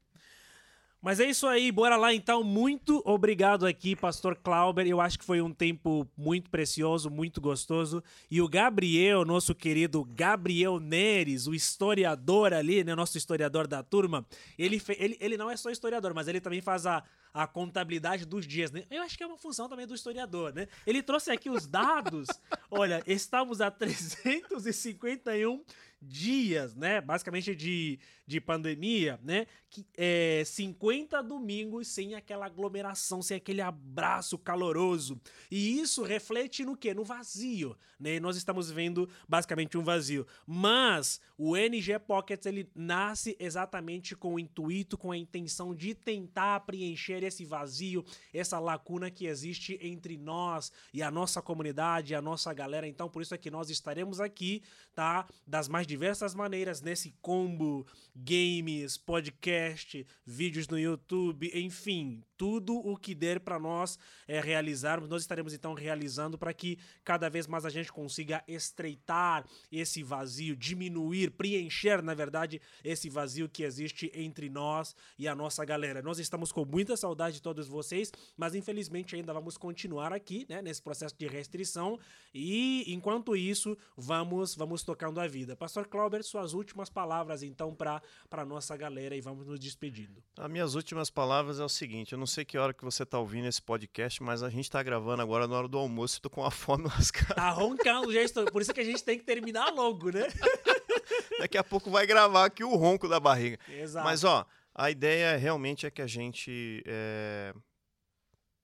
Mas 1.01 1.19
é 1.19 1.27
isso 1.27 1.47
aí, 1.47 1.71
bora 1.71 1.97
lá 1.97 2.13
então. 2.13 2.43
Muito 2.43 3.01
obrigado 3.03 3.65
aqui, 3.65 3.95
Pastor 3.95 4.35
Clauber. 4.35 4.85
Eu 4.85 5.01
acho 5.01 5.17
que 5.17 5.25
foi 5.25 5.41
um 5.41 5.51
tempo 5.51 6.07
muito 6.15 6.51
precioso, 6.51 7.09
muito 7.09 7.41
gostoso. 7.41 8.03
E 8.29 8.39
o 8.39 8.47
Gabriel, 8.47 9.25
nosso 9.25 9.55
querido 9.55 10.03
Gabriel 10.03 10.79
Neres, 10.79 11.47
o 11.47 11.55
historiador 11.55 12.53
ali, 12.53 12.83
né? 12.83 12.93
Nosso 12.93 13.17
historiador 13.17 13.65
da 13.65 13.81
turma. 13.81 14.23
Ele, 14.59 14.79
ele, 14.99 15.17
ele 15.19 15.37
não 15.37 15.49
é 15.49 15.57
só 15.57 15.71
historiador, 15.71 16.13
mas 16.13 16.27
ele 16.27 16.39
também 16.39 16.61
faz 16.61 16.85
a, 16.85 17.03
a 17.33 17.47
contabilidade 17.47 18.23
dos 18.23 18.45
dias, 18.45 18.69
né? 18.71 18.83
Eu 18.91 19.01
acho 19.01 19.17
que 19.17 19.23
é 19.23 19.27
uma 19.27 19.39
função 19.39 19.67
também 19.67 19.87
do 19.87 19.95
historiador, 19.95 20.53
né? 20.53 20.67
Ele 20.85 21.01
trouxe 21.01 21.31
aqui 21.31 21.49
os 21.49 21.65
dados. 21.65 22.27
Olha, 22.69 23.01
estamos 23.07 23.59
a 23.59 23.71
351 23.71 25.63
dias, 26.01 26.75
né? 26.75 26.99
Basicamente 26.99 27.55
de, 27.55 27.99
de 28.25 28.41
pandemia, 28.41 29.19
né? 29.23 29.45
Que, 29.69 29.85
é, 29.95 30.41
50 30.45 31.21
domingos 31.21 31.87
sem 31.87 32.15
aquela 32.15 32.47
aglomeração, 32.47 33.21
sem 33.21 33.37
aquele 33.37 33.61
abraço 33.61 34.37
caloroso. 34.37 35.21
E 35.49 35.79
isso 35.79 36.01
reflete 36.01 36.65
no 36.65 36.75
quê? 36.75 36.93
No 36.93 37.03
vazio, 37.03 37.77
né? 37.99 38.19
Nós 38.19 38.35
estamos 38.35 38.71
vendo 38.71 39.07
basicamente 39.29 39.77
um 39.77 39.83
vazio. 39.83 40.25
Mas 40.45 41.21
o 41.37 41.55
NG 41.55 41.99
Pockets 41.99 42.45
ele 42.47 42.69
nasce 42.73 43.37
exatamente 43.39 44.15
com 44.15 44.33
o 44.33 44.39
intuito, 44.39 44.97
com 44.97 45.11
a 45.11 45.17
intenção 45.17 45.75
de 45.75 45.93
tentar 45.93 46.61
preencher 46.61 47.23
esse 47.23 47.45
vazio, 47.45 48.03
essa 48.33 48.57
lacuna 48.59 49.11
que 49.11 49.27
existe 49.27 49.77
entre 49.81 50.17
nós 50.17 50.71
e 50.93 51.03
a 51.03 51.11
nossa 51.11 51.41
comunidade, 51.41 52.15
a 52.15 52.21
nossa 52.21 52.51
galera. 52.53 52.87
Então, 52.87 53.07
por 53.07 53.21
isso 53.21 53.35
é 53.35 53.37
que 53.37 53.51
nós 53.51 53.69
estaremos 53.69 54.19
aqui, 54.19 54.63
tá? 54.95 55.27
Das 55.45 55.67
mais 55.67 55.85
diversas 55.91 56.33
maneiras 56.33 56.81
nesse 56.81 57.13
combo 57.21 57.85
games, 58.15 58.95
podcast, 58.95 60.07
vídeos 60.25 60.69
no 60.69 60.79
YouTube, 60.79 61.51
enfim, 61.53 62.23
tudo 62.37 62.75
o 62.77 62.95
que 62.95 63.13
der 63.13 63.41
para 63.41 63.59
nós 63.59 63.99
é, 64.25 64.39
realizarmos, 64.39 65.09
nós 65.09 65.21
estaremos 65.21 65.53
então 65.53 65.73
realizando 65.73 66.37
para 66.37 66.53
que 66.53 66.79
cada 67.03 67.29
vez 67.29 67.45
mais 67.45 67.65
a 67.65 67.69
gente 67.69 67.91
consiga 67.91 68.41
estreitar 68.47 69.45
esse 69.69 70.01
vazio, 70.01 70.55
diminuir, 70.55 71.31
preencher, 71.31 72.01
na 72.01 72.13
verdade, 72.13 72.61
esse 72.85 73.09
vazio 73.09 73.49
que 73.49 73.63
existe 73.63 74.09
entre 74.15 74.49
nós 74.49 74.95
e 75.19 75.27
a 75.27 75.35
nossa 75.35 75.65
galera. 75.65 76.01
Nós 76.01 76.19
estamos 76.19 76.53
com 76.53 76.63
muita 76.63 76.95
saudade 76.95 77.35
de 77.35 77.41
todos 77.41 77.67
vocês, 77.67 78.13
mas 78.37 78.55
infelizmente 78.55 79.13
ainda 79.13 79.33
vamos 79.33 79.57
continuar 79.57 80.13
aqui, 80.13 80.45
né, 80.47 80.61
nesse 80.61 80.81
processo 80.81 81.15
de 81.17 81.27
restrição 81.27 81.99
e 82.33 82.85
enquanto 82.93 83.35
isso, 83.35 83.77
vamos 83.97 84.55
vamos 84.55 84.83
tocando 84.83 85.19
a 85.19 85.27
vida. 85.27 85.55
Pastor 85.55 85.80
Clauber, 85.87 86.23
suas 86.23 86.53
últimas 86.53 86.89
palavras 86.89 87.43
então 87.43 87.73
para 87.73 88.01
para 88.29 88.45
nossa 88.45 88.75
galera 88.75 89.15
e 89.15 89.21
vamos 89.21 89.45
nos 89.45 89.59
despedindo. 89.59 90.23
As 90.37 90.49
minhas 90.49 90.75
últimas 90.75 91.09
palavras 91.09 91.59
é 91.59 91.63
o 91.63 91.69
seguinte, 91.69 92.13
eu 92.13 92.19
não 92.19 92.25
sei 92.25 92.45
que 92.45 92.57
hora 92.57 92.73
que 92.73 92.83
você 92.83 93.05
tá 93.05 93.19
ouvindo 93.19 93.47
esse 93.47 93.61
podcast, 93.61 94.21
mas 94.21 94.43
a 94.43 94.49
gente 94.49 94.69
tá 94.69 94.81
gravando 94.81 95.21
agora 95.21 95.47
na 95.47 95.57
hora 95.57 95.67
do 95.67 95.77
almoço 95.77 96.17
e 96.17 96.21
tô 96.21 96.29
com 96.29 96.41
uma 96.41 96.51
fome 96.51 96.85
lascada. 96.85 97.35
Tá 97.41 97.49
roncando, 97.49 98.11
já 98.11 98.21
estou. 98.21 98.45
Por 98.45 98.61
isso 98.61 98.73
que 98.73 98.81
a 98.81 98.83
gente 98.83 99.03
tem 99.03 99.17
que 99.17 99.23
terminar 99.23 99.73
logo, 99.73 100.11
né? 100.11 100.27
Daqui 101.39 101.57
a 101.57 101.63
pouco 101.63 101.89
vai 101.89 102.05
gravar 102.05 102.45
aqui 102.45 102.63
o 102.63 102.75
ronco 102.75 103.07
da 103.07 103.19
barriga. 103.19 103.57
Exato. 103.67 104.05
Mas, 104.05 104.23
ó, 104.23 104.45
a 104.73 104.91
ideia 104.91 105.37
realmente 105.37 105.85
é 105.85 105.91
que 105.91 106.01
a 106.01 106.07
gente. 106.07 106.83
É... 106.85 107.53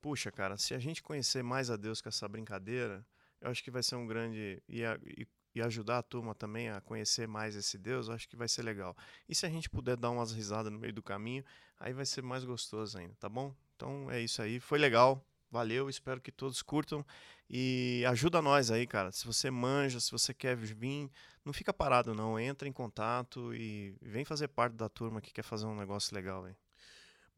Puxa, 0.01 0.31
cara, 0.31 0.57
se 0.57 0.73
a 0.73 0.79
gente 0.79 1.01
conhecer 1.01 1.43
mais 1.43 1.69
a 1.69 1.75
Deus 1.75 2.01
com 2.01 2.09
essa 2.09 2.27
brincadeira, 2.27 3.05
eu 3.41 3.49
acho 3.49 3.63
que 3.63 3.71
vai 3.71 3.83
ser 3.83 3.95
um 3.95 4.05
grande. 4.05 4.61
E, 4.67 4.81
e, 4.81 5.27
e, 5.57 5.61
ajudar 5.61 5.99
a 5.99 6.03
turma 6.03 6.35
também 6.35 6.69
a 6.69 6.81
conhecer 6.81 7.27
mais 7.27 7.55
esse 7.55 7.77
Deus, 7.77 8.07
eu 8.07 8.13
acho 8.13 8.27
que 8.27 8.35
vai 8.35 8.47
ser 8.47 8.63
legal. 8.63 8.95
E 9.27 9.35
se 9.35 9.45
a 9.45 9.49
gente 9.49 9.69
puder 9.69 9.97
dar 9.97 10.09
umas 10.09 10.31
risadas 10.31 10.71
no 10.71 10.79
meio 10.79 10.93
do 10.93 11.03
caminho, 11.03 11.43
aí 11.79 11.93
vai 11.93 12.05
ser 12.05 12.21
mais 12.21 12.43
gostoso 12.43 12.97
ainda, 12.97 13.15
tá 13.19 13.29
bom? 13.29 13.53
Então 13.75 14.09
é 14.11 14.21
isso 14.21 14.41
aí. 14.41 14.59
Foi 14.59 14.77
legal. 14.77 15.23
Valeu, 15.49 15.89
espero 15.89 16.19
que 16.19 16.29
todos 16.29 16.61
curtam 16.61 17.05
e 17.49 18.03
ajuda 18.07 18.41
nós 18.41 18.69
aí, 18.69 18.85
cara. 18.85 19.13
Se 19.13 19.25
você 19.25 19.49
manja, 19.49 19.99
se 19.99 20.11
você 20.11 20.33
quer 20.33 20.57
vir, 20.57 21.09
não 21.45 21.53
fica 21.53 21.73
parado 21.73 22.13
não, 22.13 22.37
entra 22.37 22.67
em 22.67 22.73
contato 22.73 23.53
e 23.55 23.95
vem 24.01 24.25
fazer 24.25 24.49
parte 24.49 24.73
da 24.73 24.89
turma 24.89 25.21
que 25.21 25.31
quer 25.31 25.43
fazer 25.43 25.65
um 25.65 25.75
negócio 25.75 26.13
legal, 26.13 26.43
aí. 26.43 26.53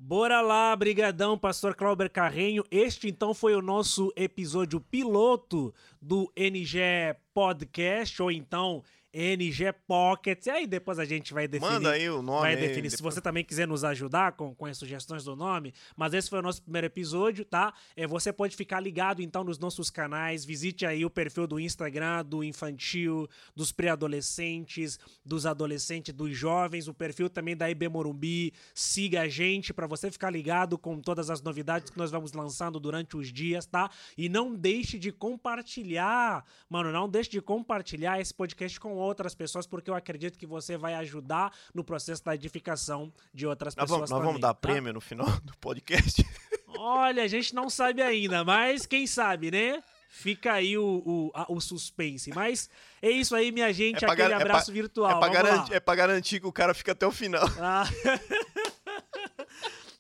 Bora 0.02 0.40
lá, 0.40 0.74
brigadão, 0.78 1.38
pastor 1.38 1.76
Clauber 1.76 2.10
Carrenho. 2.10 2.64
Este 2.72 3.10
então 3.10 3.34
foi 3.34 3.54
o 3.54 3.62
nosso 3.62 4.14
episódio 4.16 4.80
piloto 4.80 5.74
do 6.02 6.32
NG 6.38 7.18
Podcast 7.34 8.22
ou 8.22 8.32
então 8.32 8.82
NG 9.14 9.74
Pocket. 9.88 10.46
E 10.46 10.50
aí 10.50 10.68
depois 10.68 11.00
a 11.00 11.06
gente 11.06 11.34
vai 11.34 11.48
definir. 11.48 11.74
Manda 11.74 11.92
aí 11.92 12.10
o 12.10 12.22
nome. 12.22 12.42
Vai 12.42 12.56
definir. 12.56 12.92
Se 12.92 13.02
você 13.02 13.20
também 13.20 13.44
quiser 13.44 13.68
nos 13.68 13.84
ajudar 13.84 14.34
com, 14.34 14.54
com 14.54 14.66
as 14.66 14.78
sugestões 14.78 15.24
do 15.24 15.36
nome. 15.36 15.74
Mas 15.96 16.14
esse 16.14 16.30
foi 16.30 16.40
o 16.40 16.42
nosso 16.42 16.62
primeiro 16.62 16.88
episódio, 16.88 17.44
tá? 17.44 17.74
É, 17.96 18.06
você 18.06 18.32
pode 18.32 18.56
ficar 18.56 18.80
ligado 18.80 19.22
então 19.22 19.44
nos 19.44 19.58
nossos 19.58 19.90
canais. 19.90 20.46
Visite 20.46 20.86
aí 20.86 21.04
o 21.04 21.10
perfil 21.10 21.48
do 21.48 21.60
Instagram, 21.60 22.24
do 22.24 22.44
infantil, 22.44 23.28
dos 23.56 23.72
pré-adolescentes, 23.72 25.00
dos 25.26 25.46
adolescentes, 25.46 26.14
dos 26.14 26.36
jovens. 26.38 26.88
O 26.88 26.94
perfil 26.94 27.30
também 27.30 27.56
da 27.56 27.70
IB 27.70 27.90
Morumbi. 27.90 28.54
Siga 28.74 29.22
a 29.22 29.28
gente 29.28 29.74
para 29.74 29.88
você 29.88 30.12
ficar 30.12 30.30
ligado 30.30 30.78
com 30.78 31.00
todas 31.00 31.30
as 31.30 31.42
novidades 31.42 31.90
que 31.90 31.98
nós 31.98 32.12
vamos 32.12 32.34
lançando 32.34 32.80
durante 32.80 33.18
os 33.18 33.32
dias, 33.32 33.66
tá? 33.66 33.90
E 34.18 34.30
não 34.30 34.56
deixe 34.56 35.00
de 35.00 35.12
compartilhar, 35.12 36.46
mano, 36.70 36.92
não 36.92 37.10
deixe 37.10 37.30
de 37.30 37.42
compartilhar 37.42 38.20
esse 38.20 38.34
podcast 38.34 38.80
com 38.80 38.99
outras 39.00 39.36
pessoas, 39.36 39.66
porque 39.66 39.90
eu 39.90 39.96
acredito 39.96 40.38
que 40.38 40.46
você 40.46 40.78
vai 40.78 40.94
ajudar 40.96 41.54
no 41.74 41.84
processo 41.84 42.24
da 42.24 42.36
edificação 42.36 43.12
de 43.34 43.48
outras 43.48 43.76
nós 43.76 43.84
pessoas. 43.84 44.10
Vamos, 44.10 44.12
nós 44.12 44.24
vamos 44.24 44.42
dar 44.42 44.54
tá? 44.54 44.56
prêmio 44.56 44.94
no 44.94 45.02
final 45.02 45.28
do 45.42 45.56
podcast. 45.58 46.26
Olha, 46.78 47.24
a 47.24 47.28
gente 47.28 47.54
não 47.54 47.70
sabe 47.70 48.02
ainda, 48.02 48.44
mas 48.44 48.86
quem 48.86 49.06
sabe, 49.06 49.52
né? 49.52 49.84
Fica 50.10 50.54
aí 50.54 50.78
o, 50.78 51.04
o, 51.06 51.32
a, 51.36 51.52
o 51.52 51.62
suspense. 51.62 52.32
Mas 52.34 52.70
é 53.02 53.12
isso 53.12 53.36
aí, 53.36 53.52
minha 53.52 53.72
gente. 53.72 54.04
É 54.04 54.10
aquele 54.10 54.34
abraço 54.34 54.72
é 54.72 54.74
virtual. 54.74 55.18
É 55.18 55.20
pra, 55.20 55.30
garantir, 55.30 55.74
é 55.74 55.80
pra, 55.80 55.96
garantir, 55.96 56.40
que 56.40 56.48
o 56.48 56.52
cara 56.52 56.74
fica 56.74 56.94
até 56.94 57.06
o 57.06 57.12
final. 57.12 57.48
Ah. 57.60 57.84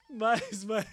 mas, 0.09 0.63
mas, 0.63 0.85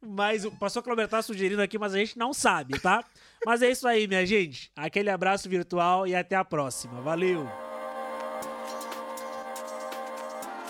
mas 0.00 0.44
o 0.44 0.50
pastor 0.50 0.82
tá 1.08 1.22
sugerindo 1.22 1.62
aqui, 1.62 1.78
mas 1.78 1.94
a 1.94 1.98
gente 1.98 2.18
não 2.18 2.32
sabe, 2.32 2.78
tá? 2.80 3.04
Mas 3.46 3.62
é 3.62 3.70
isso 3.70 3.86
aí, 3.86 4.06
minha 4.06 4.26
gente. 4.26 4.70
Aquele 4.76 5.10
abraço 5.10 5.48
virtual 5.48 6.06
e 6.06 6.14
até 6.14 6.36
a 6.36 6.44
próxima. 6.44 7.00
Valeu! 7.00 7.48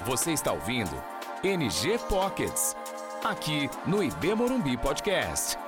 Você 0.05 0.33
está 0.33 0.53
ouvindo 0.53 1.03
NG 1.45 1.99
Pockets, 2.09 2.75
aqui 3.23 3.69
no 3.87 4.03
IB 4.03 4.35
Morumbi 4.35 4.77
Podcast. 4.77 5.59